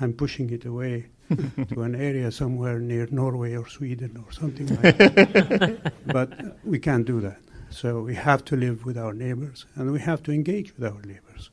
and 0.00 0.16
pushing 0.16 0.50
it 0.50 0.64
away 0.64 1.06
to 1.68 1.82
an 1.82 1.94
area 1.94 2.30
somewhere 2.32 2.78
near 2.78 3.06
Norway 3.10 3.54
or 3.54 3.68
Sweden 3.68 4.22
or 4.24 4.32
something 4.32 4.66
like 4.66 4.98
that. 4.98 5.92
but 6.06 6.64
we 6.64 6.78
can't 6.78 7.06
do 7.06 7.20
that. 7.20 7.38
So 7.74 8.02
we 8.02 8.14
have 8.14 8.44
to 8.44 8.56
live 8.56 8.84
with 8.84 8.96
our 8.96 9.12
neighbors 9.12 9.66
and 9.74 9.90
we 9.90 9.98
have 9.98 10.22
to 10.24 10.32
engage 10.32 10.76
with 10.76 10.84
our 10.84 11.02
neighbors. 11.02 11.50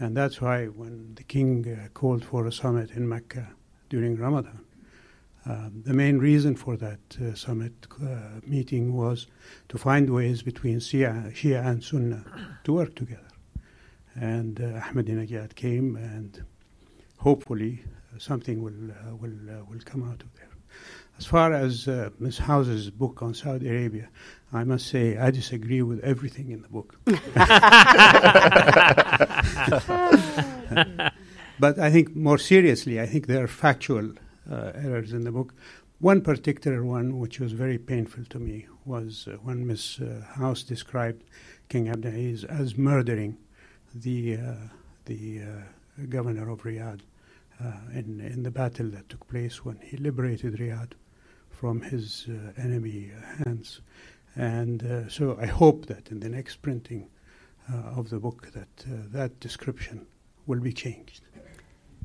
And 0.00 0.16
that's 0.16 0.40
why 0.40 0.66
when 0.66 1.14
the 1.14 1.22
king 1.22 1.64
uh, 1.68 1.88
called 1.94 2.24
for 2.24 2.44
a 2.44 2.50
summit 2.52 2.90
in 2.90 3.08
Mecca 3.08 3.48
during 3.88 4.16
Ramadan, 4.16 4.64
um, 5.46 5.82
the 5.86 5.94
main 5.94 6.18
reason 6.18 6.56
for 6.56 6.76
that 6.78 6.98
uh, 7.22 7.34
summit 7.34 7.72
uh, 8.02 8.40
meeting 8.44 8.94
was 8.96 9.28
to 9.68 9.78
find 9.78 10.10
ways 10.10 10.42
between 10.42 10.80
Shia, 10.80 11.32
Shia 11.32 11.64
and 11.64 11.84
Sunnah 11.84 12.24
to 12.64 12.72
work 12.72 12.96
together. 12.96 13.30
And 14.16 14.60
uh, 14.60 14.80
Ahmadinejad 14.80 15.54
came, 15.54 15.94
and 15.94 16.42
hopefully 17.18 17.84
uh, 18.12 18.18
something 18.18 18.60
will 18.60 18.90
uh, 18.90 19.14
will 19.14 19.38
uh, 19.48 19.64
will 19.66 19.80
come 19.84 20.02
out 20.02 20.20
of 20.20 20.34
there. 20.34 20.49
As 21.20 21.26
far 21.26 21.52
as 21.52 21.86
uh, 21.86 22.08
Ms. 22.18 22.38
House's 22.38 22.88
book 22.88 23.20
on 23.20 23.34
Saudi 23.34 23.68
Arabia, 23.68 24.08
I 24.54 24.64
must 24.64 24.86
say 24.86 25.18
I 25.18 25.30
disagree 25.30 25.82
with 25.82 26.00
everything 26.00 26.50
in 26.50 26.62
the 26.62 26.68
book. 26.68 26.96
but 31.60 31.78
I 31.78 31.90
think 31.90 32.16
more 32.16 32.38
seriously, 32.38 32.98
I 32.98 33.04
think 33.04 33.26
there 33.26 33.44
are 33.44 33.48
factual 33.48 34.14
uh, 34.50 34.72
errors 34.74 35.12
in 35.12 35.24
the 35.24 35.30
book. 35.30 35.52
One 35.98 36.22
particular 36.22 36.82
one, 36.86 37.18
which 37.18 37.38
was 37.38 37.52
very 37.52 37.76
painful 37.76 38.24
to 38.30 38.38
me, 38.38 38.66
was 38.86 39.28
uh, 39.30 39.36
when 39.42 39.66
Ms. 39.66 40.00
Uh, 40.00 40.22
House 40.38 40.62
described 40.62 41.22
King 41.68 41.88
Abdulaziz 41.88 42.44
as 42.46 42.78
murdering 42.78 43.36
the 43.94 44.38
uh, 44.38 44.54
the 45.04 45.42
uh, 45.42 46.06
governor 46.08 46.48
of 46.48 46.62
Riyadh 46.62 47.02
uh, 47.62 47.72
in 47.92 48.20
in 48.20 48.42
the 48.42 48.50
battle 48.50 48.88
that 48.92 49.10
took 49.10 49.28
place 49.28 49.66
when 49.66 49.78
he 49.82 49.98
liberated 49.98 50.54
Riyadh 50.54 50.92
from 51.60 51.82
his 51.82 52.26
uh, 52.26 52.52
enemy 52.56 53.10
hands. 53.44 53.82
And 54.34 54.82
uh, 54.82 55.08
so 55.10 55.36
I 55.38 55.44
hope 55.44 55.84
that 55.86 56.10
in 56.10 56.18
the 56.20 56.28
next 56.30 56.62
printing 56.62 57.10
uh, 57.70 57.98
of 57.98 58.08
the 58.08 58.18
book 58.18 58.50
that 58.52 58.68
that 59.12 59.38
description 59.40 60.06
will 60.46 60.60
be 60.60 60.72
changed. 60.72 61.20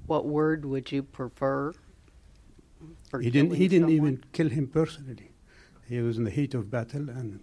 What 0.08 0.26
word 0.26 0.66
would 0.66 0.92
you 0.92 1.04
prefer? 1.04 1.72
he 3.22 3.30
didn't. 3.30 3.54
He 3.54 3.70
didn't 3.70 3.88
someone? 3.88 4.14
even 4.14 4.24
kill 4.34 4.50
him 4.50 4.68
personally. 4.68 5.32
He 5.88 6.02
was 6.02 6.18
in 6.18 6.26
the 6.26 6.32
heat 6.32 6.54
of 6.54 6.70
battle 6.70 7.10
and 7.10 7.40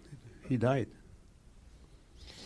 he 0.48 0.58
died. 0.58 0.88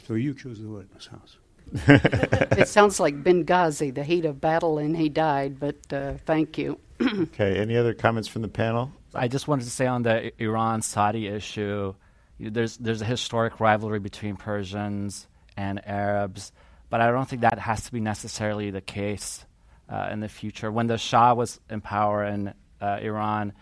So 0.07 0.15
you 0.15 0.33
choose 0.35 0.61
the 0.61 0.69
word, 0.69 0.89
Ms. 0.95 1.07
House. 1.07 1.39
it 2.61 2.69
sounds 2.69 3.01
like 3.01 3.25
Benghazi, 3.25 3.93
the 3.93 4.05
heat 4.05 4.25
of 4.25 4.41
battle, 4.41 4.79
and 4.79 4.97
he 4.97 5.09
died. 5.09 5.59
But 5.59 5.93
uh, 5.93 6.13
thank 6.25 6.57
you. 6.57 6.79
okay. 7.03 7.59
Any 7.59 7.77
other 7.77 7.95
comments 7.95 8.29
from 8.29 8.43
the 8.43 8.49
panel? 8.49 8.93
I 9.17 9.29
just 9.29 9.49
wanted 9.49 9.65
to 9.65 9.71
say 9.71 9.87
on 9.87 10.03
the 10.03 10.33
Iran 10.43 10.83
Saudi 10.83 11.27
issue, 11.27 11.95
there's 12.39 12.77
there's 12.77 13.01
a 13.01 13.07
historic 13.07 13.61
rivalry 13.61 13.99
between 13.99 14.37
Persians 14.37 15.27
and 15.57 15.87
Arabs, 15.87 16.53
but 16.91 17.01
I 17.01 17.11
don't 17.11 17.29
think 17.29 17.43
that 17.43 17.59
has 17.59 17.85
to 17.85 17.93
be 17.93 18.01
necessarily 18.01 18.71
the 18.71 18.81
case 18.81 19.45
uh, 19.89 20.09
in 20.13 20.21
the 20.21 20.29
future. 20.29 20.71
When 20.71 20.87
the 20.87 20.99
Shah 20.99 21.35
was 21.35 21.61
in 21.71 21.81
power 21.81 22.25
in 22.25 22.53
uh, 22.81 22.99
Iran, 23.01 23.53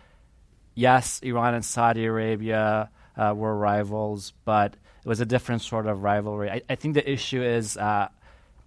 yes, 0.74 1.20
Iran 1.22 1.54
and 1.54 1.64
Saudi 1.64 2.04
Arabia 2.04 2.90
uh, 3.16 3.32
were 3.36 3.56
rivals, 3.56 4.32
but 4.44 4.74
it 4.74 5.08
was 5.08 5.20
a 5.20 5.26
different 5.26 5.62
sort 5.62 5.86
of 5.86 6.02
rivalry. 6.02 6.50
I, 6.50 6.62
I 6.68 6.74
think 6.74 6.94
the 6.94 7.10
issue 7.10 7.42
is 7.42 7.76
uh, 7.76 8.08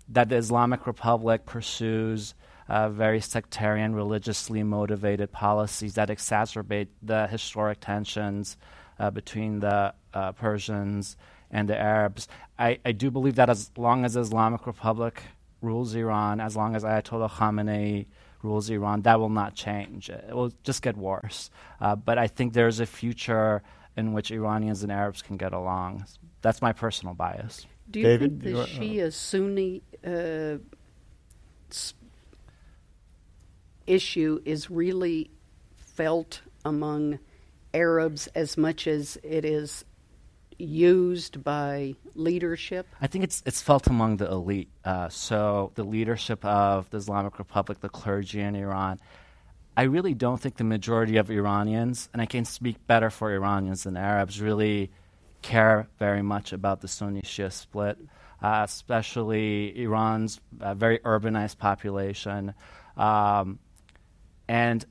that 0.10 0.30
the 0.30 0.38
Islamic 0.38 0.88
Republic 0.88 1.46
pursues 1.46 2.34
uh, 2.70 2.90
very 2.90 3.22
sectarian, 3.22 3.96
religiously 3.96 4.64
motivated 4.64 5.32
policies 5.32 5.94
that 5.96 6.10
exacerbate 6.10 6.88
the 7.02 7.28
historic 7.28 7.80
tensions 7.80 8.58
uh, 9.00 9.10
between 9.12 9.60
the 9.60 9.94
uh, 10.14 10.32
Persians 10.34 11.18
and 11.52 11.70
the 11.70 11.78
Arabs. 11.78 12.28
I, 12.60 12.80
I 12.86 12.92
do 12.92 13.10
believe 13.12 13.36
that 13.36 13.50
as 13.50 13.72
long 13.78 14.04
as 14.06 14.14
the 14.16 14.22
Islamic 14.22 14.66
Republic 14.68 15.22
rules 15.62 15.96
Iran, 15.96 16.40
as 16.40 16.56
long 16.56 16.76
as 16.76 16.84
Ayatollah 16.84 17.30
Khamenei 17.32 18.06
rules 18.44 18.70
Iran, 18.70 19.02
that 19.04 19.20
will 19.20 19.30
not 19.30 19.56
change. 19.56 20.10
It 20.10 20.34
will 20.36 20.52
just 20.64 20.82
get 20.82 20.98
worse. 20.98 21.50
Uh, 21.82 21.96
but 21.96 22.18
I 22.18 22.28
think 22.28 22.54
there's 22.54 22.80
a 22.80 22.86
future 22.86 23.64
in 23.96 24.14
which 24.14 24.30
Iranians 24.32 24.84
and 24.84 24.92
Arabs 24.92 25.22
can 25.22 25.38
get 25.38 25.54
along. 25.54 26.06
That's 26.42 26.62
my 26.62 26.72
personal 26.74 27.14
bias. 27.16 27.66
Do 27.90 28.00
you 28.00 28.06
David, 28.06 28.42
think 28.42 28.44
the 28.44 28.50
you- 28.52 29.08
Shia 29.08 29.14
Sunni 29.14 29.82
uh, 30.06 30.58
s- 31.72 31.94
issue 33.88 34.42
is 34.46 34.70
really 34.70 35.32
felt 35.76 36.42
among 36.64 37.20
Arabs 37.74 38.28
as 38.28 38.58
much 38.58 38.88
as 38.88 39.18
it 39.24 39.46
is 39.46 39.86
used 40.58 41.44
by 41.44 41.96
leadership? 42.16 42.88
I 43.02 43.08
think 43.08 43.24
it's 43.24 43.44
it's 43.46 43.62
felt 43.62 43.88
among 43.88 44.18
the 44.18 44.30
elite. 44.30 44.70
Uh, 44.84 45.10
so 45.10 45.72
the 45.76 45.84
leadership 45.84 46.44
of 46.44 46.90
the 46.90 46.98
Islamic 46.98 47.40
Republic, 47.40 47.80
the 47.80 47.90
clergy 47.90 48.42
in 48.42 48.56
Iran. 48.56 49.00
I 49.76 49.84
really 49.84 50.16
don't 50.16 50.42
think 50.42 50.58
the 50.58 50.64
majority 50.64 51.18
of 51.18 51.30
Iranians, 51.30 52.10
and 52.12 52.20
I 52.20 52.26
can 52.26 52.46
speak 52.46 52.88
better 52.88 53.12
for 53.12 53.32
Iranians 53.32 53.84
than 53.84 53.96
Arabs, 53.96 54.42
really 54.42 54.90
care 55.44 55.88
very 56.00 56.24
much 56.24 56.52
about 56.52 56.82
the 56.82 56.88
Sunni 56.88 57.22
Shia 57.22 57.52
split, 57.52 58.00
uh, 58.42 58.64
especially 58.66 59.80
Iran's 59.80 60.42
uh, 60.60 60.74
very 60.74 60.98
urbanized 61.00 61.60
population. 61.60 62.56
Um, 62.96 63.60
and 64.48 64.86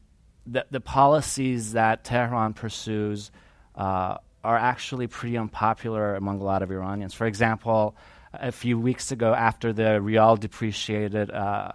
the, 0.46 0.66
the 0.70 0.80
policies 0.80 1.72
that 1.72 2.04
Tehran 2.04 2.54
pursues 2.54 3.30
uh, 3.74 4.18
are 4.44 4.56
actually 4.56 5.06
pretty 5.06 5.36
unpopular 5.36 6.14
among 6.14 6.40
a 6.40 6.44
lot 6.44 6.62
of 6.62 6.70
Iranians. 6.70 7.14
For 7.14 7.26
example, 7.26 7.96
a 8.32 8.52
few 8.52 8.78
weeks 8.78 9.10
ago, 9.12 9.34
after 9.34 9.72
the 9.72 10.00
rial 10.00 10.36
depreciated, 10.36 11.30
uh, 11.30 11.72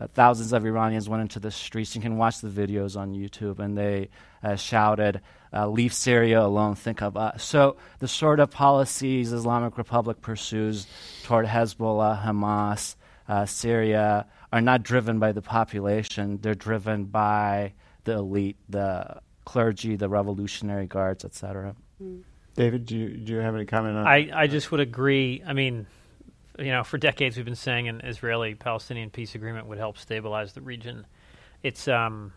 uh, 0.00 0.06
thousands 0.08 0.52
of 0.52 0.64
Iranians 0.64 1.08
went 1.08 1.22
into 1.22 1.38
the 1.38 1.50
streets. 1.50 1.94
You 1.94 2.02
can 2.02 2.16
watch 2.16 2.40
the 2.40 2.48
videos 2.48 2.96
on 2.96 3.14
YouTube, 3.14 3.58
and 3.58 3.76
they 3.76 4.08
uh, 4.42 4.56
shouted, 4.56 5.20
uh, 5.52 5.68
"Leave 5.68 5.92
Syria 5.92 6.42
alone, 6.42 6.74
think 6.74 7.00
of 7.02 7.16
us." 7.16 7.44
So 7.44 7.76
the 8.00 8.08
sort 8.08 8.40
of 8.40 8.50
policies 8.50 9.32
Islamic 9.32 9.78
Republic 9.78 10.20
pursues 10.20 10.86
toward 11.22 11.46
Hezbollah, 11.46 12.24
Hamas, 12.24 12.96
uh, 13.28 13.46
Syria 13.46 14.26
are 14.54 14.60
not 14.60 14.84
driven 14.84 15.18
by 15.18 15.32
the 15.32 15.42
population. 15.42 16.38
They're 16.40 16.54
driven 16.54 17.06
by 17.06 17.72
the 18.04 18.12
elite, 18.12 18.56
the 18.68 19.20
clergy, 19.44 19.96
the 19.96 20.08
Revolutionary 20.08 20.86
Guards, 20.86 21.24
etc. 21.24 21.74
David, 22.54 22.86
do 22.86 22.96
you, 22.96 23.08
do 23.16 23.32
you 23.32 23.40
have 23.40 23.56
any 23.56 23.64
comment 23.64 23.96
on? 23.96 24.06
I, 24.06 24.30
I 24.32 24.46
just 24.46 24.70
would 24.70 24.78
agree. 24.78 25.42
I 25.44 25.54
mean, 25.54 25.88
you 26.56 26.70
know, 26.70 26.84
for 26.84 26.98
decades 26.98 27.36
we've 27.36 27.44
been 27.44 27.56
saying 27.56 27.88
an 27.88 28.02
Israeli-Palestinian 28.02 29.10
peace 29.10 29.34
agreement 29.34 29.66
would 29.66 29.78
help 29.78 29.98
stabilize 29.98 30.52
the 30.52 30.60
region. 30.60 31.04
It's 31.64 31.88
um, 31.88 32.32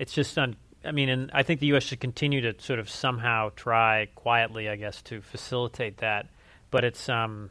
it's 0.00 0.12
just 0.12 0.36
un- 0.36 0.56
I 0.84 0.90
mean, 0.90 1.08
and 1.08 1.30
I 1.32 1.44
think 1.44 1.60
the 1.60 1.66
U.S. 1.68 1.84
should 1.84 2.00
continue 2.00 2.40
to 2.40 2.60
sort 2.60 2.80
of 2.80 2.90
somehow 2.90 3.50
try 3.54 4.08
quietly, 4.16 4.68
I 4.68 4.74
guess, 4.74 5.02
to 5.02 5.20
facilitate 5.20 5.98
that. 5.98 6.26
But 6.72 6.82
it's 6.82 7.08
um, 7.08 7.50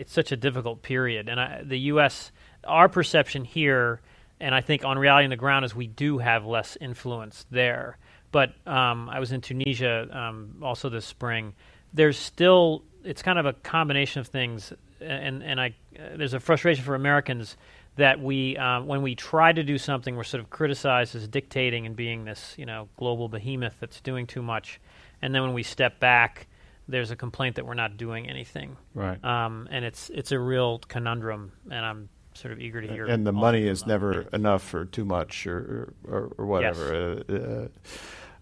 it's 0.00 0.14
such 0.14 0.32
a 0.32 0.36
difficult 0.36 0.80
period, 0.80 1.28
and 1.28 1.38
I, 1.38 1.62
the 1.62 1.78
U.S. 1.92 2.32
Our 2.64 2.88
perception 2.88 3.44
here, 3.44 4.00
and 4.40 4.54
I 4.54 4.62
think 4.62 4.82
on 4.82 4.98
reality 4.98 5.24
on 5.24 5.30
the 5.30 5.36
ground, 5.36 5.66
is 5.66 5.74
we 5.74 5.88
do 5.88 6.16
have 6.16 6.46
less 6.46 6.78
influence 6.80 7.44
there. 7.50 7.98
But 8.32 8.54
um, 8.66 9.10
I 9.10 9.20
was 9.20 9.30
in 9.30 9.42
Tunisia 9.42 10.08
um, 10.10 10.54
also 10.62 10.88
this 10.88 11.04
spring. 11.04 11.52
There's 11.92 12.16
still 12.18 12.82
it's 13.04 13.20
kind 13.20 13.38
of 13.38 13.44
a 13.44 13.52
combination 13.52 14.20
of 14.20 14.28
things, 14.28 14.72
and 15.02 15.42
and 15.42 15.60
I 15.60 15.74
uh, 15.98 16.16
there's 16.16 16.32
a 16.32 16.40
frustration 16.40 16.82
for 16.82 16.94
Americans 16.94 17.58
that 17.96 18.20
we 18.20 18.56
um, 18.56 18.86
when 18.86 19.02
we 19.02 19.14
try 19.14 19.52
to 19.52 19.62
do 19.62 19.76
something, 19.76 20.16
we're 20.16 20.24
sort 20.24 20.42
of 20.42 20.48
criticized 20.48 21.14
as 21.14 21.28
dictating 21.28 21.84
and 21.84 21.94
being 21.94 22.24
this 22.24 22.54
you 22.56 22.64
know 22.64 22.88
global 22.96 23.28
behemoth 23.28 23.74
that's 23.80 24.00
doing 24.00 24.26
too 24.26 24.40
much, 24.40 24.80
and 25.20 25.34
then 25.34 25.42
when 25.42 25.52
we 25.52 25.62
step 25.62 26.00
back, 26.00 26.46
there's 26.90 27.10
a 27.10 27.16
complaint 27.16 27.56
that 27.56 27.66
we're 27.66 27.74
not 27.74 27.96
doing 27.96 28.28
anything, 28.28 28.76
right. 28.94 29.22
um, 29.24 29.68
and 29.70 29.84
it's 29.84 30.10
it's 30.10 30.32
a 30.32 30.38
real 30.38 30.78
conundrum, 30.78 31.52
and 31.70 31.84
I'm 31.84 32.08
sort 32.34 32.52
of 32.52 32.60
eager 32.60 32.80
to 32.80 32.88
hear. 32.88 33.06
and 33.06 33.26
the 33.26 33.32
money 33.32 33.66
is 33.66 33.86
never 33.86 34.22
enough 34.32 34.72
or 34.74 34.84
too 34.84 35.04
much 35.04 35.46
or 35.46 35.94
or, 36.06 36.32
or 36.38 36.46
whatever. 36.46 37.22
Uh, 37.28 37.32
uh, 37.32 37.68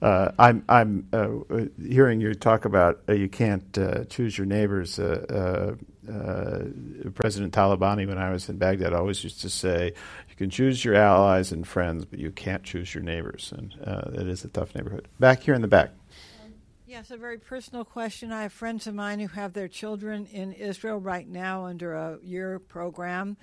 uh, 0.00 0.32
I'm 0.38 0.64
I'm 0.68 1.08
uh, 1.12 1.66
hearing 1.82 2.20
you 2.20 2.34
talk 2.34 2.64
about 2.64 3.00
uh, 3.08 3.14
you 3.14 3.28
can't 3.28 3.76
uh, 3.76 4.04
choose 4.04 4.38
your 4.38 4.46
neighbors. 4.46 4.98
Uh, 4.98 5.76
uh, 6.08 6.10
uh, 6.10 6.64
President 7.14 7.52
Talabani, 7.52 8.06
when 8.06 8.16
I 8.16 8.30
was 8.30 8.48
in 8.48 8.56
Baghdad, 8.56 8.92
always 8.92 9.24
used 9.24 9.40
to 9.42 9.50
say, 9.50 9.92
"You 10.28 10.36
can 10.36 10.50
choose 10.50 10.84
your 10.84 10.94
allies 10.94 11.52
and 11.52 11.66
friends, 11.66 12.04
but 12.04 12.18
you 12.18 12.30
can't 12.30 12.62
choose 12.62 12.94
your 12.94 13.02
neighbors." 13.02 13.52
And 13.56 13.74
uh, 13.84 14.10
it 14.14 14.28
is 14.28 14.44
a 14.44 14.48
tough 14.48 14.74
neighborhood. 14.74 15.08
Back 15.18 15.42
here 15.42 15.54
in 15.54 15.62
the 15.62 15.68
back. 15.68 15.90
Yes, 16.88 17.10
a 17.10 17.18
very 17.18 17.36
personal 17.36 17.84
question. 17.84 18.32
I 18.32 18.44
have 18.44 18.52
friends 18.54 18.86
of 18.86 18.94
mine 18.94 19.20
who 19.20 19.28
have 19.28 19.52
their 19.52 19.68
children 19.68 20.24
in 20.24 20.54
Israel 20.54 20.96
right 20.96 21.28
now 21.28 21.66
under 21.66 21.92
a 21.92 22.18
year 22.22 22.58
program. 22.58 23.36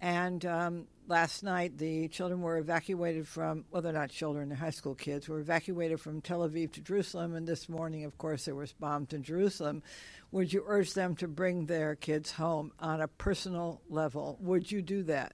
And 0.00 0.46
um, 0.46 0.86
last 1.08 1.42
night, 1.42 1.76
the 1.76 2.06
children 2.06 2.40
were 2.40 2.56
evacuated 2.56 3.26
from, 3.26 3.64
well, 3.72 3.82
they're 3.82 3.92
not 3.92 4.10
children, 4.10 4.48
they're 4.48 4.56
high 4.56 4.70
school 4.70 4.94
kids, 4.94 5.28
were 5.28 5.40
evacuated 5.40 6.00
from 6.00 6.20
Tel 6.20 6.48
Aviv 6.48 6.70
to 6.74 6.80
Jerusalem. 6.80 7.34
And 7.34 7.48
this 7.48 7.68
morning, 7.68 8.04
of 8.04 8.16
course, 8.16 8.44
there 8.44 8.54
was 8.54 8.72
bombed 8.74 9.12
in 9.12 9.24
Jerusalem. 9.24 9.82
Would 10.30 10.52
you 10.52 10.62
urge 10.64 10.94
them 10.94 11.16
to 11.16 11.26
bring 11.26 11.66
their 11.66 11.96
kids 11.96 12.30
home 12.30 12.70
on 12.78 13.00
a 13.00 13.08
personal 13.08 13.80
level? 13.88 14.38
Would 14.40 14.70
you 14.70 14.82
do 14.82 15.02
that? 15.02 15.32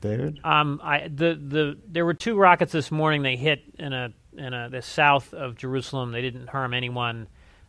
David? 0.00 0.40
Um, 0.44 0.80
I 0.82 1.08
the 1.08 1.34
the 1.34 1.78
there 1.86 2.04
were 2.06 2.14
two 2.14 2.38
rockets 2.38 2.72
this 2.72 2.90
morning. 2.90 3.22
They 3.22 3.36
hit 3.36 3.62
in 3.78 3.92
a 3.92 4.12
in 4.36 4.52
a 4.52 4.68
the 4.70 4.82
south 4.82 5.34
of 5.34 5.56
Jerusalem. 5.56 6.12
They 6.12 6.22
didn't 6.22 6.48
harm 6.48 6.74
anyone. 6.74 7.28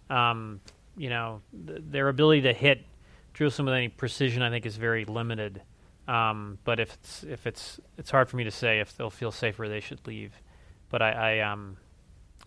Um, 0.09 0.61
you 0.97 1.09
know, 1.09 1.41
th- 1.67 1.81
their 1.89 2.09
ability 2.09 2.41
to 2.41 2.53
hit 2.53 2.85
Jerusalem 3.33 3.65
with 3.65 3.75
any 3.75 3.89
precision, 3.89 4.41
I 4.41 4.49
think, 4.49 4.65
is 4.65 4.77
very 4.77 5.05
limited. 5.05 5.61
Um, 6.07 6.59
but 6.63 6.79
if 6.79 6.93
it's 6.93 7.23
if 7.23 7.47
it's 7.47 7.79
it's 7.97 8.11
hard 8.11 8.29
for 8.29 8.37
me 8.37 8.43
to 8.43 8.51
say 8.51 8.79
if 8.79 8.95
they'll 8.95 9.09
feel 9.09 9.31
safer, 9.31 9.67
they 9.67 9.79
should 9.79 10.05
leave. 10.07 10.33
But 10.89 11.01
I, 11.01 11.11
I 11.11 11.51
um, 11.51 11.77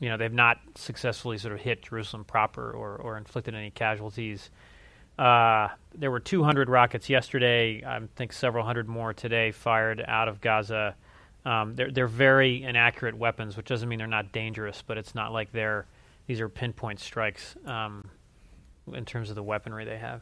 you 0.01 0.09
know, 0.09 0.17
they've 0.17 0.33
not 0.33 0.59
successfully 0.77 1.39
sort 1.39 1.55
of 1.55 1.61
hit 1.61 1.83
Jerusalem 1.83 2.25
proper 2.25 2.71
or 2.71 2.97
or 2.97 3.17
inflicted 3.17 3.55
any 3.55 3.71
casualties. 3.71 4.51
Uh, 5.19 5.69
there 5.97 6.13
were 6.13 6.21
200 6.21 6.69
rockets 6.69 7.11
yesterday. 7.11 7.83
I 7.85 8.01
think 8.15 8.33
several 8.33 8.65
hundred 8.65 8.89
more 8.89 9.13
today 9.13 9.51
fired 9.51 10.03
out 10.07 10.29
of 10.29 10.41
Gaza. 10.41 10.95
Um, 11.49 11.75
they're 11.77 11.91
they're 11.91 12.07
very 12.07 12.63
inaccurate 12.63 13.17
weapons, 13.17 13.57
which 13.57 13.67
doesn't 13.67 13.89
mean 13.89 13.99
they're 13.99 14.07
not 14.07 14.33
dangerous, 14.33 14.83
but 14.87 14.99
it's 14.99 15.15
not 15.15 15.33
like 15.33 15.51
they're 15.51 15.87
these 16.27 16.43
are 16.43 16.49
pinpoint 16.51 17.01
strikes 17.01 17.57
um, 17.65 18.05
in 18.93 19.07
terms 19.07 19.31
of 19.31 19.35
the 19.35 19.43
weaponry 19.43 19.87
they 19.87 19.97
have. 19.97 20.21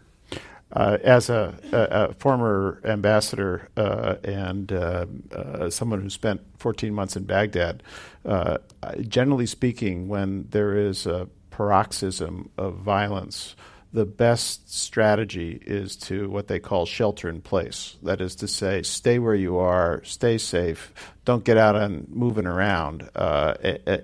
Uh, 0.72 0.98
as 1.02 1.28
a, 1.28 1.54
a, 1.72 2.10
a, 2.10 2.14
former 2.14 2.80
ambassador 2.84 3.68
uh, 3.76 4.16
and 4.24 4.72
uh, 4.72 5.06
uh 5.32 5.70
someone 5.70 6.00
who 6.00 6.10
spent 6.10 6.40
14 6.58 6.92
months 6.92 7.16
in 7.16 7.24
Baghdad, 7.24 7.82
uh, 8.24 8.58
generally 9.02 9.46
speaking, 9.46 10.08
when 10.08 10.46
there 10.50 10.76
is 10.76 11.06
a 11.06 11.28
paroxysm 11.50 12.50
of 12.56 12.74
violence, 12.76 13.56
the 13.92 14.04
best 14.04 14.72
strategy 14.72 15.60
is 15.64 15.96
to 15.96 16.28
what 16.28 16.48
they 16.48 16.58
call 16.58 16.86
shelter 16.86 17.28
in 17.28 17.40
place. 17.40 17.96
That 18.02 18.20
is 18.20 18.36
to 18.36 18.48
say, 18.48 18.82
stay 18.82 19.18
where 19.18 19.34
you 19.34 19.58
are, 19.58 20.02
stay 20.04 20.38
safe, 20.38 20.92
don't 21.24 21.44
get 21.44 21.56
out 21.56 21.76
and 21.76 22.08
moving 22.08 22.46
around, 22.46 23.08
uh, 23.14 23.54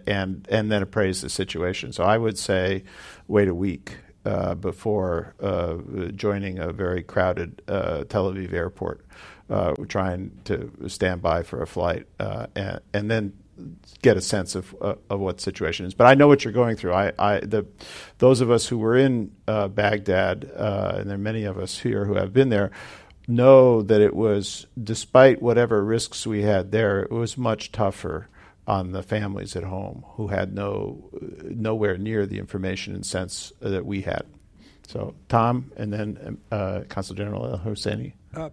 and 0.07 0.47
and 0.49 0.73
then 0.73 0.83
appraise 0.83 1.21
the 1.21 1.29
situation. 1.29 1.93
So 1.93 2.05
I 2.05 2.17
would 2.17 2.39
say, 2.39 2.85
wait 3.29 3.49
a 3.49 3.55
week 3.55 3.97
uh, 4.25 4.55
before 4.55 5.35
uh, 5.41 5.77
joining 6.15 6.59
a 6.59 6.73
very 6.73 7.03
crowded 7.03 7.63
uh, 7.69 8.05
Tel 8.05 8.33
Aviv 8.33 8.53
airport, 8.53 9.05
uh, 9.51 9.75
trying 9.89 10.33
to 10.45 10.71
stand 10.89 11.23
by 11.23 11.43
for 11.43 11.63
a 11.63 11.67
flight, 11.67 12.07
uh, 12.19 12.47
and, 12.55 12.81
and 12.95 13.11
then 13.11 13.33
get 14.03 14.17
a 14.17 14.21
sense 14.21 14.55
of 14.55 14.75
uh, 14.81 14.95
of 15.11 15.21
what 15.21 15.39
the 15.39 15.43
situation 15.43 15.87
is. 15.87 15.95
But 15.95 16.07
I 16.07 16.15
know 16.15 16.29
what 16.29 16.45
you're 16.45 16.53
going 16.53 16.77
through. 16.77 16.95
I, 16.95 17.13
I 17.19 17.41
the 17.41 17.67
those 18.19 18.41
of 18.41 18.51
us 18.51 18.67
who 18.67 18.79
were 18.79 18.97
in 18.97 19.33
uh, 19.47 19.69
Baghdad, 19.69 20.51
uh, 20.55 20.95
and 20.99 21.09
there 21.09 21.17
are 21.17 21.19
many 21.19 21.45
of 21.45 21.59
us 21.59 21.79
here 21.79 22.05
who 22.05 22.15
have 22.15 22.33
been 22.33 22.49
there, 22.49 22.71
know 23.29 23.83
that 23.83 24.01
it 24.01 24.15
was, 24.15 24.67
despite 24.83 25.43
whatever 25.43 25.85
risks 25.85 26.27
we 26.27 26.43
had 26.43 26.73
there, 26.73 27.03
it 27.03 27.11
was 27.11 27.37
much 27.37 27.73
tougher 27.73 28.29
on 28.67 28.93
the 28.93 29.03
families 29.03 29.57
at 29.57 29.65
home 29.65 30.05
who 30.15 30.29
had 30.29 30.55
no 30.55 31.11
nowhere 31.43 31.99
near 31.99 32.27
the 32.27 32.39
information 32.39 32.95
and 32.95 33.05
sense 33.05 33.53
that 33.61 33.85
we 33.85 34.03
had. 34.03 34.25
So 34.87 35.15
Tom, 35.29 35.73
and 35.77 35.93
then 35.93 36.39
uh, 36.51 36.83
Consul 36.89 37.17
General 37.17 37.47
El 37.47 37.59
Hosseini. 37.59 38.13
Uh, 38.35 38.51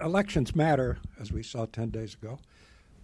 elections 0.00 0.54
matter, 0.54 0.98
as 1.20 1.32
we 1.32 1.42
saw 1.42 1.66
ten 1.66 1.90
days 1.90 2.14
ago. 2.14 2.38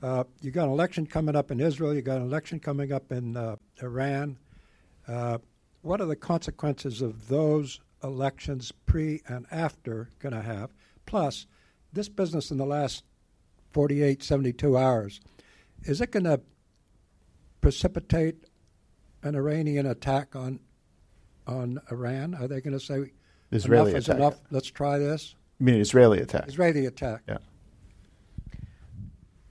Uh, 0.04 0.22
you 0.42 0.50
got 0.50 0.66
an 0.66 0.70
election 0.70 1.06
coming 1.06 1.34
up 1.34 1.50
in 1.50 1.60
Israel. 1.60 1.94
You 1.94 2.02
got 2.02 2.18
an 2.18 2.24
election 2.24 2.60
coming 2.60 2.92
up 2.92 3.10
in 3.10 3.38
uh, 3.38 3.56
Iran. 3.82 4.36
Uh, 5.08 5.38
what 5.80 5.98
are 5.98 6.04
the 6.04 6.14
consequences 6.14 7.00
of 7.00 7.28
those 7.28 7.80
elections, 8.02 8.70
pre 8.84 9.22
and 9.26 9.46
after, 9.50 10.10
going 10.18 10.34
to 10.34 10.42
have? 10.42 10.74
Plus, 11.06 11.46
this 11.90 12.10
business 12.10 12.50
in 12.50 12.58
the 12.58 12.66
last 12.66 13.02
48, 13.72 14.22
72 14.22 14.76
hours, 14.76 15.22
is 15.84 16.02
it 16.02 16.10
going 16.10 16.24
to 16.24 16.38
precipitate 17.62 18.44
an 19.22 19.34
Iranian 19.34 19.86
attack 19.86 20.36
on 20.36 20.60
on 21.46 21.80
Iran? 21.90 22.34
Are 22.34 22.46
they 22.46 22.60
going 22.60 22.78
to 22.78 22.84
say 22.84 23.12
Israeli 23.52 23.92
enough 23.92 24.02
attack. 24.02 24.14
is 24.16 24.20
enough? 24.20 24.40
Let's 24.50 24.70
try 24.70 24.98
this. 24.98 25.34
You 25.60 25.64
mean 25.64 25.80
Israeli 25.80 26.18
attack? 26.20 26.46
Israeli 26.46 26.84
attack. 26.84 27.22
Yeah. 27.26 27.38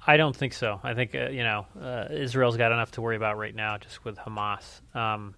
I 0.06 0.18
don't 0.18 0.36
think 0.36 0.54
so. 0.54 0.80
I 0.84 0.94
think 0.94 1.16
uh, 1.16 1.30
you 1.30 1.44
know 1.44 1.66
uh, 1.82 2.08
Israel's 2.12 2.58
got 2.58 2.72
enough 2.72 2.92
to 2.92 3.02
worry 3.02 3.16
about 3.16 3.38
right 3.38 3.56
now, 3.56 3.78
just 3.78 4.04
with 4.04 4.18
Hamas. 4.18 4.82
Um, 4.96 5.36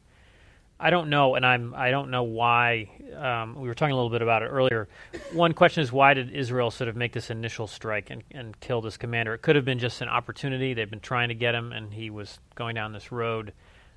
I 0.80 0.90
don't 0.90 1.10
know, 1.10 1.36
and 1.36 1.46
I'm 1.46 1.74
I 1.74 1.92
don't 1.92 2.12
know 2.12 2.24
why. 2.24 2.90
Um, 3.16 3.56
we 3.56 3.68
were 3.68 3.76
talking 3.76 3.94
a 3.94 3.96
little 3.96 4.10
bit 4.10 4.22
about 4.22 4.42
it 4.42 4.48
earlier. 4.48 4.90
One 5.32 5.54
question 5.54 5.84
is 5.84 5.92
why 5.92 6.14
did 6.14 6.32
Israel 6.32 6.70
sort 6.72 6.90
of 6.90 6.96
make 6.96 7.14
this 7.14 7.30
initial 7.30 7.68
strike 7.68 8.10
and, 8.10 8.24
and 8.32 8.60
kill 8.60 8.82
this 8.82 8.98
commander? 8.98 9.34
It 9.34 9.42
could 9.42 9.56
have 9.56 9.66
been 9.66 9.80
just 9.80 10.02
an 10.02 10.10
opportunity. 10.10 10.74
They've 10.74 10.90
been 10.90 11.00
trying 11.00 11.30
to 11.30 11.36
get 11.36 11.56
him, 11.56 11.72
and 11.72 11.94
he 11.94 12.10
was 12.10 12.40
going 12.56 12.76
down 12.76 12.92
this 12.92 13.12
road. 13.12 13.54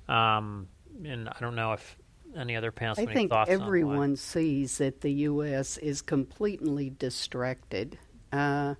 Um, 0.07 0.67
and 1.03 1.27
I 1.27 1.37
don't 1.41 1.55
know 1.55 1.73
if 1.73 1.97
any 2.37 2.55
other 2.55 2.71
panelists. 2.71 3.09
I 3.09 3.13
think 3.13 3.31
everyone 3.33 4.15
sees 4.15 4.77
that 4.77 5.01
the 5.01 5.11
U.S. 5.11 5.77
is 5.77 6.01
completely 6.01 6.89
distracted. 6.89 7.97
Uh, 8.31 8.75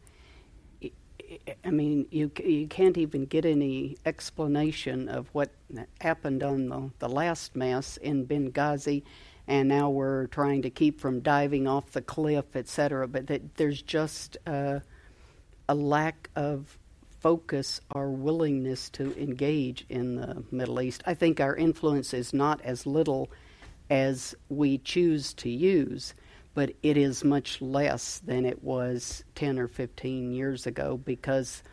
I 1.63 1.69
mean, 1.69 2.07
you 2.11 2.31
you 2.43 2.67
can't 2.67 2.97
even 2.97 3.25
get 3.25 3.45
any 3.45 3.97
explanation 4.05 5.09
of 5.09 5.27
what 5.33 5.51
happened 6.01 6.43
on 6.43 6.69
the, 6.69 6.89
the 6.99 7.09
last 7.09 7.55
mass 7.55 7.97
in 7.97 8.25
Benghazi, 8.25 9.03
and 9.47 9.67
now 9.67 9.89
we're 9.89 10.27
trying 10.27 10.61
to 10.63 10.69
keep 10.69 10.99
from 10.99 11.19
diving 11.19 11.67
off 11.67 11.91
the 11.91 12.01
cliff, 12.01 12.55
etc. 12.55 13.07
But 13.07 13.27
that 13.27 13.55
there's 13.55 13.81
just 13.81 14.37
uh, 14.47 14.79
a 15.67 15.75
lack 15.75 16.29
of 16.35 16.77
focus 17.19 17.81
or 17.93 18.09
willingness 18.11 18.89
to 18.89 19.21
engage 19.21 19.85
in 19.89 20.15
the 20.15 20.43
Middle 20.51 20.81
East. 20.81 21.03
I 21.05 21.13
think 21.13 21.39
our 21.39 21.55
influence 21.55 22.13
is 22.13 22.33
not 22.33 22.61
as 22.61 22.85
little 22.85 23.29
as 23.89 24.35
we 24.49 24.77
choose 24.77 25.33
to 25.33 25.49
use 25.49 26.13
but 26.59 26.73
it 26.83 26.97
is 26.97 27.23
much 27.23 27.61
less 27.61 28.19
than 28.25 28.43
it 28.45 28.61
was 28.61 29.23
10 29.35 29.59
or 29.59 29.69
15 29.69 30.33
years 30.33 30.67
ago 30.67 30.97
because 30.97 31.63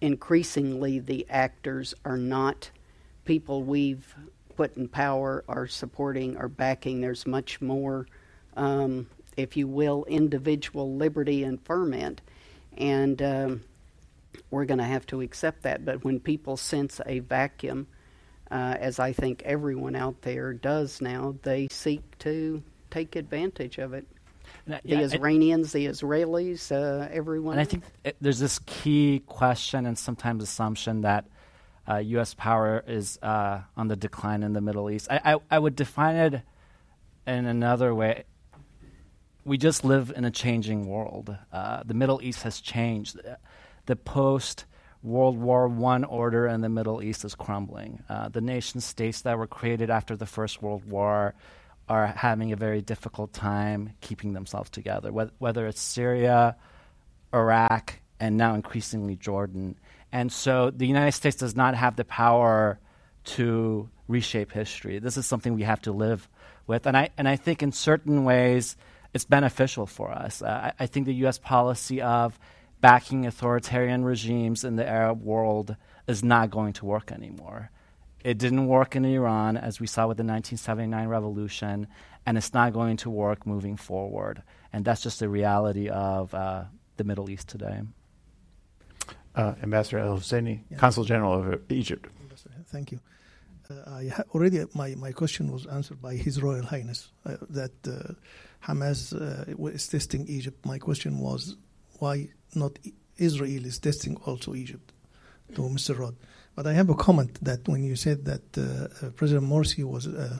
increasingly 0.00 0.98
the 0.98 1.24
actors 1.30 1.94
are 2.04 2.16
not 2.16 2.68
people 3.24 3.62
we've 3.62 4.12
put 4.56 4.76
in 4.76 4.88
power 4.88 5.44
are 5.46 5.68
supporting 5.68 6.36
or 6.36 6.48
backing. 6.48 7.00
There's 7.00 7.28
much 7.28 7.60
more, 7.60 8.08
um, 8.56 9.06
if 9.36 9.56
you 9.56 9.68
will, 9.68 10.04
individual 10.08 10.96
liberty 10.96 11.44
and 11.44 11.64
ferment. 11.64 12.20
And 12.76 13.22
um, 13.22 13.62
we're 14.50 14.64
going 14.64 14.78
to 14.78 14.84
have 14.84 15.06
to 15.06 15.20
accept 15.20 15.62
that. 15.62 15.84
But 15.84 16.02
when 16.02 16.18
people 16.18 16.56
sense 16.56 17.00
a 17.06 17.20
vacuum, 17.20 17.86
uh, 18.50 18.78
as 18.80 18.98
I 18.98 19.12
think 19.12 19.44
everyone 19.44 19.94
out 19.94 20.22
there 20.22 20.52
does 20.52 21.00
now, 21.00 21.36
they 21.44 21.68
seek 21.70 22.18
to 22.18 22.64
take 22.90 23.14
advantage 23.14 23.78
of 23.78 23.94
it 23.94 24.08
the 24.66 24.80
yeah, 24.84 25.08
Iranians, 25.12 25.72
the 25.72 25.86
Israelis, 25.86 26.72
uh, 26.72 27.08
everyone. 27.10 27.54
And 27.54 27.60
I 27.60 27.64
think 27.64 27.84
it, 28.04 28.16
there's 28.20 28.38
this 28.38 28.58
key 28.60 29.22
question 29.26 29.86
and 29.86 29.98
sometimes 29.98 30.42
assumption 30.42 31.02
that 31.02 31.26
uh, 31.88 31.96
U.S. 31.96 32.34
power 32.34 32.82
is 32.86 33.18
uh, 33.22 33.60
on 33.76 33.88
the 33.88 33.96
decline 33.96 34.42
in 34.42 34.54
the 34.54 34.60
Middle 34.60 34.90
East. 34.90 35.08
I, 35.10 35.34
I, 35.34 35.36
I, 35.50 35.58
would 35.58 35.76
define 35.76 36.16
it 36.16 36.42
in 37.26 37.46
another 37.46 37.94
way. 37.94 38.24
We 39.44 39.58
just 39.58 39.84
live 39.84 40.10
in 40.16 40.24
a 40.24 40.30
changing 40.30 40.86
world. 40.86 41.36
Uh, 41.52 41.82
the 41.84 41.92
Middle 41.92 42.22
East 42.22 42.42
has 42.44 42.60
changed. 42.60 43.20
The 43.84 43.96
post 43.96 44.64
World 45.02 45.36
War 45.36 45.68
I 45.68 46.02
order 46.04 46.46
in 46.46 46.62
the 46.62 46.70
Middle 46.70 47.02
East 47.02 47.26
is 47.26 47.34
crumbling. 47.34 48.02
Uh, 48.08 48.30
the 48.30 48.40
nation 48.40 48.80
states 48.80 49.20
that 49.22 49.36
were 49.36 49.46
created 49.46 49.90
after 49.90 50.16
the 50.16 50.24
First 50.24 50.62
World 50.62 50.86
War 50.86 51.34
are 51.88 52.06
having 52.06 52.52
a 52.52 52.56
very 52.56 52.80
difficult 52.80 53.32
time 53.32 53.92
keeping 54.00 54.32
themselves 54.32 54.70
together, 54.70 55.10
whether 55.10 55.66
it's 55.66 55.80
Syria, 55.80 56.56
Iraq, 57.32 58.00
and 58.18 58.36
now 58.36 58.54
increasingly 58.54 59.16
Jordan. 59.16 59.76
And 60.12 60.32
so 60.32 60.70
the 60.70 60.86
United 60.86 61.12
States 61.12 61.36
does 61.36 61.56
not 61.56 61.74
have 61.74 61.96
the 61.96 62.04
power 62.04 62.78
to 63.24 63.88
reshape 64.08 64.52
history. 64.52 64.98
This 64.98 65.16
is 65.16 65.26
something 65.26 65.54
we 65.54 65.62
have 65.62 65.82
to 65.82 65.92
live 65.92 66.28
with. 66.66 66.86
And 66.86 66.96
I, 66.96 67.10
and 67.18 67.28
I 67.28 67.36
think 67.36 67.62
in 67.62 67.72
certain 67.72 68.24
ways 68.24 68.76
it's 69.12 69.24
beneficial 69.24 69.86
for 69.86 70.10
us. 70.10 70.42
Uh, 70.42 70.72
I, 70.78 70.84
I 70.84 70.86
think 70.86 71.06
the 71.06 71.14
U.S. 71.14 71.38
policy 71.38 72.00
of 72.00 72.38
backing 72.80 73.26
authoritarian 73.26 74.04
regimes 74.04 74.64
in 74.64 74.76
the 74.76 74.86
Arab 74.86 75.22
world 75.22 75.76
is 76.06 76.22
not 76.22 76.50
going 76.50 76.74
to 76.74 76.84
work 76.84 77.12
anymore. 77.12 77.70
It 78.24 78.38
didn't 78.38 78.66
work 78.66 78.96
in 78.96 79.04
Iran, 79.04 79.58
as 79.58 79.80
we 79.80 79.86
saw 79.86 80.08
with 80.08 80.16
the 80.16 80.24
1979 80.24 81.08
revolution, 81.08 81.86
and 82.24 82.38
it's 82.38 82.54
not 82.54 82.72
going 82.72 82.96
to 82.98 83.10
work 83.10 83.46
moving 83.46 83.76
forward. 83.76 84.42
And 84.72 84.82
that's 84.82 85.02
just 85.02 85.20
the 85.20 85.28
reality 85.28 85.90
of 85.90 86.32
uh, 86.34 86.64
the 86.96 87.04
Middle 87.04 87.28
East 87.28 87.48
today. 87.48 87.82
Uh, 89.34 89.54
Ambassador 89.62 89.98
El 89.98 90.16
Hosseini, 90.16 90.60
yeah. 90.70 90.78
Consul 90.78 91.04
General 91.04 91.34
of 91.34 91.70
Egypt. 91.70 92.08
Thank 92.68 92.92
you. 92.92 93.00
Uh, 93.70 93.90
I 93.90 94.08
ha- 94.08 94.22
already 94.34 94.64
my, 94.74 94.94
my 94.94 95.12
question 95.12 95.52
was 95.52 95.66
answered 95.66 96.00
by 96.00 96.14
His 96.14 96.40
Royal 96.42 96.64
Highness 96.64 97.12
uh, 97.26 97.36
that 97.50 97.72
uh, 97.86 98.14
Hamas 98.66 99.12
uh, 99.12 99.68
is 99.68 99.86
testing 99.86 100.26
Egypt. 100.28 100.64
My 100.64 100.78
question 100.78 101.18
was 101.18 101.56
why 101.98 102.28
not 102.54 102.78
Israel 103.18 103.64
is 103.66 103.78
testing 103.78 104.16
also 104.24 104.54
Egypt 104.54 104.92
to 105.54 105.62
Mr. 105.62 105.98
Rod. 105.98 106.16
But 106.56 106.66
I 106.66 106.72
have 106.72 106.90
a 106.90 106.94
comment 106.94 107.38
that 107.42 107.66
when 107.68 107.82
you 107.82 107.96
said 107.96 108.24
that 108.26 108.46
uh, 108.56 109.06
uh 109.06 109.10
President 109.10 109.46
Morsi 109.46 109.84
was 109.84 110.06
uh, 110.06 110.38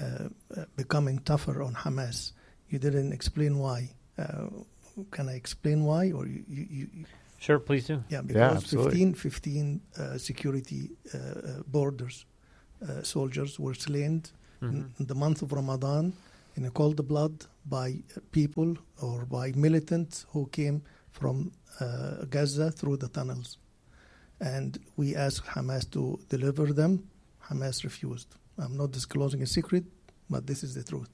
uh, 0.00 0.28
becoming 0.76 1.18
tougher 1.20 1.62
on 1.62 1.74
Hamas, 1.74 2.32
you 2.68 2.78
didn't 2.78 3.12
explain 3.12 3.58
why. 3.58 3.94
can 5.10 5.28
I 5.28 5.34
explain 5.34 5.84
why? 5.84 6.12
Or 6.12 6.26
you, 6.26 6.44
you, 6.48 6.66
you 6.70 7.04
Sure, 7.38 7.58
please 7.58 7.86
do. 7.86 7.94
Yeah, 7.94 8.20
Yeah, 8.20 8.22
because 8.26 8.56
absolutely. 8.56 9.12
15, 9.12 9.14
15 9.14 9.80
uh, 9.98 10.18
security 10.18 10.90
uh, 11.14 11.18
uh, 11.18 11.62
borders 11.66 12.26
uh, 12.82 13.02
soldiers 13.02 13.58
were 13.58 13.74
slain 13.74 14.22
in, 14.62 14.92
in 14.98 15.06
the 15.06 15.14
month 15.14 15.40
of 15.40 15.52
Ramadan 15.52 16.12
in 16.56 16.66
a 16.66 16.70
cold 16.70 17.06
blood 17.08 17.46
by 17.64 17.96
people 18.30 18.76
or 19.00 19.24
by 19.24 19.52
militants 19.52 20.26
who 20.32 20.46
came 20.48 20.82
from 21.12 21.50
uh, 21.80 22.24
Gaza 22.28 22.70
through 22.70 22.98
the 22.98 23.08
tunnels. 23.08 23.58
And 24.40 24.78
we 24.96 25.14
asked 25.14 25.46
Hamas 25.46 25.90
to 25.92 26.18
deliver 26.28 26.72
them. 26.72 27.08
Hamas 27.48 27.84
refused. 27.84 28.28
I'm 28.58 28.76
not 28.76 28.90
disclosing 28.92 29.42
a 29.42 29.46
secret, 29.46 29.84
but 30.28 30.46
this 30.46 30.62
is 30.62 30.74
the 30.74 30.82
truth. 30.82 31.08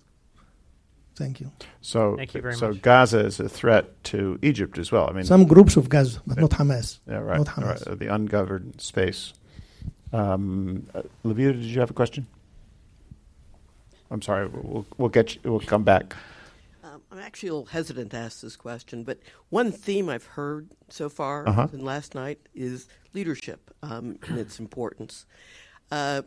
Thank 1.17 1.41
you. 1.41 1.51
So, 1.81 2.15
Thank 2.17 2.35
you 2.35 2.43
very 2.43 2.55
so 2.55 2.69
much. 2.69 2.83
Gaza 2.83 3.21
is 3.25 3.41
a 3.41 3.49
threat 3.49 3.87
to 4.05 4.39
Egypt 4.43 4.79
as 4.79 4.93
well. 4.93 5.09
I 5.09 5.13
mean, 5.13 5.25
Some 5.25 5.47
groups 5.47 5.77
of 5.77 5.89
Gaza, 5.89 6.21
but 6.27 6.39
not 6.39 6.51
Hamas. 6.51 6.99
yeah, 7.09 7.17
right, 7.19 7.39
not 7.39 7.47
Hamas. 7.47 7.87
right, 7.89 7.99
the 7.99 8.13
ungoverned 8.15 8.81
space. 8.81 9.33
Um, 10.13 10.87
uh, 10.95 11.03
Levita, 11.25 11.53
did 11.55 11.65
you 11.65 11.81
have 11.81 11.91
a 11.91 11.95
question? 11.95 12.27
I'm 14.11 14.23
sorry. 14.23 14.47
We'll, 14.47 14.87
we'll 14.99 15.09
get 15.09 15.35
you, 15.35 15.41
we'll 15.51 15.61
come 15.61 15.83
back. 15.85 16.15
Um, 16.97 17.03
I'm 17.11 17.19
actually 17.19 17.51
a 17.51 17.53
little 17.53 17.67
hesitant 17.67 18.11
to 18.13 18.17
ask 18.17 18.41
this 18.41 18.57
question, 18.57 19.05
but 19.05 19.19
one 19.51 19.71
theme 19.73 20.09
I've 20.09 20.25
heard 20.25 20.69
so 20.89 21.09
far 21.09 21.47
Uh-huh. 21.49 21.69
and 21.73 21.83
last 21.85 22.15
night 22.15 22.39
is 22.55 22.89
leadership 23.13 23.71
um, 23.83 24.19
and 24.27 24.39
its 24.39 24.59
importance. 24.61 25.27
Uh, 25.91 26.23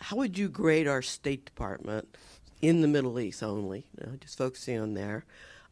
how 0.00 0.16
would 0.16 0.36
you 0.36 0.48
grade 0.48 0.88
our 0.88 1.02
State 1.02 1.44
Department 1.44 2.16
in 2.60 2.80
the 2.80 2.88
Middle 2.88 3.20
East 3.20 3.42
only? 3.42 3.86
You 4.00 4.06
know, 4.06 4.16
just 4.16 4.38
focusing 4.38 4.78
on 4.80 4.94
there. 4.94 5.24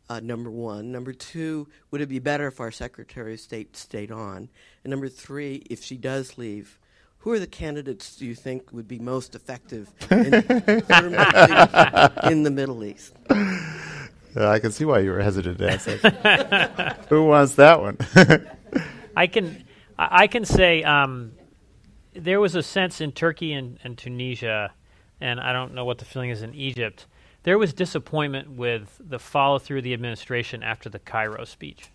Uh, 0.08 0.20
number 0.20 0.50
one. 0.50 0.90
Number 0.92 1.12
two, 1.12 1.68
would 1.90 2.00
it 2.00 2.08
be 2.08 2.18
better 2.18 2.46
if 2.48 2.58
our 2.60 2.70
Secretary 2.72 3.34
of 3.34 3.40
State 3.40 3.76
stayed 3.76 4.10
on? 4.12 4.48
And 4.84 4.90
number 4.90 5.08
three, 5.08 5.62
if 5.70 5.82
she 5.84 5.96
does 5.96 6.36
leave, 6.38 6.78
who 7.18 7.30
are 7.32 7.38
the 7.38 7.46
candidates 7.46 8.16
do 8.16 8.26
you 8.26 8.34
think 8.34 8.72
would 8.72 8.88
be 8.88 8.98
most 8.98 9.34
effective 9.36 9.88
in, 10.10 10.34
in 10.34 10.42
the 12.44 12.50
Middle 12.52 12.82
East? 12.84 13.14
Uh, 14.36 14.48
I 14.48 14.58
can 14.58 14.70
see 14.70 14.84
why 14.84 15.00
you 15.00 15.10
were 15.10 15.20
hesitant 15.20 15.58
to 15.58 15.64
that. 15.66 17.06
Who 17.08 17.24
wants 17.24 17.54
that 17.56 17.80
one? 17.80 17.98
I 19.16 19.26
can 19.26 19.64
I 19.98 20.22
I 20.22 20.26
can 20.26 20.44
say 20.44 20.82
um, 20.82 21.32
there 22.14 22.40
was 22.40 22.54
a 22.54 22.62
sense 22.62 23.00
in 23.00 23.12
Turkey 23.12 23.52
and, 23.52 23.78
and 23.84 23.96
Tunisia, 23.96 24.72
and 25.20 25.40
I 25.40 25.52
don't 25.52 25.74
know 25.74 25.84
what 25.84 25.98
the 25.98 26.04
feeling 26.04 26.30
is 26.30 26.42
in 26.42 26.54
Egypt. 26.54 27.06
There 27.42 27.58
was 27.58 27.72
disappointment 27.72 28.50
with 28.50 29.00
the 29.00 29.18
follow 29.18 29.58
through 29.58 29.78
of 29.78 29.84
the 29.84 29.94
administration 29.94 30.62
after 30.62 30.88
the 30.88 30.98
Cairo 30.98 31.44
speech, 31.44 31.90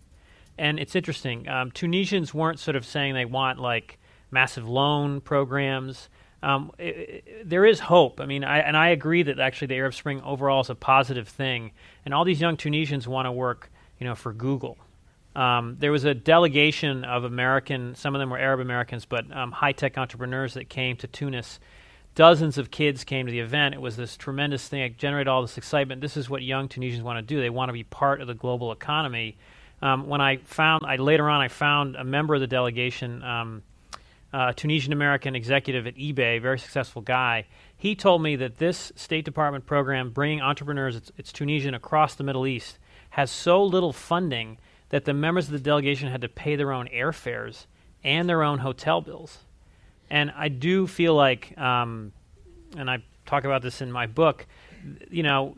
and 0.58 0.80
it's 0.80 0.96
interesting. 0.96 1.48
Um, 1.48 1.72
Tunisians 1.72 2.34
weren't 2.34 2.60
sort 2.60 2.76
of 2.76 2.86
saying 2.86 3.14
they 3.14 3.26
want 3.26 3.60
like 3.60 4.00
massive 4.32 4.68
loan 4.68 5.22
programs. 5.22 6.10
Um, 6.46 6.72
i 6.80 6.84
i 6.84 7.22
there 7.44 7.66
is 7.66 7.80
hope. 7.80 8.22
I 8.22 8.26
mean, 8.26 8.44
I, 8.44 8.60
and 8.60 8.78
I 8.78 8.90
agree 8.90 9.24
that 9.24 9.40
actually 9.40 9.68
the 9.68 9.76
Arab 9.76 9.94
Spring 9.94 10.22
overall 10.22 10.62
is 10.62 10.70
a 10.70 10.76
positive 10.76 11.28
thing, 11.28 11.72
and 12.06 12.14
all 12.14 12.24
these 12.24 12.40
young 12.40 12.56
Tunisians 12.56 13.08
want 13.08 13.26
to 13.26 13.32
work, 13.32 13.72
you 14.00 14.08
know, 14.08 14.16
for 14.16 14.32
Google. 14.32 14.78
Um, 15.36 15.76
there 15.80 15.92
was 15.92 16.06
a 16.06 16.14
delegation 16.14 17.04
of 17.04 17.24
American, 17.24 17.96
some 17.96 18.16
of 18.16 18.20
them 18.20 18.30
were 18.30 18.38
Arab 18.38 18.62
Americans, 18.62 19.06
but 19.06 19.30
um, 19.36 19.52
high 19.52 19.74
tech 19.74 19.98
entrepreneurs 19.98 20.54
that 20.54 20.70
came 20.70 20.96
to 20.98 21.08
Tunis. 21.08 21.60
Dozens 22.14 22.58
of 22.58 22.72
kids 22.72 23.04
came 23.04 23.26
to 23.26 23.32
the 23.32 23.42
event. 23.42 23.76
It 23.76 23.82
was 23.82 23.98
this 23.98 24.16
tremendous 24.16 24.68
thing. 24.68 24.82
It 24.82 24.98
generated 24.98 25.28
all 25.28 25.42
this 25.42 25.58
excitement. 25.58 26.00
This 26.00 26.16
is 26.16 26.30
what 26.30 26.42
young 26.42 26.70
Tunisians 26.70 27.04
want 27.04 27.18
to 27.18 27.22
do. 27.22 27.42
They 27.42 27.50
want 27.50 27.70
to 27.70 27.74
be 27.74 27.84
part 27.84 28.22
of 28.22 28.28
the 28.28 28.34
global 28.34 28.72
economy. 28.72 29.38
Um, 29.82 30.08
when 30.08 30.22
I 30.22 30.38
found, 30.38 30.86
I 30.86 30.96
later 30.96 31.30
on, 31.30 31.42
I 31.42 31.50
found 31.50 31.98
a 31.98 32.06
member 32.06 32.34
of 32.34 32.40
the 32.42 32.48
delegation, 32.48 33.22
a 34.36 34.54
Tunisian 34.54 34.92
American 34.92 35.34
executive 35.34 35.88
at 35.88 35.96
eBay, 35.96 36.42
very 36.42 36.60
successful 36.60 37.02
guy. 37.02 37.46
He 37.78 37.96
told 37.96 38.22
me 38.22 38.36
that 38.36 38.58
this 38.58 38.92
State 38.98 39.24
Department 39.24 39.66
program, 39.66 40.10
bringing 40.10 40.42
entrepreneurs, 40.42 40.98
it's, 40.98 41.12
it's 41.18 41.32
Tunisian 41.32 41.74
across 41.74 42.16
the 42.16 42.24
Middle 42.26 42.46
East, 42.46 42.78
has 43.12 43.32
so 43.32 43.64
little 43.64 43.94
funding 43.94 44.58
that 44.90 45.06
the 45.06 45.14
members 45.14 45.46
of 45.46 45.54
the 45.54 45.60
delegation 45.60 46.10
had 46.10 46.20
to 46.20 46.28
pay 46.28 46.58
their 46.58 46.74
own 46.74 46.90
airfares 46.90 47.66
and 48.04 48.28
their 48.28 48.44
own 48.44 48.60
hotel 48.60 49.00
bills. 49.00 49.38
And 50.10 50.34
I 50.36 50.50
do 50.50 50.86
feel 50.86 51.16
like, 51.16 51.58
um, 51.58 52.12
and 52.76 52.92
I 52.92 53.04
talk 53.26 53.46
about 53.46 53.62
this 53.62 53.82
in 53.82 53.90
my 53.90 54.06
book, 54.06 54.46
you 55.10 55.24
know, 55.24 55.56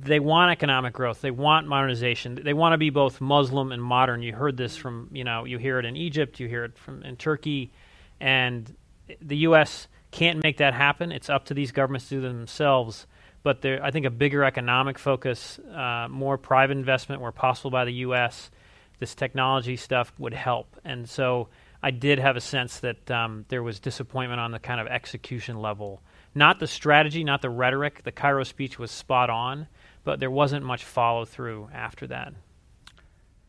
they 0.00 0.20
want 0.20 0.52
economic 0.52 0.92
growth. 0.92 1.20
They 1.20 1.32
want 1.32 1.66
modernization. 1.66 2.36
They 2.36 2.54
want 2.54 2.74
to 2.74 2.78
be 2.78 2.90
both 2.90 3.20
Muslim 3.20 3.72
and 3.72 3.82
modern. 3.82 4.22
You 4.22 4.34
heard 4.34 4.56
this 4.56 4.76
from, 4.76 5.08
you 5.12 5.24
know, 5.24 5.44
you 5.44 5.58
hear 5.58 5.80
it 5.80 5.84
in 5.84 5.96
Egypt, 5.96 6.38
you 6.38 6.46
hear 6.46 6.64
it 6.64 6.78
from 6.78 7.02
in 7.02 7.16
Turkey, 7.16 7.72
and 8.20 8.74
the 9.20 9.36
U.S. 9.38 9.88
can't 10.10 10.42
make 10.42 10.58
that 10.58 10.74
happen. 10.74 11.12
It's 11.12 11.30
up 11.30 11.46
to 11.46 11.54
these 11.54 11.72
governments 11.72 12.08
to 12.08 12.16
do 12.16 12.20
themselves. 12.20 13.06
But 13.42 13.62
there, 13.62 13.82
I 13.82 13.90
think 13.90 14.04
a 14.04 14.10
bigger 14.10 14.44
economic 14.44 14.98
focus, 14.98 15.58
uh, 15.58 16.08
more 16.10 16.36
private 16.36 16.76
investment 16.76 17.22
where 17.22 17.32
possible 17.32 17.70
by 17.70 17.84
the 17.84 17.92
U.S., 17.94 18.50
this 18.98 19.14
technology 19.14 19.76
stuff 19.76 20.12
would 20.18 20.34
help. 20.34 20.76
And 20.84 21.08
so 21.08 21.48
I 21.82 21.92
did 21.92 22.18
have 22.18 22.36
a 22.36 22.40
sense 22.40 22.80
that 22.80 23.10
um, 23.10 23.44
there 23.48 23.62
was 23.62 23.78
disappointment 23.78 24.40
on 24.40 24.50
the 24.50 24.58
kind 24.58 24.80
of 24.80 24.88
execution 24.88 25.60
level. 25.60 26.02
Not 26.34 26.58
the 26.58 26.66
strategy, 26.66 27.22
not 27.24 27.40
the 27.40 27.50
rhetoric. 27.50 28.02
The 28.02 28.12
Cairo 28.12 28.42
speech 28.44 28.78
was 28.78 28.90
spot 28.90 29.30
on, 29.30 29.68
but 30.04 30.18
there 30.20 30.30
wasn't 30.30 30.64
much 30.64 30.84
follow 30.84 31.24
through 31.24 31.70
after 31.72 32.08
that. 32.08 32.34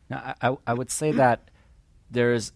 Now, 0.08 0.34
I, 0.40 0.56
I- 0.66 0.74
would 0.74 0.90
say 0.90 1.12
that 1.12 1.50
there's 2.10 2.52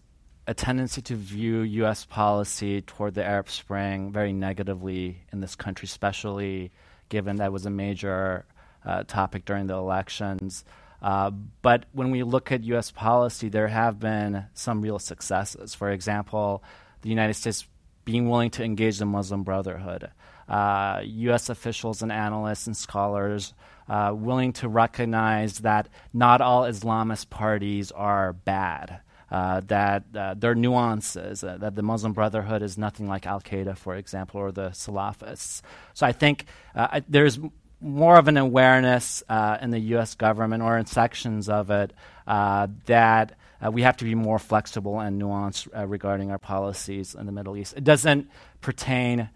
a 0.47 0.53
tendency 0.53 1.01
to 1.01 1.15
view 1.15 1.61
U.S. 1.61 2.05
policy 2.05 2.81
toward 2.81 3.15
the 3.15 3.23
Arab 3.23 3.49
Spring 3.49 4.11
very 4.11 4.33
negatively 4.33 5.23
in 5.31 5.39
this 5.39 5.55
country, 5.55 5.85
especially 5.85 6.71
given 7.09 7.37
that 7.37 7.51
was 7.51 7.65
a 7.65 7.69
major 7.69 8.45
uh, 8.85 9.03
topic 9.03 9.45
during 9.45 9.67
the 9.67 9.73
elections. 9.73 10.63
Uh, 11.01 11.31
but 11.61 11.85
when 11.91 12.11
we 12.11 12.23
look 12.23 12.51
at 12.51 12.63
U.S. 12.63 12.91
policy, 12.91 13.49
there 13.49 13.67
have 13.67 13.99
been 13.99 14.45
some 14.53 14.81
real 14.81 14.99
successes. 14.99 15.73
For 15.73 15.89
example, 15.89 16.63
the 17.01 17.09
United 17.09 17.33
States 17.33 17.67
being 18.05 18.29
willing 18.29 18.51
to 18.51 18.63
engage 18.63 18.99
the 18.99 19.05
Muslim 19.05 19.43
Brotherhood, 19.43 20.11
uh, 20.47 21.01
U.S. 21.03 21.49
officials 21.49 22.03
and 22.03 22.11
analysts 22.11 22.67
and 22.67 22.77
scholars 22.77 23.53
uh, 23.89 24.13
willing 24.15 24.53
to 24.53 24.67
recognize 24.67 25.59
that 25.59 25.89
not 26.13 26.41
all 26.41 26.63
Islamist 26.63 27.29
parties 27.29 27.91
are 27.91 28.33
bad. 28.33 29.01
Uh, 29.31 29.59
that 29.67 30.03
uh, 30.15 30.35
nuances, 30.53 31.43
uh, 31.43 31.57
that 31.57 31.75
the 31.75 31.81
Muslim 31.81 32.13
Brotherhood 32.13 32.61
is 32.61 32.77
nothing 32.77 33.07
like 33.07 33.25
Al 33.25 33.41
Qaeda, 33.41 33.75
for 33.75 33.95
example, 33.95 34.39
or 34.39 34.51
the 34.51 34.69
Salafists. 34.69 35.63
So 35.95 36.05
I 36.05 36.11
think 36.11 36.45
uh, 36.75 36.87
I, 36.91 37.03
there's 37.09 37.39
more 37.81 38.17
of 38.17 38.27
an 38.27 38.37
awareness 38.37 39.23
uh, 39.27 39.57
in 39.61 39.71
the 39.71 39.79
U.S. 39.79 40.13
government 40.13 40.61
or 40.61 40.77
in 40.77 40.85
sections 40.85 41.49
of 41.49 41.71
it 41.71 41.91
uh, 42.27 42.67
that 42.85 43.35
we 43.71 43.81
have 43.81 43.97
to 43.97 44.05
be 44.05 44.13
more 44.13 44.37
flexible 44.37 44.99
and 44.99 45.19
nuanced 45.19 45.67
regarding 45.89 46.29
our 46.29 46.37
policies 46.37 47.15
in 47.15 47.25
the 47.25 47.31
Middle 47.31 47.57
East. 47.57 47.73
It 47.75 47.83
doesn't 47.83 48.29
pertain 48.61 49.29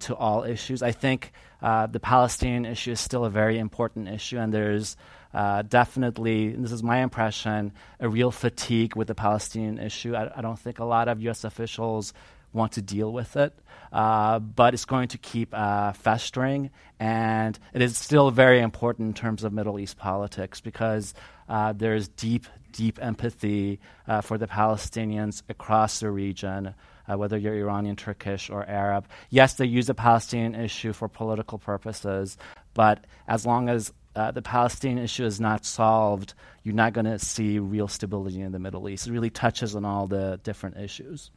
to 0.00 0.14
all 0.16 0.44
issues. 0.44 0.82
I 0.82 0.92
think 0.92 1.32
the 1.62 2.00
Palestinian 2.00 2.66
issue 2.66 2.92
is 2.92 3.00
still 3.00 3.24
a 3.24 3.30
very 3.30 3.58
important 3.58 4.08
issue, 4.08 4.38
and 4.38 4.52
there's 4.52 4.98
uh, 5.32 5.62
definitely, 5.62 6.50
this 6.50 6.72
is 6.72 6.82
my 6.82 6.98
impression, 7.02 7.72
a 8.00 8.08
real 8.08 8.30
fatigue 8.30 8.96
with 8.96 9.08
the 9.08 9.14
Palestinian 9.14 9.78
issue. 9.78 10.14
I, 10.14 10.30
I 10.36 10.40
don't 10.40 10.58
think 10.58 10.78
a 10.78 10.84
lot 10.84 11.08
of 11.08 11.20
U.S. 11.22 11.44
officials 11.44 12.12
want 12.52 12.72
to 12.72 12.82
deal 12.82 13.12
with 13.12 13.36
it, 13.36 13.56
uh, 13.92 14.40
but 14.40 14.74
it's 14.74 14.84
going 14.84 15.08
to 15.08 15.18
keep 15.18 15.54
uh, 15.54 15.92
festering, 15.92 16.70
and 16.98 17.58
it 17.72 17.80
is 17.80 17.96
still 17.96 18.30
very 18.30 18.60
important 18.60 19.08
in 19.08 19.14
terms 19.14 19.44
of 19.44 19.52
Middle 19.52 19.78
East 19.78 19.96
politics 19.96 20.60
because 20.60 21.14
uh, 21.48 21.72
there's 21.72 22.08
deep, 22.08 22.46
deep 22.72 22.98
empathy 23.00 23.78
uh, 24.08 24.20
for 24.20 24.36
the 24.36 24.48
Palestinians 24.48 25.42
across 25.48 26.00
the 26.00 26.10
region. 26.10 26.74
Uh, 27.08 27.18
whether 27.18 27.36
you're 27.36 27.56
Iranian, 27.56 27.96
Turkish, 27.96 28.50
or 28.50 28.64
Arab. 28.66 29.04
Yes, 29.30 29.54
they 29.54 29.64
use 29.64 29.88
the 29.88 29.94
Palestinian 29.94 30.54
issue 30.54 30.92
for 30.92 31.08
political 31.08 31.58
purposes, 31.58 32.38
but 32.72 33.04
as 33.26 33.44
long 33.44 33.68
as 33.68 33.92
uh, 34.20 34.30
the 34.32 34.42
Palestinian 34.42 34.98
issue 34.98 35.24
is 35.24 35.40
not 35.40 35.64
solved, 35.64 36.34
you're 36.62 36.74
not 36.74 36.92
going 36.92 37.06
to 37.06 37.18
see 37.18 37.58
real 37.58 37.88
stability 37.88 38.42
in 38.42 38.52
the 38.52 38.58
Middle 38.58 38.86
East. 38.88 39.06
It 39.06 39.12
really 39.12 39.30
touches 39.30 39.74
on 39.74 39.86
all 39.86 40.06
the 40.06 40.38
different 40.42 40.76
issues. 40.76 41.30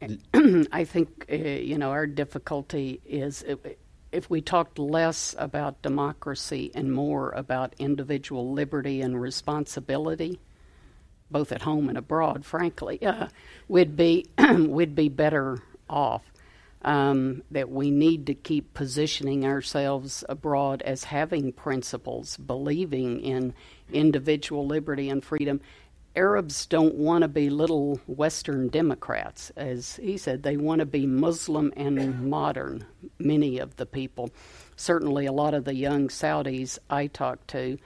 I 0.72 0.84
think 0.84 1.26
uh, 1.30 1.36
you 1.36 1.78
know 1.78 1.90
our 1.90 2.06
difficulty 2.06 3.00
is 3.04 3.42
if, 3.42 3.58
if 4.12 4.30
we 4.30 4.40
talked 4.40 4.78
less 4.78 5.34
about 5.38 5.82
democracy 5.82 6.70
and 6.74 6.92
more 6.92 7.30
about 7.32 7.74
individual 7.78 8.52
liberty 8.52 9.02
and 9.02 9.20
responsibility, 9.20 10.40
both 11.30 11.52
at 11.52 11.62
home 11.62 11.88
and 11.90 11.98
abroad. 11.98 12.44
Frankly, 12.46 13.04
uh, 13.04 13.28
we'd 13.68 13.94
be 13.94 14.26
we'd 14.58 14.94
be 14.94 15.10
better 15.10 15.58
off. 15.88 16.32
Um, 16.84 17.42
that 17.50 17.70
we 17.70 17.90
need 17.90 18.26
to 18.26 18.34
keep 18.34 18.74
positioning 18.74 19.46
ourselves 19.46 20.22
abroad 20.28 20.82
as 20.82 21.04
having 21.04 21.50
principles, 21.50 22.36
believing 22.36 23.20
in 23.20 23.54
individual 23.90 24.66
liberty 24.66 25.08
and 25.08 25.24
freedom. 25.24 25.62
Arabs 26.16 26.66
don't 26.66 26.94
want 26.94 27.22
to 27.22 27.28
be 27.28 27.48
little 27.48 28.00
Western 28.06 28.68
Democrats. 28.68 29.50
As 29.56 29.96
he 29.96 30.16
said, 30.16 30.42
they 30.42 30.56
want 30.56 30.80
to 30.80 30.86
be 30.86 31.06
Muslim 31.06 31.72
and 31.76 32.28
modern, 32.28 32.84
many 33.18 33.58
of 33.58 33.76
the 33.76 33.86
people. 33.86 34.30
Certainly, 34.76 35.26
a 35.26 35.32
lot 35.32 35.54
of 35.54 35.64
the 35.64 35.74
young 35.74 36.08
Saudis 36.08 36.78
I 36.90 37.06
talked 37.06 37.48
to 37.48 37.78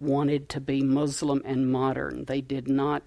wanted 0.00 0.48
to 0.50 0.60
be 0.60 0.82
Muslim 0.82 1.40
and 1.44 1.70
modern. 1.70 2.24
They 2.24 2.40
did 2.40 2.68
not 2.68 3.02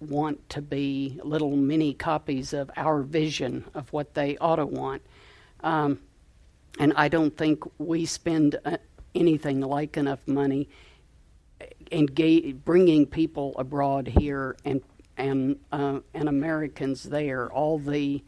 want 0.00 0.48
to 0.50 0.62
be 0.62 1.18
little 1.22 1.56
mini 1.56 1.94
copies 1.94 2.52
of 2.52 2.70
our 2.76 3.02
vision 3.02 3.64
of 3.74 3.92
what 3.92 4.14
they 4.14 4.36
ought 4.38 4.56
to 4.56 4.66
want. 4.66 5.02
Um, 5.60 6.00
and 6.78 6.92
I 6.96 7.08
don't 7.08 7.36
think 7.36 7.62
we 7.78 8.04
spend 8.04 8.58
uh, 8.64 8.78
anything 9.14 9.60
like 9.60 9.96
enough 9.96 10.26
money 10.26 10.68
engage, 11.90 12.56
bringing 12.64 13.06
people 13.06 13.54
abroad 13.58 14.08
here 14.08 14.56
and 14.64 14.82
and 15.16 15.58
uh, 15.72 16.00
and 16.12 16.28
Americans 16.28 17.04
there. 17.04 17.50
All 17.52 17.78
the 17.78 18.22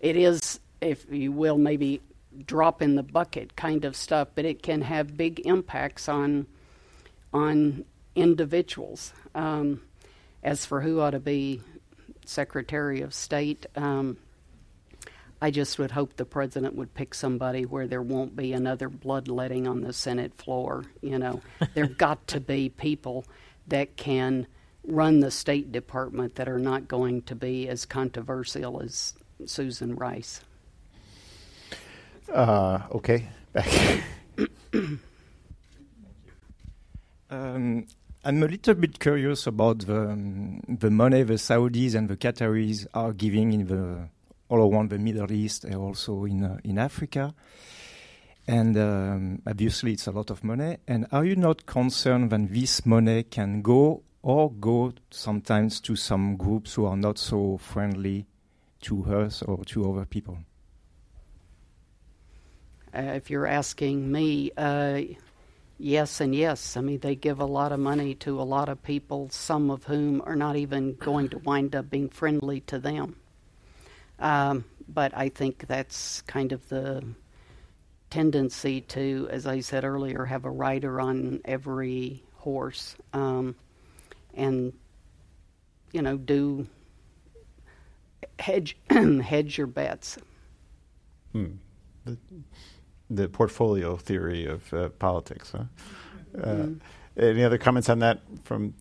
it 0.00 0.16
is, 0.16 0.60
if 0.80 1.06
you 1.10 1.32
will, 1.32 1.58
maybe 1.58 2.00
drop 2.46 2.82
in 2.82 2.96
the 2.96 3.02
bucket 3.02 3.56
kind 3.56 3.84
of 3.84 3.96
stuff, 3.96 4.28
but 4.34 4.44
it 4.44 4.62
can 4.62 4.82
have 4.82 5.16
big 5.16 5.40
impacts 5.46 6.08
on 6.08 6.46
on 7.32 7.84
individuals. 8.14 9.12
Um, 9.34 9.82
as 10.46 10.64
for 10.64 10.80
who 10.80 11.00
ought 11.00 11.10
to 11.10 11.18
be 11.18 11.60
Secretary 12.24 13.02
of 13.02 13.12
State, 13.12 13.66
um, 13.74 14.16
I 15.42 15.50
just 15.50 15.76
would 15.78 15.90
hope 15.90 16.16
the 16.16 16.24
president 16.24 16.76
would 16.76 16.94
pick 16.94 17.14
somebody 17.14 17.66
where 17.66 17.88
there 17.88 18.00
won't 18.00 18.36
be 18.36 18.52
another 18.52 18.88
bloodletting 18.88 19.66
on 19.66 19.80
the 19.80 19.92
Senate 19.92 20.32
floor. 20.34 20.84
You 21.02 21.18
know, 21.18 21.42
there've 21.74 21.98
got 21.98 22.24
to 22.28 22.38
be 22.40 22.68
people 22.68 23.26
that 23.66 23.96
can 23.96 24.46
run 24.86 25.18
the 25.18 25.32
State 25.32 25.72
Department 25.72 26.36
that 26.36 26.48
are 26.48 26.60
not 26.60 26.86
going 26.86 27.22
to 27.22 27.34
be 27.34 27.68
as 27.68 27.84
controversial 27.84 28.80
as 28.80 29.14
Susan 29.46 29.96
Rice. 29.96 30.42
Uh, 32.32 32.82
okay, 32.92 33.28
back. 33.52 34.04
um, 37.30 37.86
I'm 38.26 38.42
a 38.42 38.48
little 38.48 38.74
bit 38.74 38.98
curious 38.98 39.46
about 39.46 39.86
the 39.86 40.18
the 40.68 40.90
money 40.90 41.22
the 41.22 41.34
Saudis 41.34 41.94
and 41.94 42.08
the 42.08 42.16
Qataris 42.16 42.84
are 42.92 43.12
giving 43.12 43.52
in 43.52 43.68
the 43.68 44.08
all 44.48 44.68
around 44.68 44.90
the 44.90 44.98
Middle 44.98 45.30
East 45.30 45.62
and 45.62 45.76
also 45.76 46.24
in 46.24 46.42
uh, 46.42 46.58
in 46.64 46.76
Africa. 46.76 47.32
And 48.48 48.76
um, 48.76 49.42
obviously, 49.46 49.92
it's 49.92 50.08
a 50.08 50.10
lot 50.10 50.30
of 50.30 50.42
money. 50.42 50.78
And 50.88 51.06
are 51.12 51.24
you 51.24 51.36
not 51.36 51.66
concerned 51.66 52.30
that 52.30 52.52
this 52.52 52.84
money 52.84 53.22
can 53.22 53.62
go 53.62 54.02
or 54.22 54.50
go 54.50 54.92
sometimes 55.12 55.80
to 55.82 55.94
some 55.94 56.36
groups 56.36 56.74
who 56.74 56.84
are 56.84 56.96
not 56.96 57.18
so 57.18 57.58
friendly 57.58 58.26
to 58.80 59.04
us 59.04 59.40
or 59.42 59.64
to 59.66 59.88
other 59.88 60.04
people? 60.04 60.38
Uh, 62.92 63.02
if 63.02 63.30
you're 63.30 63.46
asking 63.46 64.10
me, 64.10 64.50
uh, 64.56 65.02
yes 65.78 66.20
and 66.20 66.34
yes. 66.34 66.76
I 66.76 66.80
mean, 66.80 67.00
they 67.00 67.14
give 67.14 67.40
a 67.40 67.44
lot 67.46 67.72
of 67.72 67.80
money 67.80 68.14
to 68.16 68.40
a 68.40 68.44
lot 68.44 68.68
of 68.68 68.82
people, 68.82 69.28
some 69.30 69.70
of 69.70 69.84
whom 69.84 70.22
are 70.24 70.36
not 70.36 70.56
even 70.56 70.94
going 70.94 71.28
to 71.30 71.38
wind 71.38 71.74
up 71.74 71.90
being 71.90 72.08
friendly 72.08 72.60
to 72.62 72.78
them. 72.78 73.16
Um, 74.18 74.64
but 74.88 75.16
I 75.16 75.28
think 75.28 75.66
that's 75.66 76.22
kind 76.22 76.52
of 76.52 76.68
the 76.68 77.04
tendency 78.10 78.80
to, 78.80 79.28
as 79.30 79.46
I 79.46 79.60
said 79.60 79.84
earlier, 79.84 80.24
have 80.24 80.44
a 80.44 80.50
rider 80.50 81.00
on 81.00 81.40
every 81.44 82.22
horse, 82.34 82.96
um, 83.12 83.56
and 84.34 84.72
you 85.92 86.02
know, 86.02 86.16
do 86.16 86.66
hedge 88.38 88.76
hedge 88.90 89.58
your 89.58 89.66
bets. 89.66 90.18
Hmm. 91.32 91.56
The, 93.08 93.28
portfolio 93.28 93.96
theory 93.96 94.46
of 94.46 94.72
uh, 94.72 94.88
politics, 94.90 95.52
huh? 95.52 95.64
Uh, 96.36 96.46
mm-hmm. 96.46 96.74
Any 97.18 97.44
other 97.44 97.58
comments 97.58 97.88
on 97.88 98.00
that 98.00 98.20
from 98.44 98.74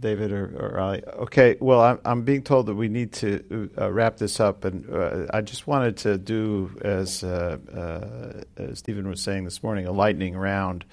David 0.00 0.32
or, 0.32 0.46
or 0.58 0.80
Ali. 0.80 1.02
Okay, 1.06 1.56
well, 1.60 1.80
I'm, 1.80 2.00
I'm 2.04 2.22
being 2.22 2.42
told 2.42 2.66
that 2.66 2.74
we 2.74 2.88
need 2.88 3.12
to 3.14 3.70
uh, 3.78 3.92
wrap 3.92 4.16
this 4.16 4.40
up, 4.40 4.64
and 4.64 4.88
uh, 4.92 5.26
I 5.32 5.42
just 5.42 5.66
wanted 5.66 5.98
to 5.98 6.18
do, 6.18 6.76
as, 6.82 7.22
uh, 7.22 7.58
uh 7.72 8.62
as 8.62 8.78
Stephen 8.78 9.08
was 9.08 9.20
saying 9.20 9.44
this 9.44 9.62
morning, 9.62 9.86
a 9.86 9.92
lightning 9.92 10.36
round 10.36 10.84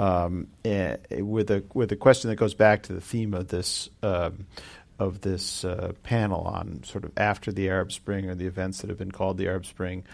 um, 0.00 0.46
eh, 0.64 0.96
with 1.18 1.50
a 1.50 1.62
with 1.74 1.92
a 1.92 1.96
question 1.96 2.30
that 2.30 2.36
goes 2.36 2.54
back 2.54 2.84
to 2.84 2.94
the 2.94 3.02
theme 3.02 3.34
of 3.34 3.48
this 3.48 3.90
um, 4.02 4.46
of 4.98 5.20
this 5.20 5.64
uh, 5.64 5.92
panel 6.02 6.42
on 6.42 6.82
sort 6.84 7.04
of 7.04 7.12
after 7.16 7.52
the 7.52 7.68
Arab 7.68 7.92
Spring 7.92 8.28
or 8.28 8.34
the 8.34 8.46
events 8.46 8.80
that 8.80 8.88
have 8.88 8.98
been 8.98 9.12
called 9.12 9.36
the 9.36 9.46
Arab 9.46 9.66
Spring. 9.66 10.04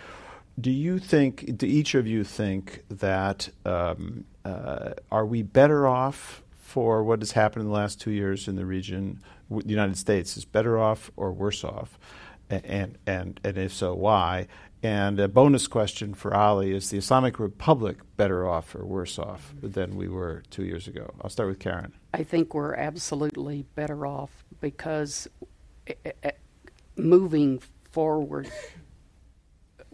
Do 0.58 0.70
you 0.70 0.98
think? 0.98 1.58
Do 1.58 1.66
each 1.66 1.94
of 1.94 2.06
you 2.06 2.24
think 2.24 2.82
that 2.88 3.50
um, 3.64 4.24
uh, 4.44 4.94
are 5.10 5.26
we 5.26 5.42
better 5.42 5.86
off 5.86 6.42
for 6.50 7.04
what 7.04 7.20
has 7.20 7.32
happened 7.32 7.62
in 7.62 7.68
the 7.68 7.74
last 7.74 8.00
two 8.00 8.10
years 8.10 8.48
in 8.48 8.56
the 8.56 8.66
region, 8.66 9.20
the 9.50 9.68
United 9.68 9.96
States 9.96 10.36
is 10.36 10.44
better 10.44 10.78
off 10.78 11.10
or 11.16 11.32
worse 11.32 11.62
off, 11.64 11.98
and 12.50 12.98
and 13.06 13.40
and 13.44 13.58
if 13.58 13.72
so, 13.72 13.94
why? 13.94 14.46
And 14.82 15.18
a 15.18 15.26
bonus 15.26 15.66
question 15.66 16.14
for 16.14 16.34
Ali 16.34 16.72
is: 16.72 16.90
the 16.90 16.98
Islamic 16.98 17.38
Republic 17.38 17.98
better 18.16 18.48
off 18.48 18.74
or 18.74 18.84
worse 18.84 19.18
off 19.18 19.54
than 19.62 19.96
we 19.96 20.08
were 20.08 20.42
two 20.50 20.64
years 20.64 20.86
ago? 20.88 21.14
I'll 21.22 21.30
start 21.30 21.48
with 21.48 21.58
Karen. 21.58 21.92
I 22.12 22.22
think 22.22 22.54
we're 22.54 22.74
absolutely 22.74 23.64
better 23.74 24.06
off 24.06 24.44
because 24.60 25.28
eh, 25.86 25.94
eh, 26.04 26.12
eh, 26.22 26.30
moving 26.96 27.60
forward, 27.90 28.50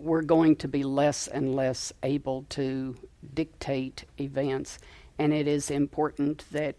we're 0.02 0.22
going 0.22 0.56
to 0.56 0.68
be 0.68 0.82
less 0.82 1.28
and 1.28 1.54
less 1.54 1.92
able 2.02 2.44
to 2.50 2.96
dictate 3.34 4.04
events 4.18 4.78
and 5.18 5.32
it 5.32 5.46
is 5.46 5.70
important 5.70 6.44
that 6.50 6.76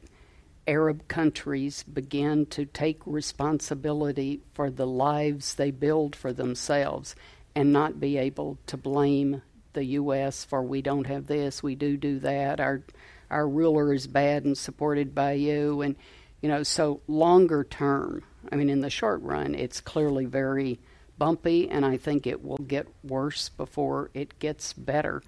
Arab 0.67 1.07
countries 1.07 1.83
begin 1.83 2.45
to 2.45 2.65
take 2.65 3.01
responsibility 3.05 4.41
for 4.53 4.69
the 4.69 4.87
lives 4.87 5.55
they 5.55 5.71
build 5.71 6.15
for 6.15 6.31
themselves 6.31 7.15
and 7.55 7.73
not 7.73 7.99
be 7.99 8.17
able 8.17 8.57
to 8.67 8.77
blame 8.77 9.41
the 9.73 9.83
U.S. 9.85 10.45
for 10.45 10.63
we 10.63 10.81
don't 10.81 11.07
have 11.07 11.27
this, 11.27 11.61
we 11.61 11.75
do 11.75 11.97
do 11.97 12.19
that, 12.19 12.59
our 12.59 12.81
our 13.29 13.47
ruler 13.47 13.93
is 13.93 14.05
bad 14.05 14.45
and 14.45 14.55
supported 14.55 15.15
by 15.15 15.33
you, 15.33 15.81
and 15.81 15.95
you 16.41 16.49
know 16.49 16.63
so 16.63 17.01
longer 17.07 17.63
term. 17.63 18.23
I 18.51 18.55
mean, 18.55 18.69
in 18.69 18.81
the 18.81 18.89
short 18.89 19.21
run, 19.21 19.55
it's 19.55 19.81
clearly 19.81 20.25
very 20.25 20.79
bumpy, 21.17 21.69
and 21.69 21.85
I 21.85 21.97
think 21.97 22.27
it 22.27 22.43
will 22.43 22.57
get 22.57 22.87
worse 23.03 23.49
before 23.49 24.09
it 24.13 24.39
gets 24.39 24.73
better. 24.73 25.21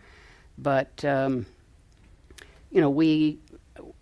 But 0.57 1.03
um, 1.05 1.45
you 2.71 2.81
know, 2.81 2.89
we 2.89 3.39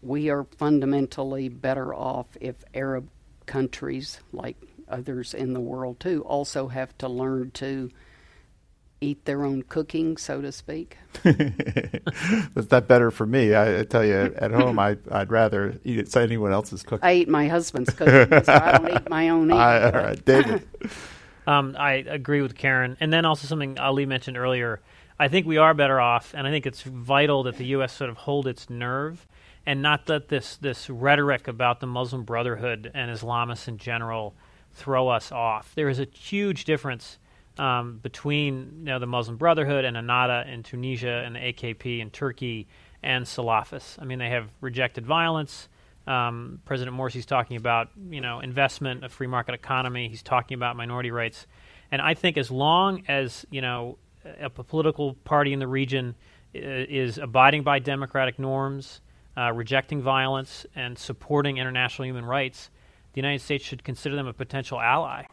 we 0.02 0.30
are 0.30 0.44
fundamentally 0.58 1.50
better 1.50 1.94
off 1.94 2.28
if 2.40 2.56
Arab 2.74 3.10
countries, 3.46 4.20
like 4.32 4.58
others 4.88 5.34
in 5.34 5.54
the 5.54 5.60
world 5.60 6.00
too, 6.00 6.24
also 6.24 6.68
have 6.68 6.98
to 7.00 7.08
learn 7.08 7.52
to 7.52 7.90
eat 9.04 9.26
their 9.26 9.44
own 9.44 9.64
cooking, 9.64 10.18
so 10.18 10.42
to 10.42 10.52
speak. 10.52 10.98
Is 11.26 12.68
that 12.68 12.86
better 12.88 13.12
for 13.12 13.26
me? 13.26 13.54
I, 13.54 13.82
I 13.82 13.84
tell 13.84 14.06
you, 14.06 14.34
at 14.38 14.52
home, 14.52 14.80
I, 14.80 14.98
would 15.12 15.32
rather 15.32 15.80
eat 15.84 16.00
it, 16.00 16.16
anyone 16.16 16.54
else's 16.54 16.84
cooking. 16.84 17.06
I 17.06 17.16
eat 17.16 17.30
my 17.30 17.48
husband's 17.48 17.94
cooking, 17.94 18.44
so 18.44 18.54
I 18.54 18.78
don't 18.78 18.94
eat 18.94 19.10
my 19.10 19.30
own 19.30 19.52
either. 19.52 19.98
I, 19.98 20.00
all 20.00 20.06
right, 20.08 20.26
David. 20.26 20.68
um, 21.48 21.76
I 21.78 21.94
agree 22.08 22.42
with 22.42 22.56
Karen, 22.56 22.98
and 23.00 23.12
then 23.12 23.26
also 23.26 23.48
something 23.48 23.78
Ali 23.80 24.06
mentioned 24.06 24.38
earlier 24.38 24.82
I 25.20 25.28
think 25.28 25.46
we 25.46 25.58
are 25.58 25.74
better 25.74 26.00
off, 26.00 26.34
and 26.34 26.48
I 26.48 26.52
think 26.52 26.66
it's 26.66 26.82
vital 26.82 27.44
that 27.44 27.58
the 27.58 27.66
U.S. 27.68 27.94
sort 27.94 28.10
of 28.10 28.18
hold 28.18 28.48
its 28.48 28.70
nerve 28.70 29.28
and 29.66 29.82
not 29.82 30.10
let 30.10 30.28
this 30.28 30.58
this 30.58 30.90
rhetoric 30.90 31.48
about 31.48 31.80
the 31.80 31.88
Muslim 31.88 32.24
Brotherhood 32.24 32.92
and 32.94 33.12
Islamists 33.12 33.68
in 33.68 33.78
general 33.78 34.34
throw 34.74 35.08
us 35.08 35.32
off. 35.32 35.74
There 35.76 35.88
is 35.88 36.00
a 36.00 36.08
huge 36.14 36.66
difference 36.66 37.20
um, 37.58 38.00
between 38.02 38.80
you 38.80 38.86
know, 38.86 39.00
the 39.00 39.08
Muslim 39.08 39.38
Brotherhood 39.38 39.86
and 39.86 39.96
Ennahda 39.96 40.52
in 40.52 40.64
Tunisia 40.64 41.22
and 41.24 41.36
the 41.36 41.40
AKP 41.40 42.00
in 42.00 42.10
Turkey 42.10 42.68
and 43.04 43.26
Salafists. 43.26 44.02
I 44.02 44.06
mean, 44.06 44.18
they 44.18 44.30
have 44.30 44.50
rejected 44.60 45.06
violence. 45.06 45.70
Um, 46.06 46.60
President 46.66 46.96
Morsi's 46.98 47.26
talking 47.26 47.58
about 47.58 47.90
you 48.10 48.22
know 48.22 48.40
investment, 48.40 49.04
a 49.06 49.10
free 49.10 49.28
market 49.28 49.56
economy. 49.56 50.10
He's 50.10 50.24
talking 50.24 50.56
about 50.56 50.76
minority 50.76 51.12
rights, 51.12 51.48
and 51.92 52.02
I 52.02 52.14
think 52.14 52.38
as 52.38 52.52
long 52.52 53.04
as 53.08 53.46
you 53.50 53.62
know 53.62 53.98
a 54.40 54.50
political 54.50 55.14
party 55.14 55.54
in 55.54 55.60
the 55.60 55.68
region 55.68 56.16
uh, 56.56 56.60
is 56.60 57.18
abiding 57.18 57.64
by 57.64 57.80
democratic 57.80 58.40
norms, 58.40 59.02
uh, 59.38 59.52
rejecting 59.54 60.02
violence, 60.02 60.66
and 60.76 60.98
supporting 60.98 61.58
international 61.58 62.08
human 62.08 62.26
rights, 62.26 62.70
the 63.14 63.20
United 63.22 63.42
States 63.42 63.64
should 63.64 63.84
consider 63.84 64.16
them 64.16 64.28
a 64.28 64.34
potential 64.34 64.80
ally. 64.80 65.24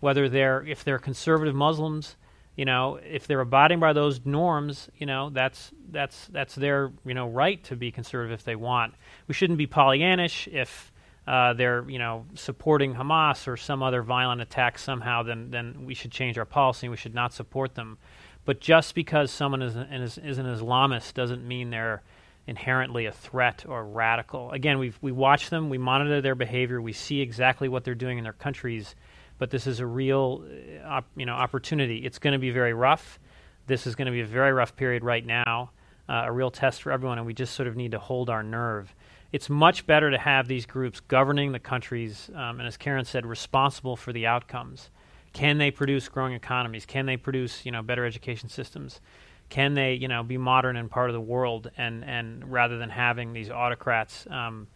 Whether 0.00 0.28
they're 0.28 0.62
if 0.66 0.84
they're 0.84 0.98
conservative 0.98 1.54
Muslims, 1.54 2.16
you 2.60 2.66
know, 2.66 3.00
if 3.02 3.26
they're 3.26 3.40
abiding 3.40 3.80
by 3.80 3.94
those 3.94 4.20
norms, 4.26 4.90
you 4.98 5.06
know, 5.06 5.30
that's 5.30 5.70
that's 5.90 6.26
that's 6.26 6.54
their 6.54 6.92
you 7.06 7.14
know 7.14 7.26
right 7.26 7.64
to 7.64 7.74
be 7.74 7.90
conservative 7.90 8.38
if 8.38 8.44
they 8.44 8.54
want. 8.54 8.92
We 9.28 9.32
shouldn't 9.32 9.56
be 9.56 9.66
Pollyannish 9.66 10.46
if 10.46 10.92
uh, 11.26 11.54
they're 11.54 11.88
you 11.88 11.98
know 11.98 12.26
supporting 12.34 12.96
Hamas 12.96 13.48
or 13.48 13.56
some 13.56 13.82
other 13.82 14.02
violent 14.02 14.42
attack 14.42 14.78
somehow. 14.78 15.22
Then 15.22 15.50
then 15.50 15.86
we 15.86 15.94
should 15.94 16.10
change 16.10 16.36
our 16.36 16.44
policy. 16.44 16.86
and 16.86 16.90
We 16.90 16.98
should 16.98 17.14
not 17.14 17.32
support 17.32 17.76
them. 17.76 17.96
But 18.44 18.60
just 18.60 18.94
because 18.94 19.30
someone 19.30 19.62
is 19.62 19.74
an, 19.74 19.90
is, 19.94 20.18
is 20.18 20.36
an 20.36 20.44
Islamist 20.44 21.14
doesn't 21.14 21.48
mean 21.48 21.70
they're 21.70 22.02
inherently 22.46 23.06
a 23.06 23.12
threat 23.12 23.64
or 23.66 23.86
radical. 23.86 24.50
Again, 24.50 24.78
we 24.78 24.92
we 25.00 25.12
watch 25.12 25.48
them, 25.48 25.70
we 25.70 25.78
monitor 25.78 26.20
their 26.20 26.34
behavior, 26.34 26.78
we 26.82 26.92
see 26.92 27.22
exactly 27.22 27.70
what 27.70 27.84
they're 27.84 27.94
doing 27.94 28.18
in 28.18 28.24
their 28.24 28.34
countries 28.34 28.96
but 29.40 29.50
this 29.50 29.66
is 29.66 29.80
a 29.80 29.86
real 29.86 30.44
uh, 30.84 31.00
you 31.16 31.26
know 31.26 31.32
opportunity. 31.32 32.04
It's 32.04 32.20
going 32.20 32.34
to 32.34 32.38
be 32.38 32.50
very 32.50 32.74
rough. 32.74 33.18
This 33.66 33.86
is 33.86 33.96
going 33.96 34.06
to 34.06 34.12
be 34.12 34.20
a 34.20 34.26
very 34.26 34.52
rough 34.52 34.76
period 34.76 35.02
right 35.02 35.24
now, 35.24 35.70
uh, 36.08 36.24
a 36.26 36.32
real 36.32 36.50
test 36.50 36.82
for 36.82 36.92
everyone, 36.92 37.18
and 37.18 37.26
we 37.26 37.34
just 37.34 37.54
sort 37.54 37.66
of 37.66 37.74
need 37.74 37.90
to 37.92 37.98
hold 37.98 38.28
our 38.30 38.42
nerve. 38.42 38.94
It's 39.32 39.48
much 39.48 39.86
better 39.86 40.10
to 40.10 40.18
have 40.18 40.46
these 40.46 40.66
groups 40.66 41.00
governing 41.00 41.52
the 41.52 41.58
countries, 41.58 42.30
um, 42.34 42.58
and 42.60 42.66
as 42.66 42.76
Karen 42.76 43.04
said, 43.04 43.24
responsible 43.24 43.96
for 43.96 44.12
the 44.12 44.26
outcomes. 44.26 44.90
Can 45.32 45.56
they 45.56 45.70
produce 45.70 46.08
growing 46.08 46.34
economies? 46.34 46.84
Can 46.84 47.06
they 47.06 47.16
produce 47.16 47.64
you 47.64 47.72
know 47.72 47.82
better 47.82 48.04
education 48.04 48.50
systems? 48.50 49.00
Can 49.48 49.72
they 49.72 49.94
you 49.94 50.06
know 50.06 50.22
be 50.22 50.36
modern 50.36 50.76
and 50.76 50.90
part 50.90 51.08
of 51.08 51.14
the 51.14 51.20
world? 51.20 51.70
And 51.78 52.04
and 52.04 52.52
rather 52.52 52.76
than 52.76 52.90
having 52.90 53.32
these 53.32 53.50
autocrats. 53.50 54.26
Um, 54.30 54.68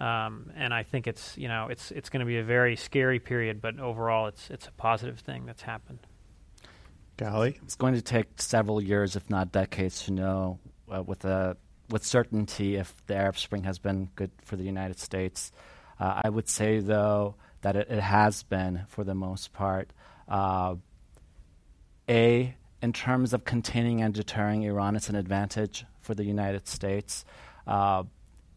um, 0.00 0.52
and 0.56 0.72
I 0.72 0.82
think 0.82 1.06
it's 1.06 1.36
you 1.36 1.48
know 1.48 1.68
it's 1.68 1.90
it's 1.90 2.08
going 2.08 2.20
to 2.20 2.26
be 2.26 2.38
a 2.38 2.44
very 2.44 2.76
scary 2.76 3.18
period, 3.18 3.60
but 3.60 3.78
overall 3.78 4.26
it's 4.26 4.50
it's 4.50 4.66
a 4.66 4.72
positive 4.72 5.18
thing 5.20 5.46
that's 5.46 5.62
happened. 5.62 6.00
Golly, 7.16 7.58
it's 7.62 7.74
going 7.74 7.94
to 7.94 8.02
take 8.02 8.40
several 8.40 8.80
years, 8.80 9.16
if 9.16 9.28
not 9.28 9.50
decades, 9.50 10.04
to 10.04 10.12
know 10.12 10.60
uh, 10.88 11.02
with 11.02 11.24
a 11.24 11.56
with 11.90 12.04
certainty 12.04 12.76
if 12.76 12.94
the 13.06 13.16
Arab 13.16 13.38
Spring 13.38 13.64
has 13.64 13.78
been 13.78 14.10
good 14.14 14.30
for 14.44 14.56
the 14.56 14.62
United 14.62 14.98
States. 15.00 15.50
Uh, 15.98 16.20
I 16.24 16.28
would 16.28 16.48
say 16.48 16.78
though 16.78 17.34
that 17.62 17.74
it, 17.74 17.88
it, 17.90 18.00
has 18.00 18.44
been 18.44 18.84
for 18.88 19.02
the 19.02 19.14
most 19.14 19.52
part. 19.52 19.92
Uh, 20.28 20.76
a 22.08 22.54
in 22.80 22.92
terms 22.92 23.32
of 23.32 23.44
containing 23.44 24.00
and 24.00 24.14
deterring 24.14 24.62
Iran, 24.62 24.94
it's 24.94 25.08
an 25.08 25.16
advantage 25.16 25.84
for 26.00 26.14
the 26.14 26.24
United 26.24 26.68
States. 26.68 27.24
Uh, 27.66 28.04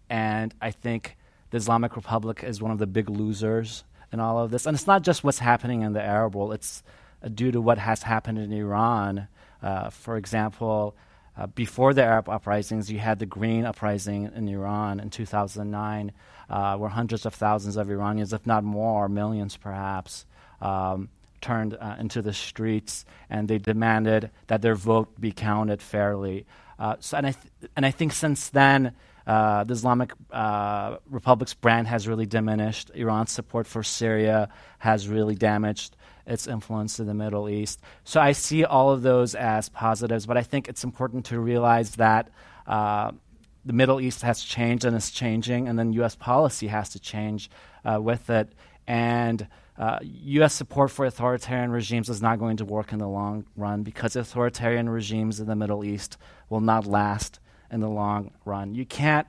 and 0.09 0.53
I 0.61 0.69
think 0.69 1.17
the 1.51 1.57
Islamic 1.57 1.95
Republic 1.95 2.43
is 2.43 2.61
one 2.61 2.71
of 2.71 2.79
the 2.79 2.87
big 2.87 3.09
losers 3.09 3.83
in 4.11 4.19
all 4.19 4.39
of 4.39 4.51
this. 4.51 4.65
And 4.65 4.75
it's 4.75 4.87
not 4.87 5.03
just 5.03 5.23
what's 5.23 5.39
happening 5.39 5.81
in 5.81 5.93
the 5.93 6.01
Arab 6.01 6.35
world, 6.35 6.53
it's 6.53 6.83
uh, 7.23 7.27
due 7.27 7.51
to 7.51 7.61
what 7.61 7.77
has 7.77 8.03
happened 8.03 8.39
in 8.39 8.51
Iran. 8.51 9.27
Uh, 9.61 9.89
for 9.89 10.17
example, 10.17 10.95
uh, 11.37 11.47
before 11.47 11.93
the 11.93 12.03
Arab 12.03 12.27
uprisings, 12.27 12.91
you 12.91 12.99
had 12.99 13.19
the 13.19 13.25
Green 13.25 13.65
Uprising 13.65 14.31
in 14.35 14.47
Iran 14.47 14.99
in 14.99 15.09
2009, 15.09 16.11
uh, 16.49 16.77
where 16.77 16.89
hundreds 16.89 17.25
of 17.25 17.33
thousands 17.33 17.77
of 17.77 17.89
Iranians, 17.89 18.33
if 18.33 18.45
not 18.45 18.63
more, 18.63 19.07
millions 19.07 19.55
perhaps, 19.55 20.25
um, 20.61 21.09
turned 21.39 21.75
uh, 21.79 21.95
into 21.99 22.21
the 22.21 22.33
streets 22.33 23.05
and 23.29 23.47
they 23.47 23.57
demanded 23.57 24.29
that 24.47 24.61
their 24.61 24.75
vote 24.75 25.19
be 25.19 25.31
counted 25.31 25.81
fairly. 25.81 26.45
Uh, 26.77 26.95
so, 26.99 27.17
and 27.17 27.27
I, 27.27 27.31
th- 27.31 27.71
and 27.75 27.85
I 27.85 27.91
think 27.91 28.13
since 28.13 28.49
then, 28.49 28.93
uh, 29.31 29.63
the 29.63 29.73
Islamic 29.73 30.11
uh, 30.33 30.97
Republic's 31.09 31.53
brand 31.53 31.87
has 31.87 32.05
really 32.05 32.25
diminished. 32.25 32.91
Iran's 32.93 33.31
support 33.31 33.65
for 33.65 33.81
Syria 33.81 34.49
has 34.79 35.07
really 35.07 35.35
damaged 35.35 35.95
its 36.27 36.47
influence 36.47 36.99
in 36.99 37.07
the 37.07 37.13
Middle 37.13 37.47
East. 37.47 37.79
So 38.03 38.19
I 38.19 38.33
see 38.33 38.65
all 38.65 38.91
of 38.91 39.03
those 39.03 39.33
as 39.33 39.69
positives, 39.69 40.25
but 40.25 40.35
I 40.35 40.43
think 40.43 40.67
it's 40.67 40.83
important 40.83 41.27
to 41.27 41.39
realize 41.39 41.91
that 41.91 42.27
uh, 42.67 43.11
the 43.63 43.71
Middle 43.71 44.01
East 44.01 44.21
has 44.23 44.43
changed 44.43 44.83
and 44.83 44.97
is 44.97 45.11
changing, 45.11 45.69
and 45.69 45.79
then 45.79 45.93
U.S. 45.93 46.15
policy 46.17 46.67
has 46.67 46.89
to 46.89 46.99
change 46.99 47.49
uh, 47.85 48.01
with 48.01 48.29
it. 48.29 48.51
And 48.85 49.47
U.S. 49.79 50.53
Uh, 50.53 50.57
support 50.57 50.91
for 50.91 51.05
authoritarian 51.05 51.71
regimes 51.71 52.09
is 52.09 52.21
not 52.21 52.37
going 52.37 52.57
to 52.57 52.65
work 52.65 52.91
in 52.91 52.99
the 52.99 53.07
long 53.07 53.45
run 53.55 53.83
because 53.83 54.17
authoritarian 54.17 54.89
regimes 54.89 55.39
in 55.39 55.47
the 55.47 55.55
Middle 55.55 55.85
East 55.85 56.17
will 56.49 56.59
not 56.59 56.85
last 56.85 57.39
in 57.71 57.79
the 57.79 57.89
long 57.89 58.31
run. 58.45 58.75
You 58.75 58.85
can't 58.85 59.27